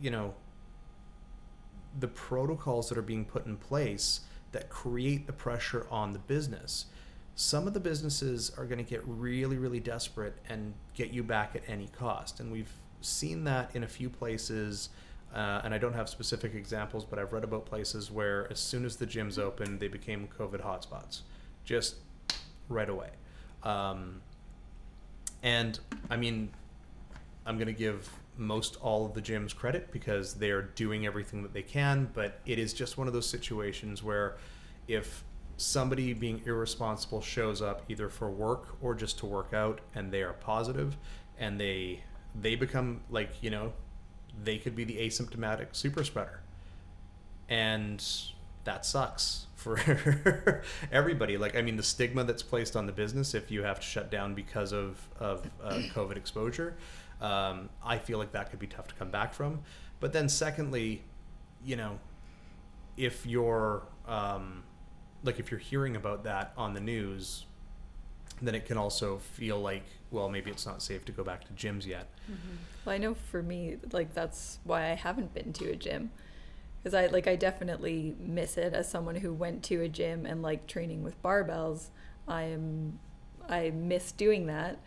you 0.00 0.08
know 0.08 0.34
the 1.98 2.06
protocols 2.06 2.88
that 2.88 2.96
are 2.96 3.02
being 3.02 3.24
put 3.24 3.44
in 3.44 3.56
place 3.56 4.20
that 4.52 4.70
create 4.70 5.26
the 5.26 5.32
pressure 5.32 5.84
on 5.90 6.12
the 6.12 6.20
business. 6.20 6.86
Some 7.34 7.66
of 7.66 7.74
the 7.74 7.80
businesses 7.80 8.52
are 8.56 8.66
going 8.66 8.78
to 8.78 8.88
get 8.88 9.02
really, 9.04 9.56
really 9.56 9.80
desperate 9.80 10.34
and 10.48 10.74
get 10.94 11.10
you 11.10 11.24
back 11.24 11.56
at 11.56 11.62
any 11.66 11.88
cost. 11.88 12.38
And 12.38 12.52
we've 12.52 12.72
seen 13.00 13.42
that 13.44 13.74
in 13.74 13.82
a 13.82 13.88
few 13.88 14.08
places. 14.08 14.90
Uh, 15.34 15.60
and 15.62 15.72
I 15.72 15.78
don't 15.78 15.92
have 15.92 16.08
specific 16.08 16.54
examples, 16.54 17.04
but 17.04 17.18
I've 17.18 17.32
read 17.32 17.44
about 17.44 17.64
places 17.64 18.10
where 18.10 18.50
as 18.50 18.58
soon 18.58 18.84
as 18.84 18.96
the 18.96 19.06
gyms 19.06 19.38
opened, 19.38 19.78
they 19.78 19.88
became 19.88 20.28
COVID 20.38 20.64
hotspots, 20.64 21.20
just 21.64 21.96
right 22.68 22.88
away. 22.88 23.10
Um, 23.62 24.20
and 25.42 25.78
I 26.10 26.16
mean, 26.16 26.50
I'm 27.46 27.56
going 27.56 27.68
to 27.68 27.72
give 27.72 28.10
most 28.36 28.76
all 28.80 29.06
of 29.06 29.14
the 29.14 29.22
gyms 29.22 29.54
credit 29.54 29.92
because 29.92 30.34
they 30.34 30.50
are 30.50 30.62
doing 30.62 31.06
everything 31.06 31.42
that 31.42 31.52
they 31.52 31.62
can, 31.62 32.10
but 32.14 32.40
it 32.46 32.58
is 32.58 32.72
just 32.72 32.98
one 32.98 33.06
of 33.06 33.12
those 33.12 33.28
situations 33.28 34.02
where 34.02 34.36
if 34.88 35.24
somebody 35.56 36.14
being 36.14 36.40
irresponsible 36.46 37.20
shows 37.20 37.60
up 37.60 37.82
either 37.88 38.08
for 38.08 38.30
work 38.30 38.76
or 38.80 38.94
just 38.94 39.18
to 39.18 39.26
work 39.26 39.52
out 39.52 39.80
and 39.94 40.10
they 40.10 40.22
are 40.22 40.32
positive 40.32 40.96
and 41.38 41.60
they 41.60 42.02
they 42.40 42.54
become 42.54 43.00
like, 43.10 43.30
you 43.42 43.50
know, 43.50 43.72
they 44.42 44.58
could 44.58 44.76
be 44.76 44.84
the 44.84 44.96
asymptomatic 44.96 45.68
super 45.72 46.04
spreader. 46.04 46.40
And 47.48 48.04
that 48.64 48.86
sucks 48.86 49.46
for 49.56 49.78
everybody. 50.92 51.36
Like, 51.36 51.56
I 51.56 51.62
mean, 51.62 51.76
the 51.76 51.82
stigma 51.82 52.24
that's 52.24 52.42
placed 52.42 52.76
on 52.76 52.86
the 52.86 52.92
business 52.92 53.34
if 53.34 53.50
you 53.50 53.62
have 53.62 53.80
to 53.80 53.86
shut 53.86 54.10
down 54.10 54.34
because 54.34 54.72
of, 54.72 55.08
of 55.18 55.50
uh, 55.62 55.70
COVID 55.94 56.16
exposure 56.16 56.76
um, 57.20 57.68
I 57.84 57.98
feel 57.98 58.18
like 58.18 58.32
that 58.32 58.50
could 58.50 58.58
be 58.58 58.66
tough 58.66 58.88
to 58.88 58.94
come 58.94 59.10
back 59.10 59.34
from. 59.34 59.60
But 60.00 60.12
then, 60.12 60.28
secondly, 60.28 61.02
you 61.64 61.76
know, 61.76 61.98
if 62.96 63.26
you're 63.26 63.82
um, 64.08 64.64
like 65.22 65.38
if 65.38 65.50
you're 65.50 65.60
hearing 65.60 65.96
about 65.96 66.24
that 66.24 66.52
on 66.56 66.74
the 66.74 66.80
news, 66.80 67.44
then 68.40 68.54
it 68.54 68.66
can 68.66 68.76
also 68.76 69.18
feel 69.18 69.60
like 69.60 69.84
well 70.10 70.28
maybe 70.28 70.50
it's 70.50 70.66
not 70.66 70.82
safe 70.82 71.04
to 71.04 71.12
go 71.12 71.22
back 71.24 71.44
to 71.44 71.52
gyms 71.52 71.86
yet. 71.86 72.08
Mm-hmm. 72.30 72.56
Well, 72.84 72.94
I 72.94 72.98
know 72.98 73.14
for 73.14 73.42
me, 73.42 73.76
like 73.92 74.14
that's 74.14 74.58
why 74.64 74.90
I 74.90 74.94
haven't 74.94 75.34
been 75.34 75.52
to 75.54 75.70
a 75.70 75.76
gym 75.76 76.10
because 76.82 76.94
I 76.94 77.06
like 77.06 77.26
I 77.26 77.36
definitely 77.36 78.16
miss 78.18 78.56
it 78.56 78.72
as 78.72 78.88
someone 78.90 79.16
who 79.16 79.32
went 79.32 79.62
to 79.64 79.82
a 79.82 79.88
gym 79.88 80.26
and 80.26 80.42
like 80.42 80.66
training 80.66 81.02
with 81.02 81.22
barbells. 81.22 81.88
I 82.26 82.44
am 82.44 82.98
I 83.48 83.70
miss 83.70 84.12
doing 84.12 84.46
that 84.46 84.78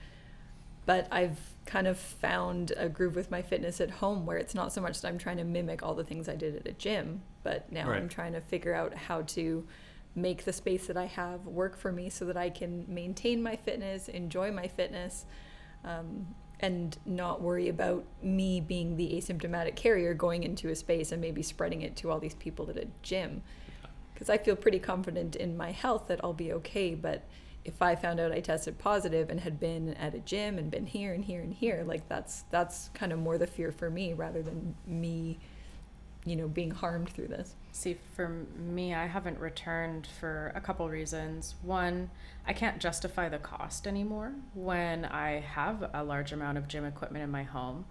but 0.86 1.08
I've 1.12 1.40
kind 1.66 1.88
of 1.88 1.98
found 1.98 2.74
a 2.76 2.90
groove 2.90 3.16
with 3.16 3.32
my 3.32 3.42
fitness 3.42 3.80
at 3.80 3.90
home 3.90 4.26
where 4.26 4.38
it's 4.38 4.54
not 4.54 4.74
so 4.74 4.82
much 4.82 5.02
that 5.02 5.08
I'm 5.08 5.18
trying 5.18 5.38
to 5.38 5.44
mimic 5.44 5.82
all 5.82 5.94
the 5.94 6.04
things 6.04 6.28
I 6.28 6.36
did 6.36 6.56
at 6.56 6.68
a 6.68 6.74
gym, 6.74 7.22
but 7.44 7.72
now 7.72 7.90
right. 7.90 7.98
I'm 7.98 8.10
trying 8.10 8.34
to 8.34 8.42
figure 8.42 8.74
out 8.74 8.94
how 8.94 9.22
to 9.22 9.66
make 10.16 10.46
the 10.46 10.54
space 10.54 10.88
that 10.88 10.98
I 10.98 11.06
have 11.06 11.46
work 11.46 11.78
for 11.78 11.92
me 11.92 12.10
so 12.10 12.26
that 12.26 12.38
I 12.38 12.50
can 12.50 12.86
maintain 12.88 13.42
my 13.42 13.56
fitness, 13.56 14.08
enjoy 14.08 14.52
my 14.52 14.68
fitness, 14.68 15.26
um, 15.84 16.28
and 16.60 16.98
not 17.06 17.42
worry 17.42 17.68
about 17.68 18.06
me 18.22 18.62
being 18.62 18.96
the 18.96 19.12
asymptomatic 19.14 19.76
carrier 19.76 20.14
going 20.14 20.44
into 20.44 20.70
a 20.70 20.76
space 20.76 21.12
and 21.12 21.22
maybe 21.22 21.42
spreading 21.42 21.82
it 21.82 21.96
to 21.98 22.10
all 22.10 22.20
these 22.20 22.36
people 22.36 22.70
at 22.70 22.78
a 22.78 22.88
gym. 23.02 23.42
Because 24.14 24.30
I 24.30 24.38
feel 24.38 24.56
pretty 24.56 24.80
confident 24.80 25.36
in 25.36 25.58
my 25.58 25.72
health 25.72 26.08
that 26.08 26.20
I'll 26.24 26.34
be 26.34 26.54
okay, 26.54 26.96
but 26.96 27.28
if 27.66 27.82
I 27.82 27.96
found 27.96 28.20
out 28.20 28.32
I 28.32 28.40
tested 28.40 28.78
positive 28.78 29.30
and 29.30 29.40
had 29.40 29.60
been 29.60 29.94
at 29.96 30.14
a 30.14 30.20
gym 30.20 30.58
and 30.58 30.70
been 30.70 30.86
here 30.86 31.14
and 31.14 31.24
here 31.24 31.42
and 31.42 31.54
here, 31.54 31.84
like 31.86 32.08
that's 32.08 32.44
that's 32.52 32.90
kind 32.94 33.12
of 33.12 33.20
more 33.20 33.38
the 33.38 33.48
fear 33.48 33.72
for 33.72 33.90
me 33.90 34.14
rather 34.14 34.42
than 34.42 34.76
me, 34.86 35.40
you 36.26 36.36
know, 36.36 36.48
being 36.48 36.72
harmed 36.72 37.10
through 37.10 37.28
this. 37.28 37.56
See, 37.72 37.98
for 38.16 38.30
me, 38.58 38.94
I 38.94 39.08
haven't 39.08 39.40
returned 39.40 40.08
for 40.20 40.52
a 40.56 40.62
couple 40.62 40.88
reasons. 40.90 41.56
One, 41.62 42.10
I 42.48 42.54
can't 42.54 42.80
justify 42.80 43.30
the 43.30 43.40
cost 43.40 43.88
anymore 43.88 44.34
when 44.54 45.06
I 45.06 45.42
have 45.42 45.90
a 45.94 46.04
large 46.04 46.32
amount 46.32 46.58
of 46.58 46.68
gym 46.68 46.86
equipment 46.86 47.24
in 47.24 47.32
my 47.32 47.44
home. 47.44 47.86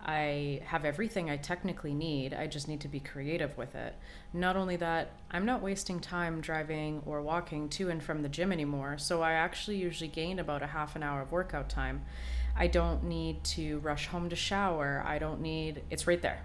I 0.00 0.62
have 0.64 0.84
everything 0.84 1.28
I 1.28 1.36
technically 1.36 1.92
need. 1.92 2.32
I 2.32 2.46
just 2.46 2.68
need 2.68 2.80
to 2.82 2.88
be 2.88 3.00
creative 3.00 3.56
with 3.58 3.74
it. 3.74 3.96
Not 4.32 4.56
only 4.56 4.76
that, 4.76 5.10
I'm 5.30 5.44
not 5.44 5.60
wasting 5.60 5.98
time 5.98 6.40
driving 6.40 7.02
or 7.04 7.20
walking 7.20 7.68
to 7.70 7.90
and 7.90 8.02
from 8.02 8.22
the 8.22 8.28
gym 8.28 8.52
anymore. 8.52 8.98
So 8.98 9.22
I 9.22 9.32
actually 9.32 9.76
usually 9.76 10.08
gain 10.08 10.38
about 10.38 10.62
a 10.62 10.68
half 10.68 10.94
an 10.94 11.02
hour 11.02 11.22
of 11.22 11.32
workout 11.32 11.68
time. 11.68 12.04
I 12.56 12.68
don't 12.68 13.04
need 13.04 13.42
to 13.44 13.78
rush 13.80 14.06
home 14.06 14.28
to 14.30 14.36
shower. 14.36 15.02
I 15.04 15.18
don't 15.18 15.40
need, 15.40 15.82
it's 15.90 16.06
right 16.06 16.22
there. 16.22 16.42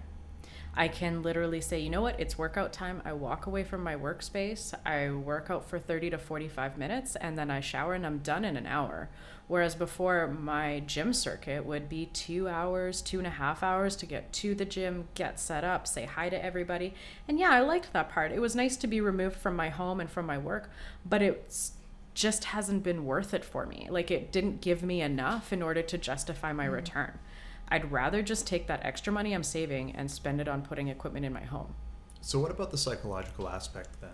I 0.76 0.88
can 0.88 1.22
literally 1.22 1.60
say, 1.60 1.78
you 1.78 1.90
know 1.90 2.02
what, 2.02 2.18
it's 2.18 2.36
workout 2.36 2.72
time. 2.72 3.00
I 3.04 3.12
walk 3.12 3.46
away 3.46 3.62
from 3.62 3.82
my 3.82 3.94
workspace, 3.94 4.74
I 4.84 5.10
work 5.10 5.48
out 5.48 5.68
for 5.68 5.78
30 5.78 6.10
to 6.10 6.18
45 6.18 6.76
minutes, 6.76 7.16
and 7.16 7.38
then 7.38 7.50
I 7.50 7.60
shower 7.60 7.94
and 7.94 8.04
I'm 8.04 8.18
done 8.18 8.44
in 8.44 8.56
an 8.56 8.66
hour. 8.66 9.08
Whereas 9.46 9.74
before, 9.74 10.26
my 10.26 10.80
gym 10.86 11.12
circuit 11.12 11.66
would 11.66 11.88
be 11.88 12.06
two 12.06 12.48
hours, 12.48 13.02
two 13.02 13.18
and 13.18 13.26
a 13.26 13.30
half 13.30 13.62
hours 13.62 13.94
to 13.96 14.06
get 14.06 14.32
to 14.34 14.54
the 14.54 14.64
gym, 14.64 15.08
get 15.14 15.38
set 15.38 15.64
up, 15.64 15.86
say 15.86 16.06
hi 16.06 16.30
to 16.30 16.44
everybody. 16.44 16.94
And 17.28 17.38
yeah, 17.38 17.50
I 17.50 17.60
liked 17.60 17.92
that 17.92 18.08
part. 18.08 18.32
It 18.32 18.40
was 18.40 18.56
nice 18.56 18.76
to 18.78 18.86
be 18.86 19.00
removed 19.00 19.36
from 19.36 19.54
my 19.54 19.68
home 19.68 20.00
and 20.00 20.10
from 20.10 20.26
my 20.26 20.38
work, 20.38 20.70
but 21.04 21.20
it's 21.20 21.72
just 22.14 22.44
hasn't 22.44 22.82
been 22.82 23.04
worth 23.04 23.34
it 23.34 23.44
for 23.44 23.66
me. 23.66 23.88
Like 23.90 24.10
it 24.10 24.32
didn't 24.32 24.60
give 24.60 24.82
me 24.82 25.02
enough 25.02 25.52
in 25.52 25.62
order 25.62 25.82
to 25.82 25.98
justify 25.98 26.52
my 26.52 26.66
mm. 26.66 26.72
return. 26.72 27.18
I'd 27.68 27.90
rather 27.90 28.22
just 28.22 28.46
take 28.46 28.66
that 28.66 28.84
extra 28.84 29.12
money 29.12 29.32
I'm 29.32 29.42
saving 29.42 29.92
and 29.96 30.10
spend 30.10 30.40
it 30.40 30.48
on 30.48 30.62
putting 30.62 30.88
equipment 30.88 31.24
in 31.24 31.32
my 31.32 31.44
home. 31.44 31.74
So, 32.20 32.38
what 32.38 32.50
about 32.50 32.70
the 32.70 32.78
psychological 32.78 33.48
aspect 33.48 34.00
then? 34.00 34.10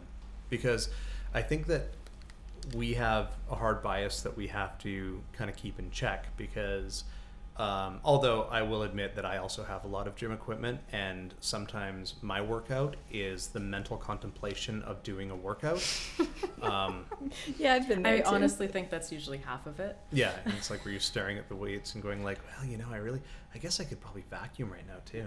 Because 0.48 0.88
I 1.32 1.42
think 1.42 1.66
that 1.66 1.88
we 2.74 2.94
have 2.94 3.36
a 3.50 3.54
hard 3.54 3.82
bias 3.82 4.22
that 4.22 4.36
we 4.36 4.48
have 4.48 4.78
to 4.78 5.22
kind 5.32 5.48
of 5.48 5.56
keep 5.56 5.78
in 5.78 5.90
check 5.90 6.36
because 6.36 7.04
um, 7.56 8.00
although 8.04 8.44
I 8.44 8.62
will 8.62 8.84
admit 8.84 9.16
that 9.16 9.26
I 9.26 9.36
also 9.36 9.64
have 9.64 9.84
a 9.84 9.88
lot 9.88 10.06
of 10.06 10.16
gym 10.16 10.32
equipment, 10.32 10.80
and 10.92 11.34
sometimes 11.40 12.14
my 12.22 12.40
workout 12.40 12.96
is 13.12 13.48
the 13.48 13.60
mental 13.60 13.96
contemplation 13.96 14.82
of 14.82 15.02
doing 15.02 15.30
a 15.30 15.36
workout. 15.36 15.86
Um, 16.62 17.06
yeah, 17.56 17.72
I've 17.72 17.88
been 17.88 18.02
there. 18.02 18.16
I 18.16 18.18
too. 18.18 18.26
honestly 18.26 18.68
think 18.68 18.90
that's 18.90 19.10
usually 19.10 19.38
half 19.38 19.66
of 19.66 19.80
it. 19.80 19.96
Yeah, 20.12 20.32
and 20.44 20.52
it's 20.58 20.70
like 20.70 20.84
where 20.84 20.92
you're 20.92 21.00
staring 21.00 21.38
at 21.38 21.48
the 21.48 21.56
weights 21.56 21.94
and 21.94 22.02
going 22.02 22.22
like, 22.22 22.38
well, 22.44 22.68
you 22.68 22.76
know, 22.76 22.84
I 22.92 22.98
really, 22.98 23.22
I 23.54 23.58
guess 23.58 23.80
I 23.80 23.84
could 23.84 23.98
probably 23.98 24.24
vacuum 24.28 24.70
right 24.70 24.86
now 24.86 24.96
too. 25.06 25.24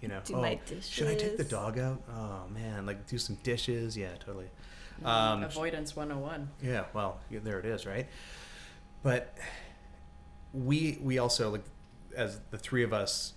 You 0.00 0.06
know, 0.06 0.20
do 0.24 0.34
oh, 0.34 0.42
my 0.42 0.60
dishes. 0.64 0.88
should 0.88 1.08
I 1.08 1.16
take 1.16 1.36
the 1.38 1.44
dog 1.44 1.80
out? 1.80 2.00
Oh 2.08 2.48
man, 2.52 2.86
like 2.86 3.04
do 3.08 3.18
some 3.18 3.34
dishes. 3.42 3.96
Yeah, 3.96 4.14
totally. 4.24 4.46
Um, 5.04 5.42
Avoidance 5.42 5.96
101. 5.96 6.48
Yeah, 6.62 6.84
well, 6.94 7.18
there 7.30 7.58
it 7.58 7.66
is, 7.66 7.84
right? 7.84 8.06
But 9.02 9.36
we 10.54 10.98
we 11.02 11.18
also 11.18 11.50
like 11.50 11.64
as 12.16 12.40
the 12.50 12.58
three 12.58 12.84
of 12.84 12.92
us 12.92 13.34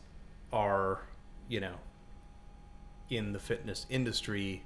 are, 0.53 1.01
you 1.49 1.59
know, 1.59 1.75
in 3.09 3.33
the 3.33 3.39
fitness 3.39 3.85
industry, 3.89 4.63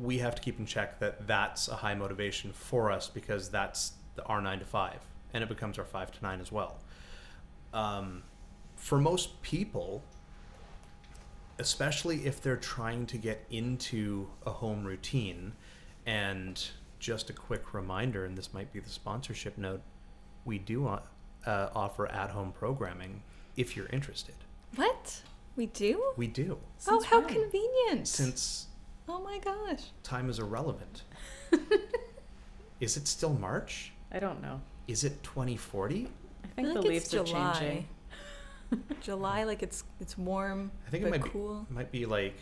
we 0.00 0.18
have 0.18 0.34
to 0.34 0.42
keep 0.42 0.58
in 0.58 0.66
check 0.66 1.00
that 1.00 1.26
that's 1.26 1.68
a 1.68 1.74
high 1.76 1.94
motivation 1.94 2.52
for 2.52 2.90
us 2.90 3.08
because 3.08 3.50
that's 3.50 3.94
the, 4.14 4.24
our 4.24 4.40
nine 4.40 4.60
to 4.60 4.64
five, 4.64 5.00
and 5.34 5.42
it 5.42 5.48
becomes 5.48 5.78
our 5.78 5.84
five 5.84 6.10
to 6.12 6.22
nine 6.22 6.40
as 6.40 6.52
well. 6.52 6.78
Um, 7.74 8.22
for 8.76 8.98
most 8.98 9.42
people, 9.42 10.02
especially 11.58 12.26
if 12.26 12.40
they're 12.40 12.56
trying 12.56 13.06
to 13.06 13.18
get 13.18 13.44
into 13.50 14.28
a 14.46 14.50
home 14.50 14.84
routine. 14.84 15.52
And 16.04 16.60
just 16.98 17.30
a 17.30 17.32
quick 17.32 17.74
reminder, 17.74 18.24
and 18.24 18.38
this 18.38 18.54
might 18.54 18.72
be 18.72 18.80
the 18.80 18.88
sponsorship 18.88 19.58
note, 19.58 19.82
we 20.44 20.58
do 20.58 20.86
uh, 20.86 21.00
offer 21.74 22.06
at 22.08 22.30
home 22.30 22.52
programming 22.52 23.22
if 23.56 23.76
you're 23.76 23.86
interested. 23.86 24.34
What? 24.76 25.22
We 25.56 25.66
do? 25.66 26.02
We 26.16 26.26
do. 26.26 26.58
Oh, 26.60 26.66
Since 26.78 27.04
oh, 27.04 27.08
how 27.08 27.20
when? 27.20 27.28
convenient. 27.28 28.08
Since. 28.08 28.66
Oh 29.08 29.20
my 29.20 29.38
gosh. 29.38 29.82
Time 30.02 30.30
is 30.30 30.38
irrelevant. 30.38 31.02
is 32.80 32.96
it 32.96 33.06
still 33.06 33.34
March? 33.34 33.92
I 34.10 34.18
don't 34.18 34.40
know. 34.40 34.60
Is 34.88 35.04
it 35.04 35.22
2040? 35.22 36.08
I 36.44 36.62
think 36.62 36.68
I 36.68 36.72
the 36.74 36.82
leaves 36.82 37.14
are 37.14 37.24
changing. 37.24 37.86
July, 39.00 39.44
like 39.44 39.62
it's 39.62 39.84
it's 40.00 40.16
warm. 40.16 40.70
I 40.86 40.90
think 40.90 41.04
but 41.04 41.14
it 41.14 41.20
might 41.20 41.32
cool. 41.32 41.54
be 41.60 41.66
it 41.70 41.74
might 41.74 41.92
be 41.92 42.06
like 42.06 42.34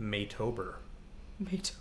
Maytober. 0.00 0.74
Maytober. 1.42 1.74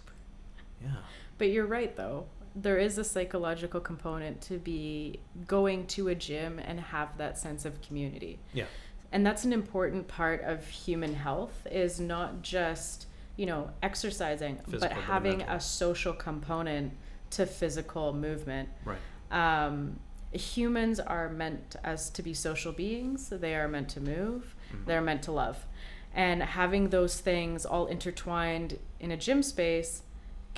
Yeah. 0.82 0.96
But 1.38 1.52
you're 1.52 1.66
right, 1.66 1.96
though. 1.96 2.26
There 2.62 2.78
is 2.78 2.98
a 2.98 3.04
psychological 3.04 3.80
component 3.80 4.42
to 4.42 4.58
be 4.58 5.20
going 5.48 5.88
to 5.88 6.10
a 6.10 6.16
gym 6.16 6.60
and 6.60 6.80
have 6.80 7.18
that 7.18 7.38
sense 7.38 7.64
of 7.66 7.82
community. 7.82 8.40
Yeah. 8.54 8.66
And 9.12 9.26
that's 9.26 9.46
an 9.46 9.54
important 9.54 10.08
part 10.08 10.44
of 10.44 10.68
human 10.68 11.16
health 11.16 11.66
is 11.72 12.00
not 12.00 12.42
just, 12.42 13.08
you 13.38 13.46
know, 13.46 13.70
exercising, 13.82 14.58
Physical, 14.58 14.80
but 14.80 14.92
having 14.92 15.42
a 15.44 15.60
social 15.60 16.14
component 16.14 16.94
to 17.32 17.46
physical 17.46 18.14
movement. 18.14 18.70
Right. 18.84 19.00
Um, 19.32 20.00
humans 20.32 21.00
are 21.00 21.30
meant 21.30 21.76
as 21.84 22.10
to 22.12 22.22
be 22.22 22.34
social 22.34 22.72
beings. 22.72 23.30
They 23.30 23.56
are 23.56 23.68
meant 23.68 23.90
to 23.90 24.02
move. 24.02 24.56
Mhm. 24.72 24.86
They're 24.86 25.02
meant 25.02 25.24
to 25.24 25.32
love. 25.32 25.66
And 26.14 26.42
having 26.44 26.90
those 26.90 27.20
things 27.20 27.66
all 27.66 27.86
intertwined 27.86 28.80
in 29.00 29.12
a 29.12 29.18
gym 29.18 29.44
space 29.44 30.04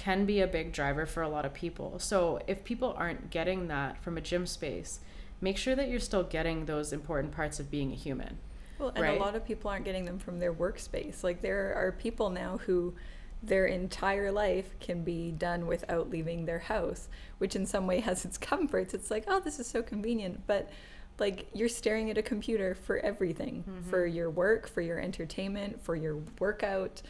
can 0.02 0.26
be 0.26 0.42
a 0.42 0.48
big 0.48 0.74
driver 0.74 1.06
for 1.06 1.22
a 1.22 1.30
lot 1.30 1.46
of 1.46 1.54
people. 1.54 2.00
So 2.00 2.40
if 2.48 2.64
people 2.64 2.96
aren't 2.98 3.30
getting 3.30 3.68
that 3.68 4.02
from 4.04 4.18
a 4.18 4.22
gym 4.22 4.48
space, 4.48 5.00
make 5.42 5.58
sure 5.58 5.76
that 5.76 5.90
you're 5.90 6.00
still 6.00 6.24
getting 6.24 6.66
those 6.66 6.92
important 6.92 7.34
parts 7.34 7.60
of 7.60 7.70
being 7.70 7.92
a 7.92 7.96
human. 7.96 8.40
Well, 8.80 8.90
and 8.96 9.04
right? 9.04 9.16
a 9.16 9.20
lot 9.24 9.36
of 9.36 9.46
people 9.46 9.70
aren't 9.70 9.86
getting 9.86 10.06
them 10.06 10.18
from 10.18 10.40
their 10.40 10.52
workspace. 10.52 11.24
Like 11.24 11.44
there 11.44 11.76
are 11.76 11.92
people 11.92 12.32
now 12.32 12.58
who 12.66 12.96
their 13.44 13.68
entire 13.68 14.32
life 14.32 14.74
can 14.80 15.04
be 15.04 15.30
done 15.30 15.68
without 15.68 16.10
leaving 16.10 16.46
their 16.46 16.58
house, 16.58 17.08
which 17.38 17.56
in 17.56 17.68
some 17.68 17.86
way 17.86 18.00
has 18.08 18.26
its 18.26 18.40
comforts. 18.40 18.96
It's 18.96 19.12
like, 19.12 19.26
oh, 19.28 19.40
this 19.40 19.60
is 19.60 19.68
so 19.68 19.84
convenient, 19.84 20.48
but 20.48 20.72
like 21.20 21.46
you're 21.54 21.70
staring 21.70 22.10
at 22.10 22.18
a 22.18 22.24
computer 22.24 22.74
for 22.74 22.98
everything, 22.98 23.64
mm-hmm. 23.70 23.88
for 23.88 24.08
your 24.08 24.32
work, 24.32 24.68
for 24.68 24.82
your 24.82 25.00
entertainment, 25.00 25.80
for 25.84 25.96
your 25.96 26.18
workout. 26.40 27.04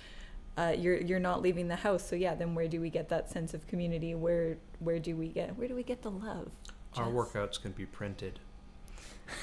Uh, 0.57 0.75
you're 0.77 0.97
you're 0.97 1.19
not 1.19 1.41
leaving 1.41 1.67
the 1.67 1.77
house, 1.77 2.07
so 2.07 2.15
yeah. 2.15 2.35
Then 2.35 2.55
where 2.55 2.67
do 2.67 2.81
we 2.81 2.89
get 2.89 3.09
that 3.09 3.29
sense 3.29 3.53
of 3.53 3.65
community? 3.67 4.15
Where 4.15 4.57
where 4.79 4.99
do 4.99 5.15
we 5.15 5.27
get 5.27 5.57
where 5.57 5.67
do 5.67 5.75
we 5.75 5.83
get 5.83 6.01
the 6.01 6.11
love? 6.11 6.49
Our 6.97 7.05
Jess? 7.05 7.13
workouts 7.13 7.61
can 7.61 7.71
be 7.71 7.85
printed. 7.85 8.39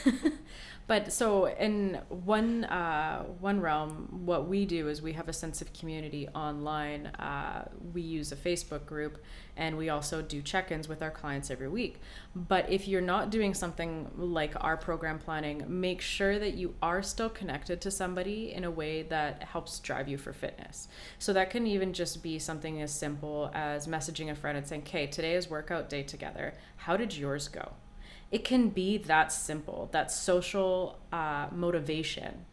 But 0.88 1.12
so 1.12 1.48
in 1.48 2.00
one 2.08 2.64
uh, 2.64 3.22
one 3.40 3.60
realm, 3.60 4.22
what 4.24 4.48
we 4.48 4.64
do 4.64 4.88
is 4.88 5.02
we 5.02 5.12
have 5.12 5.28
a 5.28 5.34
sense 5.34 5.60
of 5.60 5.70
community 5.74 6.26
online. 6.28 7.08
Uh, 7.08 7.68
we 7.92 8.00
use 8.00 8.32
a 8.32 8.36
Facebook 8.36 8.86
group, 8.86 9.22
and 9.54 9.76
we 9.76 9.90
also 9.90 10.22
do 10.22 10.40
check-ins 10.40 10.88
with 10.88 11.02
our 11.02 11.10
clients 11.10 11.50
every 11.50 11.68
week. 11.68 12.00
But 12.34 12.70
if 12.70 12.88
you're 12.88 13.02
not 13.02 13.28
doing 13.28 13.52
something 13.52 14.10
like 14.16 14.54
our 14.62 14.78
program 14.78 15.18
planning, 15.18 15.62
make 15.68 16.00
sure 16.00 16.38
that 16.38 16.54
you 16.54 16.74
are 16.80 17.02
still 17.02 17.28
connected 17.28 17.82
to 17.82 17.90
somebody 17.90 18.54
in 18.54 18.64
a 18.64 18.70
way 18.70 19.02
that 19.02 19.42
helps 19.42 19.78
drive 19.80 20.08
you 20.08 20.16
for 20.16 20.32
fitness. 20.32 20.88
So 21.18 21.34
that 21.34 21.50
can 21.50 21.66
even 21.66 21.92
just 21.92 22.22
be 22.22 22.38
something 22.38 22.80
as 22.80 22.92
simple 22.92 23.50
as 23.52 23.86
messaging 23.86 24.30
a 24.30 24.34
friend 24.34 24.56
and 24.56 24.66
saying, 24.66 24.82
"Okay, 24.86 25.06
today 25.06 25.34
is 25.34 25.50
workout 25.50 25.90
day 25.90 26.02
together. 26.02 26.54
How 26.76 26.96
did 26.96 27.14
yours 27.14 27.48
go?" 27.48 27.74
It 28.30 28.44
can 28.44 28.68
be 28.68 28.98
that 28.98 29.32
simple 29.32 29.88
that 29.92 30.10
social 30.10 30.98
uh, 31.12 31.46
motivation 31.52 32.44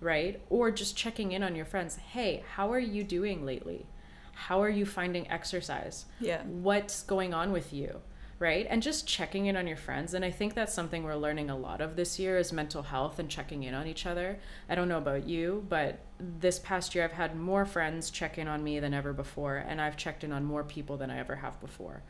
right? 0.00 0.42
Or 0.50 0.70
just 0.70 0.96
checking 0.96 1.32
in 1.32 1.42
on 1.42 1.56
your 1.56 1.64
friends 1.64 1.96
hey 1.96 2.42
how 2.54 2.72
are 2.72 2.78
you 2.78 3.02
doing 3.04 3.44
lately? 3.44 3.86
How 4.34 4.62
are 4.62 4.68
you 4.68 4.84
finding 4.84 5.30
exercise? 5.30 6.06
Yeah. 6.20 6.42
what's 6.42 7.02
going 7.02 7.32
on 7.32 7.52
with 7.52 7.72
you? 7.72 8.00
Right? 8.40 8.66
And 8.68 8.82
just 8.82 9.06
checking 9.06 9.46
in 9.46 9.56
on 9.56 9.66
your 9.66 9.76
friends 9.76 10.12
and 10.12 10.24
i 10.24 10.30
think 10.30 10.54
that's 10.54 10.74
something 10.74 11.02
we're 11.04 11.14
learning 11.14 11.50
a 11.50 11.56
lot 11.56 11.80
of 11.80 11.96
this 11.96 12.18
year 12.18 12.36
is 12.36 12.52
mental 12.52 12.82
health 12.82 13.18
and 13.18 13.30
checking 13.30 13.62
in 13.62 13.74
on 13.74 13.86
each 13.86 14.04
other. 14.06 14.38
I 14.68 14.74
don't 14.74 14.88
know 14.88 14.98
about 14.98 15.26
you 15.26 15.64
but 15.68 16.00
this 16.18 16.58
past 16.58 16.94
year 16.94 17.04
i've 17.04 17.12
had 17.12 17.36
more 17.36 17.64
friends 17.64 18.10
check 18.10 18.36
in 18.38 18.46
on 18.48 18.62
me 18.62 18.78
than 18.80 18.92
ever 18.94 19.12
before 19.12 19.56
and 19.56 19.80
i've 19.80 19.96
checked 19.96 20.22
in 20.24 20.32
on 20.32 20.44
more 20.44 20.64
people 20.64 20.96
than 20.96 21.10
i 21.10 21.18
ever 21.18 21.36
have 21.36 21.60
before 21.60 22.02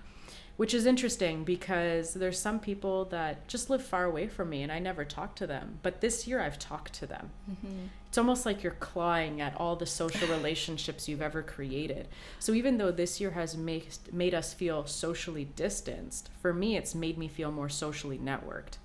which 0.57 0.73
is 0.73 0.87
interesting 0.87 1.43
because 1.43 2.15
there's 2.15 2.39
some 2.39 2.61
people 2.61 3.07
that 3.07 3.49
just 3.49 3.71
live 3.71 3.83
far 3.83 4.05
away 4.05 4.29
from 4.29 4.51
me 4.51 4.63
and 4.63 4.71
I 4.71 4.79
never 4.79 5.05
talk 5.05 5.35
to 5.37 5.47
them. 5.47 5.81
But 5.83 6.01
this 6.01 6.29
year 6.29 6.41
I've 6.41 6.59
talked 6.59 6.93
to 6.95 7.07
them. 7.07 7.31
Mm-hmm. 7.51 7.87
It's 8.09 8.19
almost 8.19 8.47
like 8.47 8.63
you're 8.63 8.73
clawing 8.73 9.41
at 9.41 9.57
all 9.57 9.75
the 9.75 9.87
social 9.87 10.29
relationships 10.29 11.09
you've 11.09 11.23
ever 11.23 11.43
created. 11.43 12.07
So 12.39 12.53
even 12.53 12.79
though 12.79 12.93
this 12.93 13.21
year 13.21 13.33
has 13.33 13.57
made, 13.57 13.87
made 14.13 14.35
us 14.35 14.55
feel 14.55 14.87
socially 14.87 15.49
distanced, 15.57 16.31
for 16.41 16.55
me 16.55 16.77
it's 16.77 16.95
made 16.95 17.19
me 17.19 17.27
feel 17.27 17.51
more 17.51 17.69
socially 17.69 18.19
networked. 18.19 18.79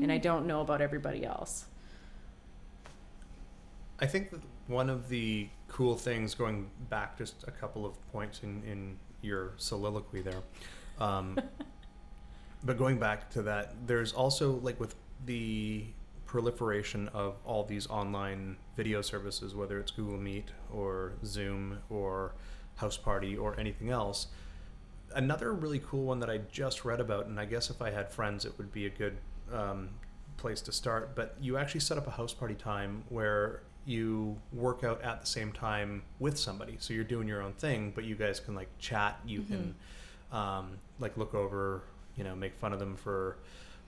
And 0.00 0.10
I 0.10 0.18
mm. 0.18 0.22
don't 0.22 0.46
know 0.46 0.60
about 0.60 0.80
everybody 0.80 1.24
else. 1.24 1.66
I 4.00 4.06
think 4.06 4.30
that 4.30 4.40
one 4.66 4.90
of 4.90 5.08
the 5.08 5.48
cool 5.68 5.94
things, 5.94 6.34
going 6.34 6.68
back 6.90 7.16
just 7.16 7.44
a 7.46 7.52
couple 7.52 7.86
of 7.86 7.94
points 8.10 8.40
in, 8.42 8.62
in 8.64 8.96
your 9.20 9.52
soliloquy 9.58 10.22
there, 10.22 10.42
um, 10.98 11.38
but 12.64 12.78
going 12.78 12.98
back 12.98 13.30
to 13.30 13.42
that, 13.42 13.74
there's 13.86 14.12
also 14.12 14.52
like 14.60 14.78
with 14.80 14.94
the 15.26 15.84
proliferation 16.26 17.08
of 17.08 17.36
all 17.44 17.62
these 17.62 17.86
online 17.88 18.56
video 18.76 19.02
services, 19.02 19.54
whether 19.54 19.78
it's 19.78 19.90
Google 19.90 20.16
Meet 20.16 20.50
or 20.72 21.12
Zoom 21.24 21.78
or 21.90 22.32
House 22.76 22.96
Party 22.96 23.36
or 23.36 23.58
anything 23.60 23.90
else. 23.90 24.28
Another 25.14 25.52
really 25.52 25.80
cool 25.86 26.04
one 26.04 26.20
that 26.20 26.30
I 26.30 26.38
just 26.50 26.86
read 26.86 27.00
about, 27.00 27.26
and 27.26 27.38
I 27.38 27.44
guess 27.44 27.68
if 27.68 27.82
I 27.82 27.90
had 27.90 28.10
friends, 28.10 28.46
it 28.46 28.54
would 28.56 28.72
be 28.72 28.86
a 28.86 28.90
good 28.90 29.18
um, 29.52 29.90
place 30.38 30.62
to 30.62 30.72
start. 30.72 31.14
But 31.14 31.36
you 31.38 31.58
actually 31.58 31.80
set 31.80 31.98
up 31.98 32.06
a 32.06 32.10
house 32.10 32.32
party 32.32 32.54
time 32.54 33.04
where 33.10 33.60
you 33.84 34.38
work 34.52 34.84
out 34.84 35.02
at 35.02 35.20
the 35.20 35.26
same 35.26 35.52
time 35.52 36.02
with 36.18 36.38
somebody. 36.38 36.76
So 36.78 36.94
you're 36.94 37.04
doing 37.04 37.28
your 37.28 37.42
own 37.42 37.52
thing, 37.52 37.92
but 37.94 38.04
you 38.04 38.14
guys 38.14 38.40
can 38.40 38.54
like 38.54 38.68
chat. 38.78 39.20
You 39.26 39.42
can 39.42 39.74
um, 40.32 40.78
like 40.98 41.16
look 41.16 41.34
over, 41.34 41.82
you 42.16 42.24
know, 42.24 42.34
make 42.34 42.56
fun 42.56 42.72
of 42.72 42.78
them 42.78 42.96
for 42.96 43.36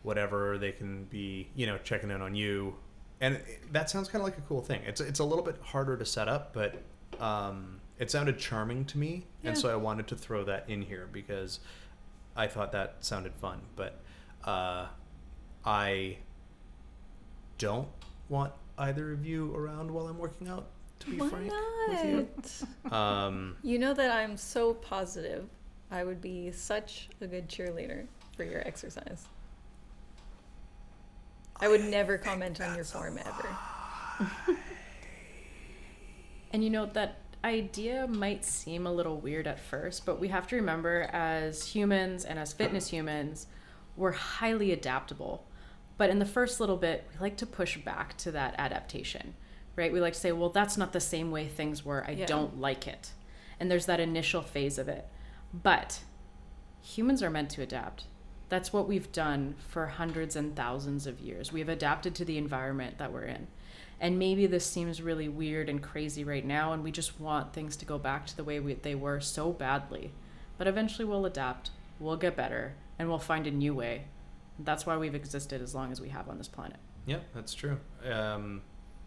whatever. 0.02 0.58
They 0.58 0.72
can 0.72 1.04
be, 1.04 1.48
you 1.54 1.66
know, 1.66 1.78
checking 1.78 2.10
in 2.10 2.20
on 2.20 2.34
you, 2.34 2.74
and 3.20 3.40
that 3.72 3.90
sounds 3.90 4.08
kind 4.08 4.20
of 4.20 4.26
like 4.26 4.38
a 4.38 4.42
cool 4.42 4.60
thing. 4.60 4.82
It's 4.86 5.00
it's 5.00 5.20
a 5.20 5.24
little 5.24 5.44
bit 5.44 5.56
harder 5.62 5.96
to 5.96 6.04
set 6.04 6.28
up, 6.28 6.52
but 6.52 6.82
um, 7.20 7.80
it 7.98 8.10
sounded 8.10 8.38
charming 8.38 8.84
to 8.86 8.98
me, 8.98 9.24
and 9.42 9.56
so 9.56 9.70
I 9.70 9.76
wanted 9.76 10.06
to 10.08 10.16
throw 10.16 10.44
that 10.44 10.68
in 10.68 10.82
here 10.82 11.08
because 11.10 11.60
I 12.36 12.46
thought 12.46 12.72
that 12.72 12.96
sounded 13.00 13.34
fun. 13.34 13.60
But 13.76 14.00
uh, 14.44 14.86
I 15.64 16.18
don't 17.58 17.88
want 18.28 18.52
either 18.78 19.12
of 19.12 19.24
you 19.24 19.54
around 19.54 19.90
while 19.90 20.06
I'm 20.06 20.18
working 20.18 20.48
out. 20.48 20.66
To 21.00 21.10
be 21.10 21.16
Why 21.16 21.28
frank 21.28 21.52
with 21.88 22.66
you, 22.84 22.92
um, 22.96 23.56
You 23.62 23.78
know 23.78 23.94
that 23.94 24.12
I'm 24.12 24.36
so 24.36 24.74
positive. 24.74 25.48
I 25.94 26.02
would 26.02 26.20
be 26.20 26.50
such 26.50 27.08
a 27.20 27.26
good 27.28 27.48
cheerleader 27.48 28.06
for 28.36 28.42
your 28.42 28.66
exercise. 28.66 29.28
I 31.60 31.68
would 31.68 31.84
never 31.84 32.18
comment 32.18 32.60
on 32.60 32.74
your 32.74 32.84
form 32.84 33.18
ever. 33.18 33.48
And 36.52 36.62
you 36.62 36.70
know, 36.70 36.86
that 36.86 37.18
idea 37.42 38.06
might 38.06 38.44
seem 38.44 38.86
a 38.86 38.92
little 38.92 39.16
weird 39.16 39.48
at 39.48 39.58
first, 39.58 40.06
but 40.06 40.20
we 40.20 40.28
have 40.28 40.46
to 40.46 40.54
remember 40.56 41.10
as 41.12 41.66
humans 41.66 42.24
and 42.24 42.38
as 42.38 42.52
fitness 42.52 42.86
humans, 42.90 43.48
we're 43.96 44.12
highly 44.12 44.70
adaptable. 44.70 45.44
But 45.98 46.10
in 46.10 46.20
the 46.20 46.24
first 46.26 46.60
little 46.60 46.76
bit, 46.76 47.08
we 47.12 47.18
like 47.18 47.36
to 47.38 47.46
push 47.46 47.76
back 47.78 48.16
to 48.18 48.30
that 48.30 48.54
adaptation, 48.56 49.34
right? 49.74 49.92
We 49.92 50.00
like 50.00 50.12
to 50.12 50.20
say, 50.20 50.30
well, 50.30 50.50
that's 50.50 50.76
not 50.76 50.92
the 50.92 51.00
same 51.00 51.32
way 51.32 51.48
things 51.48 51.84
were. 51.84 52.04
I 52.06 52.12
Yeah. 52.12 52.26
don't 52.26 52.60
like 52.60 52.86
it. 52.86 53.10
And 53.58 53.68
there's 53.68 53.86
that 53.86 53.98
initial 53.98 54.42
phase 54.42 54.78
of 54.78 54.86
it. 54.88 55.08
But 55.62 56.00
humans 56.82 57.22
are 57.22 57.30
meant 57.30 57.50
to 57.50 57.62
adapt. 57.62 58.04
That's 58.48 58.72
what 58.72 58.88
we've 58.88 59.10
done 59.12 59.54
for 59.68 59.86
hundreds 59.86 60.36
and 60.36 60.54
thousands 60.54 61.06
of 61.06 61.20
years. 61.20 61.52
We've 61.52 61.68
adapted 61.68 62.14
to 62.16 62.24
the 62.24 62.38
environment 62.38 62.98
that 62.98 63.12
we're 63.12 63.24
in. 63.24 63.46
And 64.00 64.18
maybe 64.18 64.46
this 64.46 64.66
seems 64.66 65.00
really 65.00 65.28
weird 65.28 65.68
and 65.68 65.82
crazy 65.82 66.24
right 66.24 66.44
now, 66.44 66.72
and 66.72 66.82
we 66.82 66.90
just 66.90 67.20
want 67.20 67.52
things 67.52 67.76
to 67.76 67.84
go 67.84 67.96
back 67.96 68.26
to 68.26 68.36
the 68.36 68.44
way 68.44 68.60
we, 68.60 68.74
they 68.74 68.94
were 68.94 69.20
so 69.20 69.52
badly. 69.52 70.12
But 70.58 70.66
eventually 70.66 71.04
we'll 71.04 71.24
adapt, 71.24 71.70
we'll 72.00 72.16
get 72.16 72.36
better, 72.36 72.74
and 72.98 73.08
we'll 73.08 73.18
find 73.18 73.46
a 73.46 73.50
new 73.50 73.74
way. 73.74 74.04
That's 74.58 74.84
why 74.84 74.96
we've 74.96 75.14
existed 75.14 75.62
as 75.62 75.74
long 75.74 75.92
as 75.92 76.00
we 76.00 76.08
have 76.10 76.28
on 76.28 76.38
this 76.38 76.48
planet. 76.48 76.76
Yeah, 77.06 77.20
that's 77.34 77.54
true. 77.54 77.78
Um, 78.10 78.62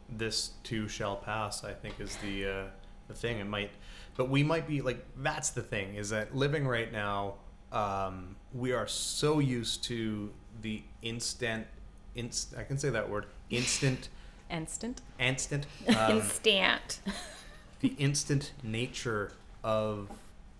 this 0.10 0.52
too 0.64 0.88
shall 0.88 1.18
pass. 1.18 1.64
I 1.64 1.74
think 1.74 2.00
is 2.00 2.16
the 2.18 2.46
uh, 2.46 2.64
the 3.08 3.14
thing. 3.14 3.40
It 3.40 3.48
might, 3.48 3.72
but 4.16 4.30
we 4.30 4.44
might 4.44 4.68
be 4.68 4.82
like 4.82 5.04
that's 5.18 5.52
the 5.52 5.62
thing 5.62 5.96
is 5.96 6.10
that 6.10 6.36
living 6.36 6.68
right 6.68 6.92
now, 6.92 7.36
um, 7.72 8.36
we 8.54 8.72
are 8.72 8.88
so 8.88 9.40
used 9.40 9.84
to 9.86 10.32
the 10.62 10.84
instant, 11.02 11.68
inst. 12.16 12.56
I 12.58 12.64
can 12.64 12.78
say 12.78 12.90
that 12.90 13.10
word. 13.10 13.26
Instant, 13.50 14.10
Instant. 14.50 15.02
instant, 15.20 15.66
um, 15.98 16.18
Instant. 16.18 17.00
the 17.82 17.90
instant 17.98 18.54
nature 18.64 19.32
of 19.64 20.10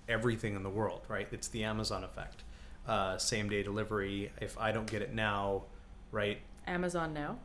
everything 0.10 0.56
in 0.56 0.64
the 0.64 0.70
world. 0.70 1.02
Right? 1.08 1.28
It's 1.32 1.48
the 1.48 1.64
Amazon 1.64 2.04
effect. 2.04 2.44
Uh, 2.88 3.18
same 3.18 3.50
day 3.50 3.64
delivery. 3.64 4.32
If 4.40 4.58
I 4.58 4.72
don't 4.72 4.90
get 4.90 5.02
it 5.02 5.14
now, 5.14 5.64
right? 6.12 6.40
Amazon 6.66 7.14
now. 7.14 7.38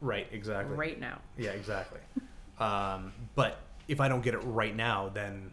Right, 0.00 0.26
exactly. 0.32 0.76
right 0.76 1.00
now. 1.00 1.20
Yeah, 1.38 1.50
exactly. 1.52 2.00
um, 2.58 3.12
but 3.34 3.58
if 3.88 4.00
I 4.00 4.08
don't 4.08 4.22
get 4.22 4.34
it 4.34 4.38
right 4.44 4.74
now, 4.74 5.08
then 5.08 5.52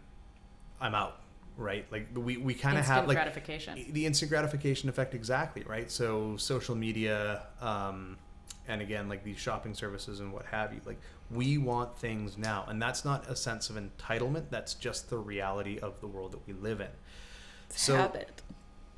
I'm 0.80 0.94
out. 0.94 1.18
Right? 1.56 1.86
Like 1.92 2.08
we, 2.14 2.38
we 2.38 2.54
kind 2.54 2.78
of 2.78 2.86
have 2.86 3.06
like 3.06 3.16
gratification. 3.16 3.92
the 3.92 4.06
instant 4.06 4.30
gratification 4.30 4.88
effect 4.88 5.14
exactly 5.14 5.62
right 5.64 5.90
so 5.90 6.34
social 6.38 6.74
media 6.74 7.42
um, 7.60 8.16
and 8.66 8.80
again 8.80 9.06
like 9.06 9.22
these 9.22 9.38
shopping 9.38 9.74
services 9.74 10.20
and 10.20 10.32
what 10.32 10.46
have 10.46 10.72
you 10.72 10.80
like 10.86 10.98
we 11.30 11.58
want 11.58 11.98
things 11.98 12.38
now 12.38 12.64
and 12.68 12.80
that's 12.80 13.04
not 13.04 13.28
a 13.28 13.36
sense 13.36 13.68
of 13.68 13.76
entitlement 13.76 14.44
that's 14.48 14.72
just 14.72 15.10
the 15.10 15.18
reality 15.18 15.78
of 15.80 16.00
the 16.00 16.06
world 16.06 16.32
that 16.32 16.44
we 16.46 16.54
live 16.54 16.80
in 16.80 16.88
It's 17.68 17.82
So- 17.82 17.96
habit. 17.96 18.40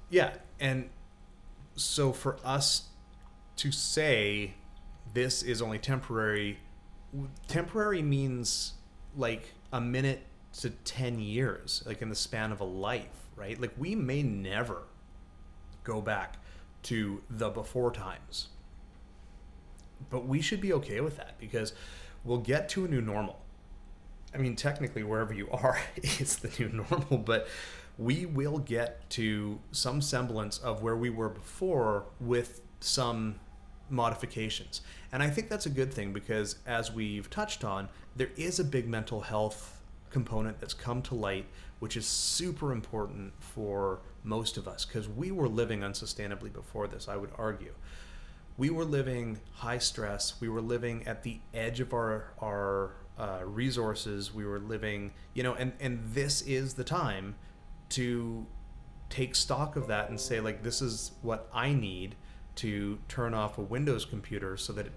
yeah 0.09 0.35
and 0.61 0.91
so 1.75 2.13
for 2.13 2.39
us 2.45 2.85
to 3.57 3.73
say 3.73 4.55
this 5.13 5.43
is 5.43 5.61
only 5.61 5.81
temporary 5.81 6.61
temporary 7.49 8.01
means 8.03 8.75
like 9.17 9.53
a 9.73 9.81
minute 9.81 10.23
to 10.61 10.71
10 10.71 11.19
years 11.19 11.83
like 11.87 12.01
in 12.01 12.09
the 12.09 12.15
span 12.15 12.53
of 12.53 12.61
a 12.61 12.65
life 12.65 13.25
right? 13.37 13.61
Like 13.61 13.73
we 13.77 13.95
may 13.95 14.23
never 14.23 14.83
go 15.83 16.01
back 16.01 16.37
to 16.85 17.23
the 17.29 17.51
before 17.51 17.91
times. 17.91 18.49
But 20.11 20.27
we 20.27 20.41
should 20.41 20.61
be 20.61 20.73
okay 20.75 21.01
with 21.01 21.17
that 21.17 21.39
because 21.39 21.73
we'll 22.25 22.39
get 22.39 22.69
to 22.71 22.85
a 22.85 22.89
new 22.89 23.01
normal. 23.01 23.41
I 24.35 24.39
mean, 24.39 24.57
technically, 24.57 25.03
wherever 25.03 25.33
you 25.33 25.49
are, 25.51 25.79
it's 25.97 26.37
the 26.37 26.51
new 26.59 26.69
normal, 26.69 27.19
but 27.19 27.47
we 27.97 28.27
will 28.27 28.59
get 28.59 29.09
to 29.11 29.61
some 29.71 30.03
semblance 30.03 30.59
of 30.59 30.83
where 30.83 30.97
we 30.97 31.11
were 31.11 31.29
before 31.29 32.07
with 32.21 32.61
some 32.81 33.37
modifications. 33.91 34.81
And 35.13 35.23
I 35.23 35.31
think 35.31 35.49
that's 35.49 35.67
a 35.67 35.71
good 35.71 35.93
thing 35.93 36.13
because, 36.13 36.57
as 36.67 36.93
we've 36.93 37.29
touched 37.31 37.65
on, 37.65 37.89
there 38.17 38.31
is 38.37 38.59
a 38.59 38.65
big 38.65 38.89
mental 38.89 39.23
health 39.23 39.81
component 40.11 40.61
that's 40.61 40.75
come 40.75 41.03
to 41.03 41.15
light, 41.15 41.47
which 41.81 41.97
is 41.97 42.07
super 42.07 42.73
important 42.73 43.33
for 43.39 44.01
most 44.23 44.57
of 44.57 44.67
us 44.67 44.85
because 44.85 45.09
we 45.09 45.31
were 45.31 45.49
living 45.49 45.81
unsustainably 45.81 46.53
before 46.53 46.87
this, 46.87 47.09
I 47.09 47.17
would 47.17 47.31
argue 47.37 47.75
we 48.57 48.71
were 48.71 48.85
living 48.85 49.41
high 49.53 49.79
stress. 49.79 50.35
We 50.41 50.49
were 50.49 50.61
living 50.61 51.07
at 51.07 51.23
the 51.23 51.41
edge 51.53 51.81
of 51.81 51.93
our 51.93 52.33
our 52.41 52.93
uh, 53.19 53.41
resources. 53.45 54.33
We 54.33 54.45
were 54.45 54.61
living, 54.61 55.13
you 55.35 55.43
know, 55.43 55.55
and 55.55 55.73
and 55.81 56.01
this 56.13 56.43
is 56.43 56.75
the 56.75 56.85
time 56.85 57.35
to 57.91 58.47
take 59.11 59.35
stock 59.35 59.77
of 59.77 59.87
that 59.89 60.09
and 60.09 60.19
say 60.19 60.41
like, 60.41 60.63
this 60.63 60.81
is 60.81 61.13
what 61.23 61.49
I 61.53 61.73
need 61.73 62.17
to 62.57 62.99
turn 63.09 63.35
off 63.35 63.59
a 63.59 63.63
Windows 63.63 64.05
computer 64.05 64.57
so 64.57 64.73
that 64.73 64.87
it 64.87 64.93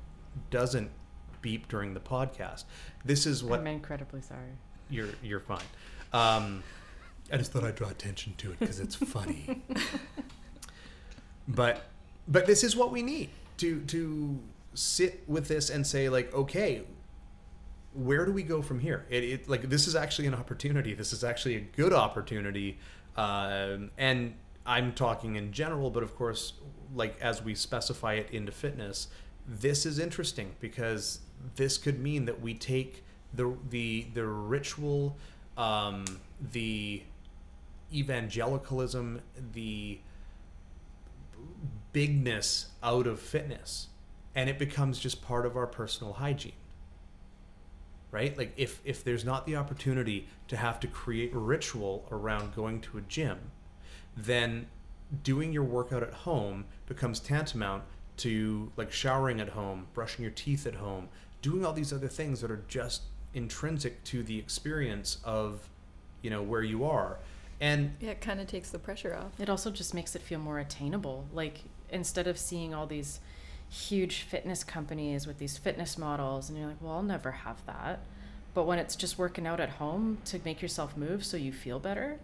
doesn't 0.50 0.92
beep 1.42 1.68
during 1.68 1.94
the 1.94 2.00
podcast. 2.00 2.66
This 3.06 3.26
is 3.26 3.44
what 3.44 3.60
I'm 3.60 3.68
incredibly 3.68 4.22
sorry. 4.22 4.52
you're 4.90 5.10
you're 5.24 5.40
fine. 5.40 5.60
Um, 6.14 6.64
I 7.32 7.38
just 7.38 7.52
thought 7.52 7.64
I'd 7.64 7.76
draw 7.76 7.90
attention 7.90 8.34
to 8.38 8.52
it 8.52 8.60
because 8.60 8.80
it's 8.80 8.96
funny. 8.96 9.62
but 11.48 11.84
but 12.28 12.46
this 12.46 12.64
is 12.64 12.76
what 12.76 12.92
we 12.92 13.02
need 13.02 13.30
to 13.58 13.82
to 13.82 14.40
sit 14.74 15.24
with 15.28 15.48
this 15.48 15.70
and 15.70 15.86
say 15.86 16.10
like, 16.10 16.34
okay, 16.34 16.84
where 17.94 18.26
do 18.26 18.32
we 18.32 18.44
go 18.44 18.62
from 18.62 18.80
here? 18.80 19.06
It, 19.10 19.24
it 19.24 19.50
like 19.50 19.70
this 19.70 19.88
is 19.88 19.96
actually 19.96 20.28
an 20.28 20.36
opportunity. 20.36 20.94
This 20.94 21.14
is 21.14 21.24
actually 21.24 21.56
a 21.56 21.62
good 21.62 21.94
opportunity, 21.94 22.78
um, 23.16 23.92
and 23.98 24.36
I'm 24.66 24.94
talking 24.94 25.36
in 25.36 25.52
general, 25.52 25.90
but 25.90 26.04
of 26.04 26.16
course, 26.16 26.54
like 26.96 27.20
as 27.22 27.44
we 27.44 27.56
specify 27.56 28.14
it 28.14 28.30
into 28.32 28.52
fitness, 28.52 29.08
this 29.48 29.86
is 29.86 30.00
interesting 30.00 30.56
because 30.60 31.20
this 31.56 31.78
could 31.78 32.00
mean 32.00 32.26
that 32.26 32.42
we 32.42 32.54
take 32.54 33.04
the 33.34 33.56
the 33.70 34.08
the 34.14 34.26
ritual, 34.26 35.18
um, 35.58 36.06
the 36.52 37.04
evangelicalism, 37.94 39.22
the 39.54 40.00
bigness 41.94 42.68
out 42.84 43.08
of 43.08 43.20
fitness, 43.20 43.88
and 44.36 44.50
it 44.50 44.60
becomes 44.60 45.00
just 45.00 45.22
part 45.22 45.46
of 45.46 45.56
our 45.56 45.68
personal 45.68 46.14
hygiene 46.14 46.54
right? 48.10 48.38
Like 48.38 48.54
if 48.56 48.80
if 48.86 49.04
there's 49.04 49.26
not 49.26 49.46
the 49.46 49.58
opportunity 49.58 50.30
to 50.48 50.56
have 50.56 50.80
to 50.80 50.88
create 50.88 51.36
ritual 51.36 52.08
around 52.10 52.56
going 52.56 52.80
to 52.82 52.98
a 52.98 53.02
gym 53.02 53.52
then 54.18 54.68
doing 55.24 55.54
your 55.54 55.64
workout 55.64 56.04
at 56.04 56.14
home 56.14 56.66
becomes 56.88 57.20
tantamount 57.20 57.84
to 58.18 58.72
like 58.76 58.92
showering 58.92 59.40
at 59.40 59.50
home 59.50 59.88
brushing 59.94 60.24
your 60.24 60.32
teeth 60.32 60.66
at 60.66 60.76
home 60.76 61.08
doing 61.42 61.66
all 61.66 61.74
these 61.74 61.94
other 61.94 62.08
things 62.08 62.42
that 62.42 62.52
are 62.52 62.64
just 62.68 63.04
intrinsic 63.34 64.04
to 64.04 64.24
the 64.24 64.38
experience 64.38 65.20
of 65.24 65.70
you 66.22 66.30
know 66.30 66.42
where 66.42 66.64
you 66.64 66.84
are 66.84 67.18
and 67.60 67.96
Yeah, 68.00 68.12
it 68.12 68.22
kind 68.22 68.40
of 68.40 68.48
takes 68.48 68.70
the 68.70 68.80
pressure 68.80 69.16
off. 69.16 69.40
It 69.40 69.50
also 69.50 69.72
just 69.72 69.94
makes 69.94 70.16
it 70.16 70.22
feel 70.22 70.40
more 70.40 70.60
attainable. 70.60 71.26
Like 71.34 71.64
instead 71.90 72.28
of 72.28 72.38
seeing 72.38 72.74
all 72.74 72.86
these 72.86 73.20
huge 73.70 74.22
fitness 74.22 74.64
companies 74.64 75.28
with 75.28 75.40
these 75.40 75.58
fitness 75.58 75.98
models, 75.98 76.50
and 76.50 76.58
you're 76.58 76.68
like, 76.68 76.82
well, 76.82 76.94
I'll 76.94 77.04
never 77.04 77.32
have 77.32 77.66
that. 77.66 78.02
But 78.54 78.66
when 78.66 78.80
it's 78.80 78.96
just 78.96 79.18
working 79.18 79.46
out 79.46 79.60
at 79.60 79.70
home 79.72 80.20
to 80.26 80.40
make 80.46 80.62
yourself 80.62 80.96
move 80.98 81.26
so 81.26 81.38
you 81.38 81.52
feel 81.52 81.80
better, 81.80 82.20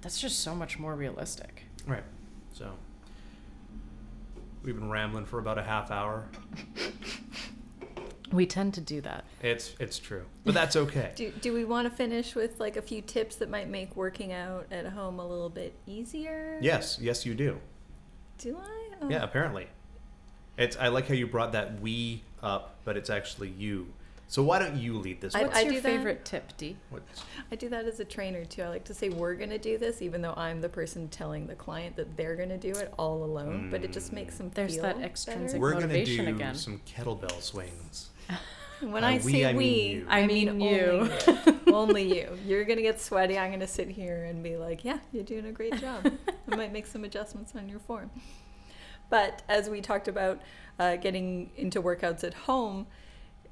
that's 0.00 0.20
just 0.20 0.40
so 0.40 0.54
much 0.54 0.78
more 0.78 0.94
realistic. 0.94 1.64
right 1.86 2.04
so 2.58 2.72
we've 4.64 4.74
been 4.74 4.90
rambling 4.90 5.24
for 5.24 5.38
about 5.38 5.58
a 5.58 5.62
half 5.62 5.90
hour 5.90 6.26
We 8.30 8.44
tend 8.44 8.74
to 8.74 8.82
do 8.82 9.00
that. 9.02 9.24
it's 9.42 9.74
it's 9.80 9.98
true 9.98 10.24
but 10.44 10.52
that's 10.52 10.76
okay 10.76 11.12
Do, 11.16 11.30
do 11.40 11.54
we 11.54 11.64
want 11.64 11.88
to 11.88 11.94
finish 11.94 12.34
with 12.34 12.60
like 12.60 12.76
a 12.76 12.82
few 12.82 13.00
tips 13.00 13.36
that 13.36 13.48
might 13.48 13.68
make 13.70 13.96
working 13.96 14.32
out 14.32 14.66
at 14.70 14.84
home 14.86 15.18
a 15.18 15.26
little 15.26 15.48
bit 15.48 15.74
easier? 15.86 16.58
yes 16.60 16.98
yes 17.00 17.24
you 17.24 17.34
do 17.34 17.58
Do 18.38 18.58
I? 18.60 18.88
Oh. 19.00 19.08
Yeah, 19.08 19.22
apparently. 19.22 19.68
It's 20.56 20.76
I 20.76 20.88
like 20.88 21.06
how 21.08 21.14
you 21.14 21.26
brought 21.28 21.52
that 21.52 21.80
we 21.80 22.22
up, 22.42 22.74
but 22.84 22.96
it's 22.96 23.10
actually 23.10 23.50
you. 23.50 23.86
So 24.30 24.42
why 24.42 24.58
don't 24.58 24.76
you 24.76 24.98
lead 24.98 25.22
this 25.22 25.34
I- 25.34 25.40
one? 25.40 25.48
What's 25.48 25.62
your 25.64 25.72
do 25.72 25.80
that. 25.80 25.88
favorite 25.88 26.24
tip, 26.26 26.54
D? 26.58 26.76
What's- 26.90 27.24
I 27.50 27.56
do 27.56 27.68
that 27.70 27.86
as 27.86 27.98
a 27.98 28.04
trainer 28.04 28.44
too. 28.44 28.62
I 28.62 28.68
like 28.68 28.84
to 28.84 28.94
say 28.94 29.08
we're 29.08 29.34
going 29.34 29.48
to 29.50 29.58
do 29.58 29.78
this, 29.78 30.02
even 30.02 30.20
though 30.20 30.34
I'm 30.36 30.60
the 30.60 30.68
person 30.68 31.08
telling 31.08 31.46
the 31.46 31.54
client 31.54 31.96
that 31.96 32.14
they're 32.16 32.36
going 32.36 32.50
to 32.50 32.58
do 32.58 32.72
it 32.72 32.92
all 32.98 33.24
alone. 33.24 33.70
But 33.70 33.84
it 33.84 33.92
just 33.92 34.12
makes 34.12 34.36
them 34.36 34.50
There's 34.54 34.74
feel 34.74 34.82
that 34.82 34.96
better. 34.96 35.06
extrinsic- 35.06 35.58
We're 35.60 35.72
gonna 35.72 35.86
motivation 35.86 36.26
do 36.26 36.34
again. 36.34 36.54
some 36.54 36.80
kettlebell 36.86 37.40
swings. 37.42 38.10
When 38.80 39.02
By 39.02 39.14
I 39.14 39.20
we, 39.24 39.32
say 39.32 39.44
I 39.44 39.48
mean 39.48 39.56
we, 39.56 39.64
you. 39.66 40.06
I 40.08 40.26
mean 40.28 40.48
only 40.50 40.70
you. 40.70 41.10
you. 41.66 41.74
only 41.74 42.16
you. 42.20 42.38
You're 42.46 42.62
gonna 42.64 42.80
get 42.82 43.00
sweaty. 43.00 43.36
I'm 43.36 43.50
gonna 43.50 43.66
sit 43.66 43.88
here 43.88 44.22
and 44.22 44.40
be 44.40 44.56
like, 44.56 44.84
"Yeah, 44.84 45.00
you're 45.10 45.24
doing 45.24 45.46
a 45.46 45.50
great 45.50 45.80
job." 45.80 46.08
I 46.52 46.54
might 46.54 46.72
make 46.72 46.86
some 46.86 47.02
adjustments 47.02 47.56
on 47.56 47.68
your 47.68 47.80
form. 47.80 48.08
But 49.10 49.42
as 49.48 49.68
we 49.68 49.80
talked 49.80 50.06
about, 50.06 50.40
uh, 50.78 50.94
getting 50.94 51.50
into 51.56 51.82
workouts 51.82 52.22
at 52.22 52.34
home 52.34 52.86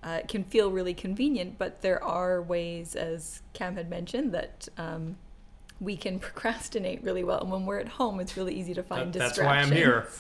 uh, 0.03 0.21
can 0.29 0.45
feel 0.45 0.71
really 0.71 0.95
convenient. 0.95 1.59
But 1.59 1.83
there 1.83 2.03
are 2.03 2.43
ways, 2.43 2.95
as 2.95 3.43
Cam 3.53 3.77
had 3.77 3.91
mentioned, 3.91 4.33
that 4.33 4.69
um, 4.79 5.17
we 5.81 5.97
can 5.97 6.19
procrastinate 6.21 7.03
really 7.03 7.25
well. 7.25 7.41
And 7.41 7.51
when 7.51 7.67
we're 7.67 7.79
at 7.79 7.89
home, 7.89 8.21
it's 8.21 8.37
really 8.37 8.55
easy 8.55 8.75
to 8.75 8.83
find 8.83 9.13
That- 9.13 9.19
that's 9.19 9.39
why 9.39 9.59
I'm 9.59 9.71
here. 9.73 10.09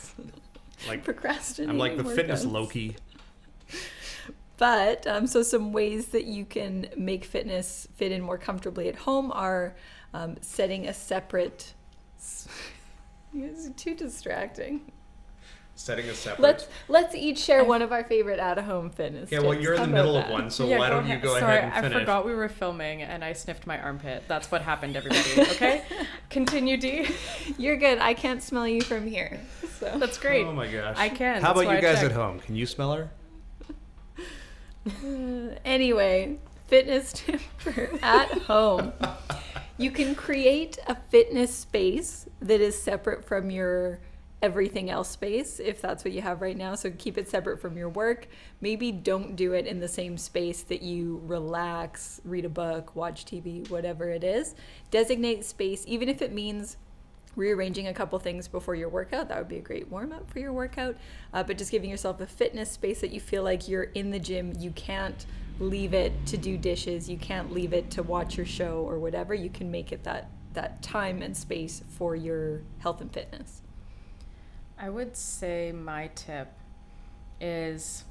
Like 0.87 1.05
Procrastinating. 1.05 1.71
I'm 1.71 1.79
like 1.79 1.97
the 1.97 2.05
fitness. 2.05 2.45
Loki. 2.45 2.97
But 4.59 5.07
um, 5.07 5.27
so 5.27 5.43
some 5.43 5.73
ways 5.73 6.07
that 6.09 6.25
you 6.25 6.47
can 6.47 6.89
make 6.97 7.25
fitness 7.25 7.87
fit 7.97 8.11
in 8.11 8.23
more 8.23 8.39
comfortably 8.39 8.89
at 8.89 8.97
home 8.97 9.31
are 9.33 9.77
um, 10.15 10.37
setting 10.41 10.87
a 10.89 10.95
separate. 10.95 11.75
Are 13.35 13.71
too 13.77 13.95
distracting. 13.95 14.93
Setting 15.79 16.07
a 16.09 16.15
separate. 16.15 16.43
Let's 16.43 16.69
let's 16.89 17.15
each 17.15 17.39
share 17.39 17.63
one 17.63 17.83
of 17.87 17.93
our 17.93 18.03
favorite 18.03 18.41
out-of-home 18.41 18.91
fitness. 18.91 19.31
yeah, 19.31 19.41
well, 19.41 19.53
you're 19.53 19.75
in 19.75 19.81
the 19.81 19.85
about 19.85 19.95
middle 19.95 20.17
of 20.17 20.25
that? 20.25 20.33
one, 20.33 20.51
so 20.51 20.67
Yeah, 20.67 20.79
why 20.79 20.89
go 20.89 20.95
don't 20.95 21.05
you 21.07 21.13
ahead. 21.13 21.23
go 21.23 21.39
Sorry, 21.39 21.59
ahead 21.59 21.65
and 21.65 21.75
finish? 21.85 21.97
I 21.97 22.01
forgot 22.01 22.25
we 22.25 22.35
were 22.35 22.49
filming 22.49 23.03
and 23.03 23.23
I 23.23 23.35
sniffed 23.35 23.67
my 23.67 23.79
armpit. 23.79 24.25
That's 24.27 24.51
what 24.51 24.63
happened, 24.63 24.97
everybody. 24.97 25.21
Okay? 25.51 25.83
Continue, 26.31 26.79
D. 26.79 27.07
You're 27.59 27.77
good. 27.77 27.99
I 27.99 28.15
can't 28.15 28.43
smell 28.43 28.67
you 28.67 28.81
from 28.81 29.07
here. 29.07 29.39
So 29.79 29.93
That's 29.99 30.17
great. 30.17 30.47
Oh 30.47 30.53
my 30.53 30.67
gosh. 30.67 30.97
I 30.99 31.11
can, 31.11 31.43
How 31.43 31.49
that's 31.53 31.61
about 31.61 31.67
why 31.67 31.77
you 31.77 31.83
guys 31.83 32.03
at 32.03 32.13
home? 32.13 32.41
Can 32.41 32.57
you 32.57 32.65
smell 32.67 32.93
her? 32.95 33.11
Anyway, 35.65 36.39
fitness 36.69 37.13
tip 37.13 37.41
for 37.59 37.91
at 38.03 38.31
home. 38.43 38.93
You 39.79 39.91
can 39.91 40.15
create 40.15 40.79
a 40.87 40.95
fitness 41.11 41.55
space 41.55 42.27
that 42.41 42.61
is 42.61 42.81
separate 42.81 43.25
from 43.25 43.51
your 43.51 43.99
everything 44.43 44.91
else 44.91 45.09
space 45.09 45.59
if 45.59 45.81
that's 45.81 46.05
what 46.05 46.13
you 46.13 46.21
have 46.21 46.43
right 46.43 46.57
now. 46.57 46.75
So 46.75 46.91
keep 46.91 47.17
it 47.17 47.29
separate 47.29 47.61
from 47.61 47.77
your 47.77 47.89
work. 47.89 48.29
Maybe 48.61 48.93
don't 48.93 49.35
do 49.35 49.55
it 49.55 49.67
in 49.67 49.81
the 49.81 49.89
same 49.89 50.19
space 50.19 50.63
that 50.65 50.83
you 50.83 51.23
relax, 51.25 52.21
read 52.25 52.45
a 52.45 52.51
book, 52.51 52.95
watch 52.95 53.25
TV, 53.25 53.69
whatever 53.71 54.11
it 54.11 54.23
is. 54.23 54.55
Designate 54.91 55.45
space, 55.45 55.85
even 55.87 56.09
if 56.09 56.21
it 56.21 56.33
means 56.33 56.77
rearranging 57.35 57.87
a 57.87 57.95
couple 57.95 58.19
things 58.19 58.49
before 58.49 58.75
your 58.75 58.89
workout. 58.89 59.29
That 59.29 59.39
would 59.39 59.49
be 59.49 59.59
a 59.59 59.63
great 59.63 59.91
warm 59.91 60.13
up 60.13 60.31
for 60.31 60.39
your 60.39 60.53
workout. 60.53 60.97
Uh, 61.33 61.43
but 61.43 61.59
just 61.59 61.71
giving 61.71 61.91
yourself 61.91 62.21
a 62.21 62.27
fitness 62.27 62.71
space 62.71 63.01
that 63.03 63.11
you 63.11 63.21
feel 63.21 63.43
like 63.43 63.69
you're 63.69 63.85
in 63.85 64.11
the 64.11 64.19
gym. 64.19 64.55
You 64.59 64.71
can't 64.73 65.27
leave 65.61 65.95
it 65.95 66.13
to 66.27 66.37
do 66.37 66.57
dishes. 66.57 67.09
You 67.09 67.19
can't 67.19 67.53
leave 67.53 67.73
it 67.73 67.91
to 67.93 68.03
watch 68.03 68.37
your 68.37 68.47
show 68.47 68.79
or 68.89 68.99
whatever. 68.99 69.35
You 69.35 69.51
can 69.51 69.71
make 69.71 69.93
it 69.93 70.05
that 70.05 70.31
that 70.55 70.83
time 70.83 71.21
and 71.21 71.37
space 71.37 71.83
for 71.87 72.17
your 72.17 72.63
health 72.79 73.03
and 73.03 73.13
fitness. 73.13 73.61
I 74.79 74.91
would 74.91 75.17
say 75.17 75.73
my 75.73 76.11
tip 76.15 76.53
is 77.41 78.05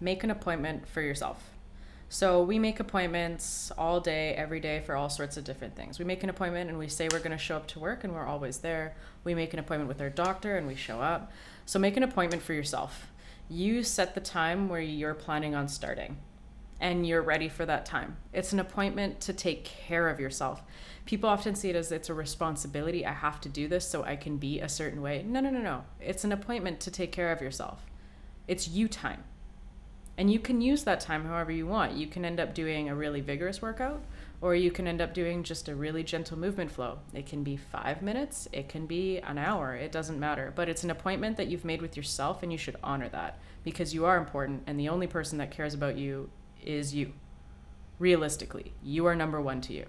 make 0.00 0.24
an 0.24 0.30
appointment 0.30 0.88
for 0.88 1.02
yourself. 1.02 1.42
So 2.08 2.42
we 2.42 2.58
make 2.58 2.80
appointments 2.80 3.70
all 3.76 4.00
day, 4.00 4.32
every 4.32 4.60
day 4.60 4.80
for 4.80 4.96
all 4.96 5.10
sorts 5.10 5.36
of 5.36 5.44
different 5.44 5.76
things. 5.76 5.98
We 5.98 6.06
make 6.06 6.22
an 6.22 6.30
appointment 6.30 6.70
and 6.70 6.78
we 6.78 6.88
say 6.88 7.08
we're 7.12 7.18
going 7.18 7.32
to 7.32 7.38
show 7.38 7.56
up 7.56 7.66
to 7.68 7.78
work 7.78 8.04
and 8.04 8.14
we're 8.14 8.26
always 8.26 8.58
there. 8.58 8.96
We 9.24 9.34
make 9.34 9.52
an 9.52 9.58
appointment 9.58 9.88
with 9.88 10.00
our 10.00 10.08
doctor 10.08 10.56
and 10.56 10.66
we 10.66 10.74
show 10.74 11.02
up. 11.02 11.30
So 11.66 11.78
make 11.78 11.98
an 11.98 12.02
appointment 12.02 12.42
for 12.42 12.54
yourself. 12.54 13.12
You 13.50 13.82
set 13.82 14.14
the 14.14 14.22
time 14.22 14.70
where 14.70 14.80
you're 14.80 15.12
planning 15.14 15.54
on 15.54 15.68
starting 15.68 16.16
and 16.80 17.06
you're 17.06 17.22
ready 17.22 17.48
for 17.48 17.66
that 17.66 17.84
time. 17.84 18.16
It's 18.32 18.52
an 18.52 18.60
appointment 18.60 19.20
to 19.22 19.32
take 19.32 19.64
care 19.64 20.08
of 20.08 20.20
yourself. 20.20 20.62
People 21.06 21.28
often 21.28 21.54
see 21.54 21.70
it 21.70 21.76
as 21.76 21.90
it's 21.90 22.08
a 22.08 22.14
responsibility. 22.14 23.04
I 23.04 23.12
have 23.12 23.40
to 23.42 23.48
do 23.48 23.66
this 23.66 23.88
so 23.88 24.04
I 24.04 24.16
can 24.16 24.36
be 24.36 24.60
a 24.60 24.68
certain 24.68 25.02
way. 25.02 25.24
No, 25.26 25.40
no, 25.40 25.50
no, 25.50 25.60
no. 25.60 25.84
It's 26.00 26.24
an 26.24 26.32
appointment 26.32 26.80
to 26.80 26.90
take 26.90 27.12
care 27.12 27.32
of 27.32 27.40
yourself. 27.40 27.86
It's 28.46 28.68
you 28.68 28.88
time. 28.88 29.24
And 30.16 30.32
you 30.32 30.40
can 30.40 30.60
use 30.60 30.82
that 30.82 31.00
time 31.00 31.24
however 31.24 31.52
you 31.52 31.66
want. 31.66 31.92
You 31.92 32.08
can 32.08 32.24
end 32.24 32.40
up 32.40 32.52
doing 32.52 32.88
a 32.88 32.94
really 32.94 33.20
vigorous 33.20 33.62
workout, 33.62 34.02
or 34.40 34.54
you 34.54 34.72
can 34.72 34.88
end 34.88 35.00
up 35.00 35.14
doing 35.14 35.44
just 35.44 35.68
a 35.68 35.76
really 35.76 36.02
gentle 36.02 36.36
movement 36.36 36.72
flow. 36.72 36.98
It 37.14 37.26
can 37.26 37.44
be 37.44 37.56
five 37.56 38.02
minutes, 38.02 38.48
it 38.52 38.68
can 38.68 38.86
be 38.86 39.18
an 39.18 39.38
hour, 39.38 39.76
it 39.76 39.92
doesn't 39.92 40.18
matter. 40.18 40.52
But 40.54 40.68
it's 40.68 40.82
an 40.82 40.90
appointment 40.90 41.36
that 41.36 41.46
you've 41.46 41.64
made 41.64 41.80
with 41.80 41.96
yourself, 41.96 42.42
and 42.42 42.50
you 42.50 42.58
should 42.58 42.76
honor 42.82 43.08
that 43.10 43.38
because 43.62 43.94
you 43.94 44.06
are 44.06 44.16
important, 44.16 44.64
and 44.66 44.78
the 44.78 44.88
only 44.88 45.06
person 45.06 45.38
that 45.38 45.52
cares 45.52 45.74
about 45.74 45.96
you 45.96 46.30
is 46.68 46.94
you. 46.94 47.12
Realistically, 47.98 48.72
you 48.84 49.06
are 49.06 49.16
number 49.16 49.40
one 49.40 49.60
to 49.62 49.72
you. 49.72 49.86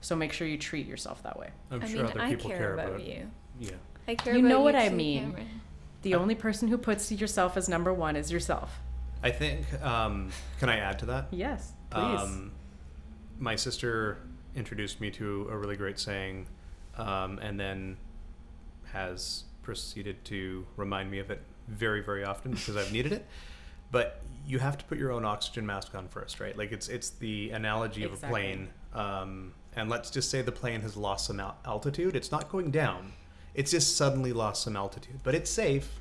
So 0.00 0.16
make 0.16 0.32
sure 0.32 0.46
you 0.46 0.56
treat 0.56 0.86
yourself 0.86 1.22
that 1.24 1.38
way. 1.38 1.50
I'm 1.70 1.82
I 1.82 1.86
sure 1.86 1.96
mean, 1.96 2.06
other 2.06 2.20
I 2.20 2.30
people 2.30 2.48
care, 2.50 2.58
care, 2.58 2.74
about, 2.74 3.00
it. 3.00 3.06
you. 3.06 3.30
Yeah. 3.60 3.70
I 4.08 4.14
care 4.14 4.34
You 4.34 4.40
about 4.40 4.48
know 4.48 4.60
what 4.60 4.76
I 4.76 4.88
mean. 4.88 5.24
Cameron. 5.32 5.60
The 6.02 6.14
only 6.14 6.34
person 6.34 6.68
who 6.68 6.78
puts 6.78 7.10
yourself 7.12 7.56
as 7.56 7.68
number 7.68 7.92
one 7.92 8.16
is 8.16 8.30
yourself. 8.30 8.80
I 9.22 9.30
think. 9.30 9.66
Um, 9.82 10.30
can 10.60 10.68
I 10.68 10.78
add 10.78 10.98
to 11.00 11.06
that? 11.06 11.28
Yes, 11.30 11.72
please. 11.90 12.20
Um, 12.20 12.52
my 13.38 13.56
sister 13.56 14.18
introduced 14.54 15.00
me 15.00 15.10
to 15.12 15.48
a 15.50 15.56
really 15.56 15.76
great 15.76 15.98
saying, 15.98 16.46
um, 16.96 17.38
and 17.38 17.58
then 17.58 17.96
has 18.92 19.44
proceeded 19.62 20.22
to 20.26 20.66
remind 20.76 21.10
me 21.10 21.18
of 21.18 21.30
it 21.30 21.40
very, 21.68 22.02
very 22.02 22.24
often 22.24 22.52
because 22.52 22.76
I've 22.76 22.92
needed 22.92 23.12
it. 23.12 23.26
But 23.90 24.20
you 24.46 24.58
have 24.58 24.76
to 24.78 24.84
put 24.84 24.98
your 24.98 25.12
own 25.12 25.24
oxygen 25.24 25.64
mask 25.66 25.94
on 25.94 26.08
first, 26.08 26.40
right? 26.40 26.56
Like 26.56 26.72
it's 26.72 26.88
it's 26.88 27.10
the 27.10 27.50
analogy 27.50 28.04
of 28.04 28.12
Exactly. 28.12 28.28
a 28.28 28.32
plane. 28.44 28.68
Um, 28.92 29.54
and 29.76 29.88
let's 29.90 30.10
just 30.10 30.30
say 30.30 30.42
the 30.42 30.52
plane 30.52 30.82
has 30.82 30.96
lost 30.96 31.26
some 31.26 31.40
al- 31.40 31.56
altitude. 31.64 32.14
It's 32.14 32.30
not 32.30 32.48
going 32.50 32.70
down. 32.70 33.12
It's 33.54 33.70
just 33.70 33.96
suddenly 33.96 34.32
lost 34.32 34.62
some 34.62 34.76
altitude, 34.76 35.20
but 35.22 35.34
it's 35.34 35.50
safe. 35.50 36.00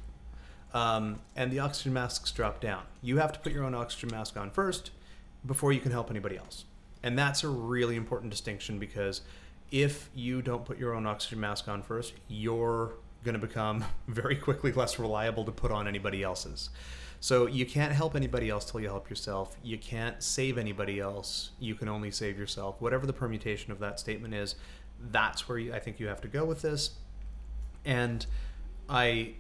Um, 0.74 1.20
and 1.36 1.52
the 1.52 1.60
oxygen 1.60 1.94
masks 1.94 2.32
drop 2.32 2.60
down. 2.60 2.84
You 3.02 3.18
have 3.18 3.32
to 3.34 3.40
put 3.40 3.52
your 3.52 3.64
own 3.64 3.76
oxygen 3.76 4.10
mask 4.12 4.38
on 4.38 4.50
first 4.52 4.90
before 5.46 5.72
you 5.72 5.80
can 5.80 5.92
help 5.92 6.10
anybody 6.10 6.38
else. 6.38 6.66
And 7.04 7.18
that's 7.18 7.44
a 7.44 7.48
really 7.50 7.96
important 7.96 8.32
distinction 8.32 8.80
because 8.80 9.22
if 9.72 10.10
you 10.16 10.42
don't 10.42 10.66
put 10.66 10.78
your 10.80 10.94
own 10.96 11.06
oxygen 11.06 11.40
mask 11.40 11.68
on 11.68 11.84
first, 11.84 12.14
you're 12.28 12.94
going 13.24 13.34
to 13.40 13.46
become 13.46 13.86
very 14.08 14.36
quickly 14.36 14.72
less 14.72 14.98
reliable 15.00 15.46
to 15.46 15.52
put 15.52 15.72
on 15.72 15.88
anybody 15.88 16.24
else's. 16.24 16.70
So 17.24 17.48
you 17.48 17.66
can't 17.66 17.94
help 17.94 18.18
anybody 18.18 18.50
else 18.50 18.70
till 18.70 18.82
you 18.82 18.90
help 18.90 19.10
yourself. 19.10 19.56
You 19.64 19.78
can't 19.78 20.22
save 20.22 20.58
anybody 20.58 21.00
else. 21.00 21.52
You 21.58 21.74
can 21.74 21.88
only 21.88 22.12
save 22.12 22.38
yourself. 22.38 22.82
Whatever 22.82 23.06
the 23.06 23.14
permutation 23.14 23.72
of 23.72 23.80
that 23.80 23.98
statement 23.98 24.34
is, 24.34 24.56
that's 25.10 25.48
where 25.48 25.58
you, 25.58 25.74
I 25.74 25.80
think 25.80 26.02
you 26.02 26.08
have 26.08 26.20
to 26.20 26.28
go 26.28 26.44
with 26.44 26.62
this. 26.62 26.96
And 27.86 28.26
I 28.90 29.36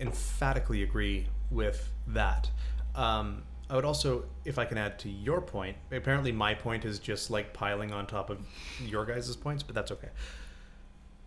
emphatically 0.00 0.82
agree 0.82 1.26
with 1.50 1.90
that. 2.08 2.50
Um, 2.94 3.44
I 3.70 3.76
would 3.76 3.86
also, 3.86 4.26
if 4.44 4.58
I 4.58 4.66
can 4.66 4.76
add 4.76 4.98
to 4.98 5.08
your 5.08 5.40
point, 5.40 5.78
apparently 5.92 6.30
my 6.30 6.52
point 6.52 6.84
is 6.84 6.98
just 6.98 7.30
like 7.30 7.54
piling 7.54 7.90
on 7.90 8.06
top 8.06 8.28
of 8.28 8.46
your 8.84 9.06
guys' 9.06 9.34
points, 9.34 9.62
but 9.62 9.74
that's 9.74 9.92
okay. 9.92 10.10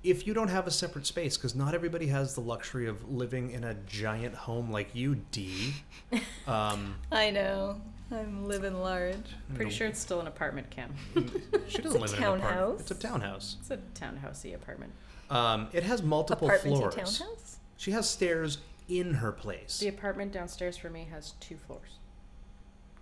If 0.04 0.26
you 0.28 0.34
don't 0.34 0.48
have 0.50 0.68
a 0.68 0.72
separate 0.72 1.06
space, 1.06 1.36
because 1.38 1.56
not 1.56 1.74
everybody 1.74 2.08
has 2.08 2.36
the 2.36 2.41
luxury 2.41 2.88
of 2.88 3.10
living 3.12 3.52
in 3.52 3.64
a 3.64 3.74
giant 3.74 4.36
home 4.36 4.72
like 4.72 4.93
you, 4.95 5.16
D. 5.32 5.74
Um, 6.48 6.95
I 7.12 7.30
know. 7.32 7.82
I'm 8.10 8.48
living 8.48 8.80
large. 8.80 9.18
Pretty 9.56 9.70
sure 9.72 9.86
it's 9.88 10.00
still 10.00 10.22
an 10.22 10.28
apartment, 10.28 10.70
Cam. 10.70 10.93
she 11.68 11.82
doesn't 11.82 12.00
a 12.00 12.02
live 12.06 12.14
in 12.14 12.24
an 12.24 12.24
apartment. 12.24 12.43
townhouse. 12.43 12.80
It's 12.80 12.91
a 12.91 12.95
townhouse. 12.95 13.58
It's 13.60 13.72
a 13.72 13.78
townhousey 14.02 14.56
apartment. 14.56 14.93
Um, 15.30 15.68
it 15.74 15.84
has 15.84 16.02
multiple 16.02 16.48
Apartment 16.48 16.78
floors. 16.78 16.93
to 16.95 17.00
townhouse? 17.02 17.58
She 17.76 17.91
has 17.91 18.10
stairs 18.10 18.60
in 18.88 19.16
her 19.16 19.34
place. 19.34 19.80
The 19.80 19.89
apartment 19.89 20.32
downstairs 20.32 20.78
for 20.78 20.89
me 20.89 21.08
has 21.12 21.32
two 21.41 21.58
floors. 21.58 22.00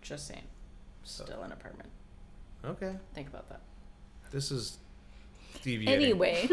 Just 0.02 0.26
saying. 0.28 0.46
Still 1.04 1.44
an 1.44 1.52
apartment. 1.52 1.90
Okay, 2.66 2.96
Think 3.14 3.28
about 3.28 3.48
that. 3.50 3.62
this 4.32 4.50
is 4.50 4.78
deviating. 5.62 6.04
Anyway, 6.04 6.50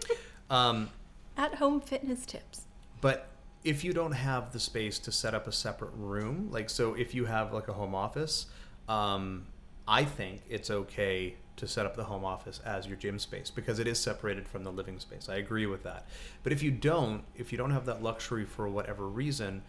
Um, 0.50 0.90
at 1.36 1.56
home 1.56 1.80
fitness 1.80 2.24
tips. 2.24 2.62
but 3.00 3.28
if 3.64 3.82
you 3.82 3.92
don't 3.92 4.12
have 4.12 4.52
the 4.52 4.60
space 4.60 4.98
to 5.00 5.10
set 5.10 5.34
up 5.34 5.48
a 5.48 5.52
separate 5.52 5.90
room, 5.96 6.48
like 6.52 6.70
so, 6.70 6.94
if 6.94 7.14
you 7.14 7.24
have 7.24 7.52
like 7.52 7.66
a 7.68 7.72
home 7.72 7.94
office, 7.96 8.46
um, 8.88 9.46
I 9.88 10.04
think 10.04 10.42
it's 10.48 10.70
okay 10.70 11.34
to 11.56 11.66
set 11.66 11.84
up 11.86 11.96
the 11.96 12.04
home 12.04 12.24
office 12.24 12.60
as 12.64 12.86
your 12.86 12.96
gym 12.96 13.18
space 13.18 13.50
because 13.50 13.78
it 13.80 13.88
is 13.88 13.98
separated 13.98 14.46
from 14.46 14.62
the 14.62 14.70
living 14.70 15.00
space. 15.00 15.28
I 15.28 15.36
agree 15.36 15.66
with 15.66 15.82
that. 15.82 16.06
But 16.44 16.52
if 16.52 16.62
you 16.62 16.70
don't, 16.70 17.24
if 17.34 17.50
you 17.50 17.58
don't 17.58 17.70
have 17.72 17.86
that 17.86 18.02
luxury 18.02 18.44
for 18.44 18.68
whatever 18.68 19.08
reason, 19.08 19.62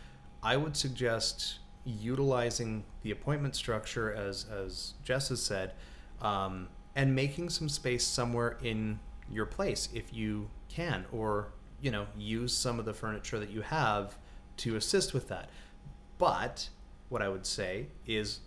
I 0.43 0.57
would 0.57 0.77
suggest 0.77 1.59
utilizing 1.85 2.83
the 3.01 3.11
appointment 3.11 3.55
structure 3.55 4.13
as 4.13 4.45
as 4.51 4.93
Jess 5.03 5.29
has 5.29 5.41
said, 5.41 5.73
um, 6.21 6.67
and 6.97 7.13
making 7.15 7.47
some 7.47 7.69
space 7.69 8.03
somewhere 8.03 8.57
in 8.63 8.99
your 9.31 9.45
place 9.45 9.87
if 9.93 10.11
you 10.11 10.49
can, 10.67 11.05
or 11.11 11.49
you 11.79 11.91
know, 11.91 12.07
use 12.17 12.51
some 12.51 12.79
of 12.79 12.85
the 12.85 12.93
furniture 12.93 13.37
that 13.37 13.51
you 13.51 13.61
have 13.61 14.17
to 14.57 14.75
assist 14.75 15.13
with 15.13 15.27
that. 15.27 15.49
But 16.17 16.69
what 17.09 17.21
I 17.21 17.29
would 17.29 17.45
say 17.45 17.85
is 18.07 18.39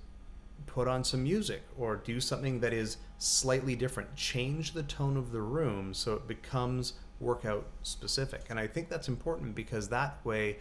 put 0.66 0.88
on 0.88 1.04
some 1.04 1.22
music 1.22 1.62
or 1.78 1.94
do 1.94 2.20
something 2.20 2.58
that 2.58 2.72
is 2.72 2.96
slightly 3.18 3.76
different. 3.76 4.16
Change 4.16 4.72
the 4.72 4.82
tone 4.82 5.16
of 5.16 5.30
the 5.30 5.40
room 5.40 5.94
so 5.94 6.14
it 6.14 6.26
becomes 6.26 6.94
workout 7.20 7.66
specific. 7.82 8.42
And 8.50 8.58
I 8.58 8.66
think 8.66 8.88
that's 8.88 9.06
important 9.06 9.54
because 9.54 9.88
that 9.90 10.18
way 10.24 10.58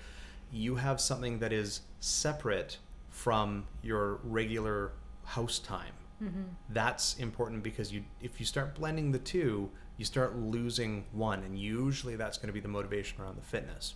you 0.51 0.75
have 0.75 1.01
something 1.01 1.39
that 1.39 1.51
is 1.51 1.81
separate 1.99 2.77
from 3.09 3.65
your 3.81 4.19
regular 4.23 4.91
house 5.23 5.57
time. 5.57 5.98
Mm-hmm. 6.21 6.43
That's 6.69 7.17
important 7.17 7.63
because 7.63 7.93
you 7.93 8.03
if 8.21 8.39
you 8.39 8.45
start 8.45 8.75
blending 8.75 9.11
the 9.11 9.19
two, 9.19 9.69
you 9.97 10.05
start 10.05 10.37
losing 10.37 11.05
one 11.11 11.43
and 11.43 11.57
usually 11.57 12.15
that's 12.15 12.37
going 12.37 12.47
to 12.47 12.53
be 12.53 12.59
the 12.59 12.67
motivation 12.67 13.21
around 13.21 13.37
the 13.37 13.45
fitness. 13.45 13.95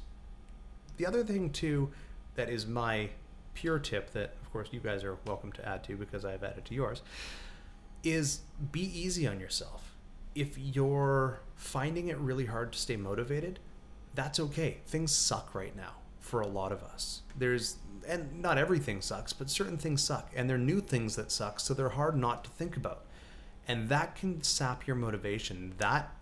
The 0.98 1.06
other 1.06 1.24
thing 1.24 1.50
too 1.50 1.92
that 2.36 2.50
is 2.50 2.66
my 2.66 3.10
pure 3.54 3.80
tip 3.80 4.12
that 4.14 4.36
of 4.42 4.52
course 4.52 4.70
you 4.72 4.80
guys 4.80 5.04
are 5.04 5.18
welcome 5.28 5.52
to 5.54 5.68
add 5.68 5.84
to 5.84 5.96
because 5.96 6.26
I've 6.26 6.44
added 6.44 6.66
to 6.66 6.74
yours 6.74 7.02
is 8.04 8.42
be 8.72 8.82
easy 8.82 9.28
on 9.28 9.40
yourself. 9.40 9.96
If 10.36 10.58
you're 10.58 11.42
finding 11.56 12.08
it 12.08 12.18
really 12.18 12.46
hard 12.46 12.74
to 12.74 12.80
stay 12.80 12.98
motivated, 12.98 13.60
that's 14.16 14.40
okay. 14.40 14.78
Things 14.86 15.12
suck 15.12 15.54
right 15.54 15.76
now 15.76 15.94
for 16.20 16.42
a 16.42 16.48
lot 16.48 16.72
of 16.72 16.84
us. 16.84 17.22
There's 17.38 17.78
and 18.08 18.42
not 18.42 18.58
everything 18.58 19.02
sucks, 19.02 19.34
but 19.34 19.50
certain 19.50 19.78
things 19.78 20.04
suck 20.04 20.32
and 20.36 20.50
they're 20.50 20.58
new 20.58 20.82
things 20.82 21.16
that 21.16 21.32
suck, 21.32 21.60
so 21.60 21.74
they're 21.74 21.90
hard 21.90 22.16
not 22.18 22.44
to 22.44 22.50
think 22.52 22.78
about. 22.78 23.06
And 23.68 23.90
that 23.90 24.16
can 24.16 24.44
sap 24.44 24.86
your 24.88 24.96
motivation. 24.96 25.74
That 25.78 26.14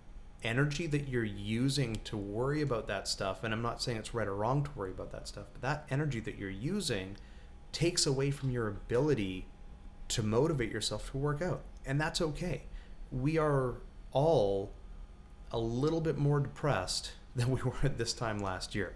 energy 0.43 0.87
that 0.87 1.07
you're 1.07 1.23
using 1.23 1.95
to 2.03 2.17
worry 2.17 2.61
about 2.61 2.87
that 2.87 3.07
stuff, 3.07 3.43
and 3.43 3.53
I'm 3.53 3.61
not 3.61 3.81
saying 3.81 3.97
it's 3.97 4.13
right 4.13 4.27
or 4.27 4.35
wrong 4.35 4.63
to 4.63 4.71
worry 4.75 4.91
about 4.91 5.11
that 5.11 5.27
stuff, 5.27 5.45
but 5.53 5.61
that 5.61 5.85
energy 5.89 6.19
that 6.21 6.37
you're 6.37 6.49
using 6.49 7.17
takes 7.71 8.05
away 8.05 8.31
from 8.31 8.51
your 8.51 8.67
ability 8.67 9.47
to 10.09 10.23
motivate 10.23 10.71
yourself 10.71 11.11
to 11.11 11.17
work 11.17 11.41
out. 11.41 11.61
And 11.85 11.99
that's 11.99 12.21
okay. 12.21 12.63
We 13.11 13.37
are 13.37 13.75
all 14.11 14.73
a 15.51 15.59
little 15.59 16.01
bit 16.01 16.17
more 16.17 16.39
depressed 16.39 17.11
than 17.35 17.49
we 17.51 17.61
were 17.61 17.73
at 17.83 17.97
this 17.97 18.13
time 18.13 18.39
last 18.39 18.75
year. 18.75 18.93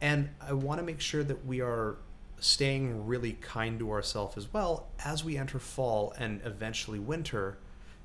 And 0.00 0.30
I 0.40 0.52
want 0.52 0.78
to 0.80 0.84
make 0.84 1.00
sure 1.00 1.24
that 1.24 1.46
we 1.46 1.60
are 1.60 1.96
staying 2.38 3.06
really 3.06 3.32
kind 3.34 3.78
to 3.78 3.90
ourselves 3.90 4.36
as 4.36 4.52
well 4.52 4.88
as 5.04 5.24
we 5.24 5.38
enter 5.38 5.58
fall 5.58 6.12
and 6.18 6.40
eventually 6.44 6.98
winter 6.98 7.58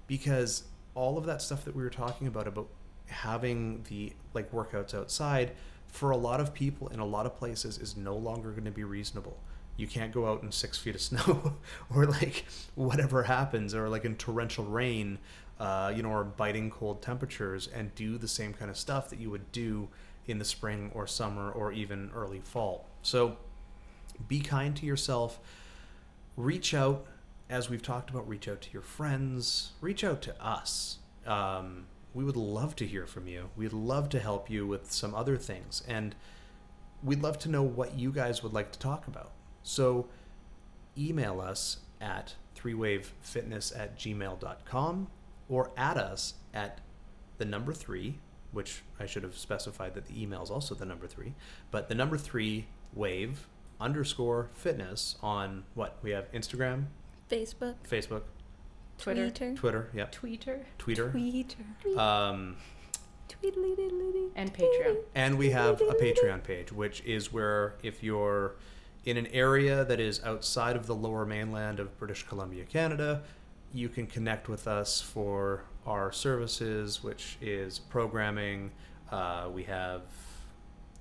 because 0.08 0.64
all 0.96 1.18
of 1.18 1.26
that 1.26 1.42
stuff 1.42 1.66
that 1.66 1.76
we 1.76 1.84
were 1.84 1.90
talking 1.90 2.28
about 2.28 2.48
about 2.48 2.68
having 3.08 3.84
the 3.90 4.14
like 4.34 4.52
workouts 4.52 4.94
outside 4.94 5.52
for 5.88 6.12
a 6.12 6.18
lot 6.18 6.40
of 6.40 6.54
people 6.54 6.88
in 6.90 7.00
a 7.00 7.06
lot 7.06 7.26
of 7.26 7.36
places 7.36 7.78
is 7.78 7.98
no 7.98 8.16
longer 8.16 8.52
going 8.52 8.66
to 8.66 8.72
be 8.72 8.84
reasonable. 8.84 9.38
You 9.76 9.88
can't 9.88 10.12
go 10.12 10.28
out 10.28 10.44
in 10.44 10.52
six 10.52 10.78
feet 10.78 10.96
of 10.96 11.02
snow 11.02 11.58
or 11.94 12.06
like 12.06 12.46
whatever 12.76 13.24
happens 13.24 13.76
or 13.76 13.90
like 13.90 14.06
in 14.06 14.16
torrential 14.16 14.64
rain, 14.66 15.20
uh, 15.60 15.92
you 15.94 16.04
know, 16.04 16.10
or 16.10 16.24
biting 16.24 16.70
cold 16.70 17.02
temperatures 17.02 17.68
and 17.68 17.94
do 17.96 18.18
the 18.18 18.28
same 18.28 18.54
kind 18.54 18.72
of 18.72 18.78
stuff 18.78 19.10
that 19.10 19.20
you 19.20 19.30
would 19.30 19.52
do 19.52 19.90
in 20.28 20.40
the 20.40 20.46
spring 20.46 20.92
or 20.94 21.08
summer 21.08 21.52
or 21.52 21.72
even 21.72 22.12
early 22.16 22.40
fall. 22.40 22.88
So 23.02 23.38
be 24.28 24.40
kind 24.40 24.76
to 24.78 24.86
yourself. 24.86 25.40
Reach 26.38 26.74
out, 26.74 27.06
as 27.50 27.70
we've 27.70 27.82
talked 27.82 28.10
about, 28.10 28.28
reach 28.28 28.48
out 28.48 28.62
to 28.62 28.72
your 28.72 28.82
friends, 28.82 29.72
reach 29.82 30.04
out 30.04 30.22
to 30.24 30.44
us. 30.44 31.00
Um, 31.26 31.86
we 32.14 32.24
would 32.24 32.38
love 32.38 32.76
to 32.78 32.86
hear 32.86 33.06
from 33.06 33.28
you. 33.28 33.50
We'd 33.56 33.74
love 33.74 34.10
to 34.10 34.20
help 34.20 34.50
you 34.50 34.68
with 34.68 34.92
some 34.92 35.16
other 35.16 35.38
things. 35.38 35.84
And 35.88 36.16
we'd 37.04 37.22
love 37.22 37.40
to 37.40 37.50
know 37.50 37.64
what 37.64 37.98
you 37.98 38.12
guys 38.12 38.44
would 38.44 38.54
like 38.54 38.72
to 38.74 38.80
talk 38.80 39.08
about. 39.08 39.32
So 39.64 40.08
email 40.98 41.40
us 41.40 41.78
at 42.00 42.36
threewavefitness 42.56 43.78
at 43.80 43.98
gmail.com 43.98 45.08
or 45.50 45.72
add 45.78 45.98
us 45.98 46.36
at 46.54 46.80
the 47.38 47.46
number 47.46 47.74
three, 47.74 48.20
which 48.52 48.82
I 49.00 49.06
should 49.06 49.24
have 49.24 49.38
specified 49.38 49.94
that 49.96 50.06
the 50.06 50.22
email 50.22 50.44
is 50.44 50.50
also 50.52 50.76
the 50.76 50.86
number 50.86 51.08
three, 51.08 51.34
but 51.72 51.88
the 51.90 51.96
number 51.96 52.18
three 52.18 52.68
wave 52.94 53.48
underscore 53.80 54.50
fitness 54.54 55.16
on 55.24 55.64
what? 55.74 55.98
We 56.02 56.12
have 56.12 56.32
Instagram, 56.32 56.86
Facebook, 57.30 57.76
Facebook, 57.90 58.24
Twitter. 58.98 59.30
Twitter, 59.32 59.56
Twitter, 59.56 59.90
yep, 59.94 60.12
Tweeter. 60.14 60.60
Twitter. 60.78 61.10
Twitter, 61.10 62.00
Um, 62.00 62.58
and 64.36 64.54
Patreon. 64.54 64.98
And 65.16 65.38
we 65.38 65.50
have 65.52 65.82
a 65.82 65.94
Patreon 65.96 66.44
page, 66.44 66.72
which 66.72 67.02
is 67.06 67.32
where 67.34 67.76
if 67.82 68.04
you're 68.04 68.56
in 69.06 69.18
an 69.18 69.28
area 69.28 69.84
that 69.86 70.00
is 70.00 70.22
outside 70.24 70.76
of 70.76 70.86
the 70.86 70.94
lower 70.96 71.26
mainland 71.26 71.80
of 71.80 71.98
British 71.98 72.24
Columbia, 72.28 72.66
Canada, 72.66 73.24
you 73.74 73.90
can 73.90 74.06
connect 74.06 74.48
with 74.50 74.68
us 74.68 75.02
for 75.02 75.64
our 75.86 76.12
services, 76.12 77.04
which 77.04 77.38
is 77.42 77.80
programming. 77.80 78.72
Uh, 79.12 79.50
we 79.54 79.64
have. 79.64 80.02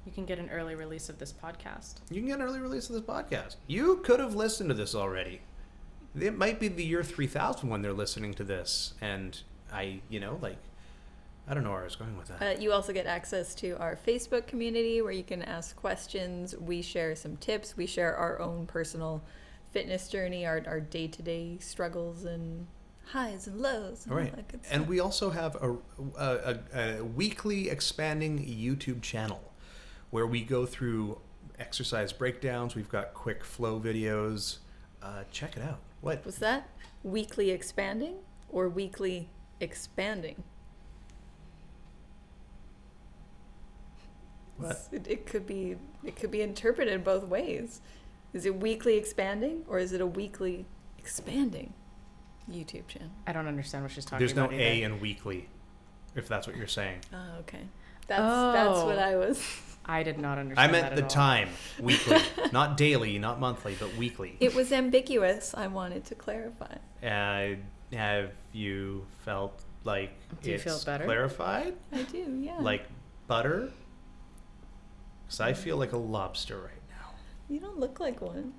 You 0.06 0.12
can 0.12 0.24
get 0.24 0.38
an 0.38 0.48
early 0.50 0.74
release 0.74 1.08
of 1.08 1.18
this 1.18 1.32
podcast. 1.32 1.96
You 2.10 2.20
can 2.20 2.28
get 2.28 2.40
an 2.40 2.46
early 2.46 2.60
release 2.60 2.88
of 2.88 2.94
this 2.94 3.04
podcast. 3.04 3.56
You 3.66 3.96
could 3.98 4.18
have 4.18 4.34
listened 4.34 4.70
to 4.70 4.74
this 4.74 4.94
already. 4.94 5.42
It 6.18 6.36
might 6.36 6.58
be 6.58 6.68
the 6.68 6.84
year 6.84 7.04
3000 7.04 7.68
when 7.68 7.82
they're 7.82 7.92
listening 7.92 8.34
to 8.34 8.44
this. 8.44 8.94
And 9.00 9.38
I, 9.72 10.00
you 10.08 10.18
know, 10.18 10.38
like, 10.40 10.56
I 11.46 11.54
don't 11.54 11.64
know 11.64 11.70
where 11.70 11.82
I 11.82 11.84
was 11.84 11.96
going 11.96 12.16
with 12.16 12.28
that. 12.28 12.42
Uh, 12.42 12.60
you 12.60 12.72
also 12.72 12.92
get 12.92 13.06
access 13.06 13.54
to 13.56 13.78
our 13.78 13.96
Facebook 13.96 14.46
community 14.46 15.02
where 15.02 15.12
you 15.12 15.22
can 15.22 15.42
ask 15.42 15.76
questions. 15.76 16.56
We 16.56 16.82
share 16.82 17.14
some 17.14 17.36
tips. 17.36 17.76
We 17.76 17.86
share 17.86 18.16
our 18.16 18.40
own 18.40 18.66
personal 18.66 19.22
fitness 19.70 20.08
journey, 20.08 20.46
our, 20.46 20.62
our 20.66 20.80
day-to-day 20.80 21.58
struggles 21.60 22.24
and 22.24 22.66
highs 23.12 23.46
and 23.46 23.60
lows. 23.60 24.04
And 24.04 24.12
All 24.12 24.18
all 24.18 24.24
right. 24.24 24.34
that 24.36 24.48
good 24.48 24.60
And 24.70 24.88
we 24.88 25.00
also 25.00 25.30
have 25.30 25.56
a, 25.56 25.76
a, 26.18 26.58
a, 26.74 26.98
a 26.98 27.04
weekly 27.04 27.68
expanding 27.68 28.38
YouTube 28.38 29.02
channel 29.02 29.52
where 30.10 30.26
we 30.26 30.42
go 30.42 30.66
through 30.66 31.20
exercise 31.58 32.12
breakdowns. 32.12 32.74
We've 32.74 32.88
got 32.88 33.14
quick 33.14 33.44
flow 33.44 33.80
videos. 33.80 34.58
Uh, 35.02 35.24
check 35.30 35.56
it 35.56 35.62
out. 35.62 35.78
What? 36.00 36.24
Was 36.24 36.36
that 36.36 36.68
weekly 37.02 37.50
expanding 37.50 38.16
or 38.48 38.68
weekly 38.68 39.28
expanding? 39.60 40.42
What? 44.56 44.88
It, 44.92 45.06
it 45.08 45.26
could 45.26 45.46
be 45.46 45.76
it 46.04 46.16
could 46.16 46.30
be 46.30 46.42
interpreted 46.42 47.02
both 47.02 47.24
ways. 47.24 47.80
Is 48.32 48.46
it 48.46 48.56
weekly 48.56 48.96
expanding 48.96 49.64
or 49.68 49.78
is 49.78 49.92
it 49.92 50.00
a 50.00 50.06
weekly 50.06 50.66
expanding 50.98 51.72
YouTube 52.50 52.86
channel? 52.88 53.10
I 53.26 53.32
don't 53.32 53.46
understand 53.48 53.84
what 53.84 53.92
she's 53.92 54.04
talking 54.04 54.16
about. 54.16 54.20
There's 54.20 54.34
no 54.36 54.44
about. 54.44 54.58
A 54.58 54.76
either. 54.78 54.86
in 54.94 55.00
weekly, 55.00 55.48
if 56.14 56.28
that's 56.28 56.46
what 56.46 56.56
you're 56.56 56.66
saying. 56.66 57.00
Oh, 57.12 57.38
okay. 57.40 57.62
That's 58.06 58.22
that's 58.22 58.78
what 58.84 58.98
Oh. 58.98 59.02
I 59.02 59.16
was. 59.16 59.44
I 59.86 60.02
did 60.02 60.18
not 60.18 60.38
understand. 60.38 60.58
I 60.70 60.72
that 60.72 60.82
meant 60.82 60.92
at 60.92 60.96
the 60.96 61.02
all. 61.04 61.08
time, 61.08 61.48
weekly, 61.80 62.18
not 62.52 62.76
daily, 62.76 63.18
not 63.18 63.40
monthly, 63.40 63.76
but 63.80 63.96
weekly. 63.96 64.36
It 64.38 64.54
was 64.54 64.72
ambiguous. 64.72 65.54
I 65.54 65.66
wanted 65.68 66.04
to 66.06 66.14
clarify. 66.14 66.74
Uh, 67.02 67.56
have 67.96 68.30
you 68.52 69.06
felt 69.24 69.62
like 69.84 70.12
Do 70.42 70.50
you 70.50 70.54
it's 70.56 70.64
feel 70.64 70.78
better? 70.84 71.04
clarified? 71.06 71.74
I 71.92 72.02
do, 72.02 72.38
yeah. 72.40 72.58
Like 72.60 72.84
butter? 73.26 73.70
Because 75.26 75.40
I 75.40 75.54
feel 75.54 75.76
like 75.76 75.92
a 75.92 75.96
lobster 75.96 76.58
right 76.58 76.82
now. 76.90 77.10
you 77.48 77.58
don't 77.58 77.78
look 77.80 77.98
like 78.00 78.20
one. 78.20 78.52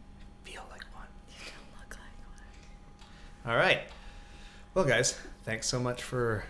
Feel 0.43 0.63
like 0.71 0.84
one. 0.95 1.07
You 1.29 1.36
don't 1.45 1.79
look 1.79 1.91
like 1.95 2.27
one. 2.27 2.45
All 3.45 3.55
right. 3.55 3.81
Well, 4.73 4.85
guys, 4.85 5.17
thanks 5.43 5.67
so 5.67 5.79
much 5.79 6.03
for 6.03 6.43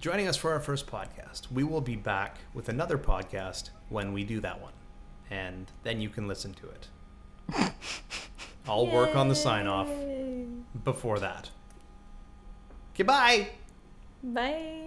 joining 0.00 0.28
us 0.28 0.36
for 0.36 0.52
our 0.52 0.60
first 0.60 0.86
podcast. 0.86 1.50
We 1.52 1.62
will 1.62 1.80
be 1.80 1.96
back 1.96 2.38
with 2.54 2.68
another 2.68 2.98
podcast 2.98 3.70
when 3.88 4.12
we 4.12 4.24
do 4.24 4.40
that 4.40 4.60
one, 4.60 4.72
and 5.30 5.70
then 5.82 6.00
you 6.00 6.08
can 6.08 6.26
listen 6.26 6.54
to 6.54 6.68
it. 6.68 7.72
I'll 8.66 8.86
work 8.86 9.14
on 9.14 9.28
the 9.28 9.34
sign 9.34 9.66
off 9.66 9.88
before 10.84 11.18
that. 11.18 11.50
Goodbye. 12.96 13.48
Bye. 14.22 14.78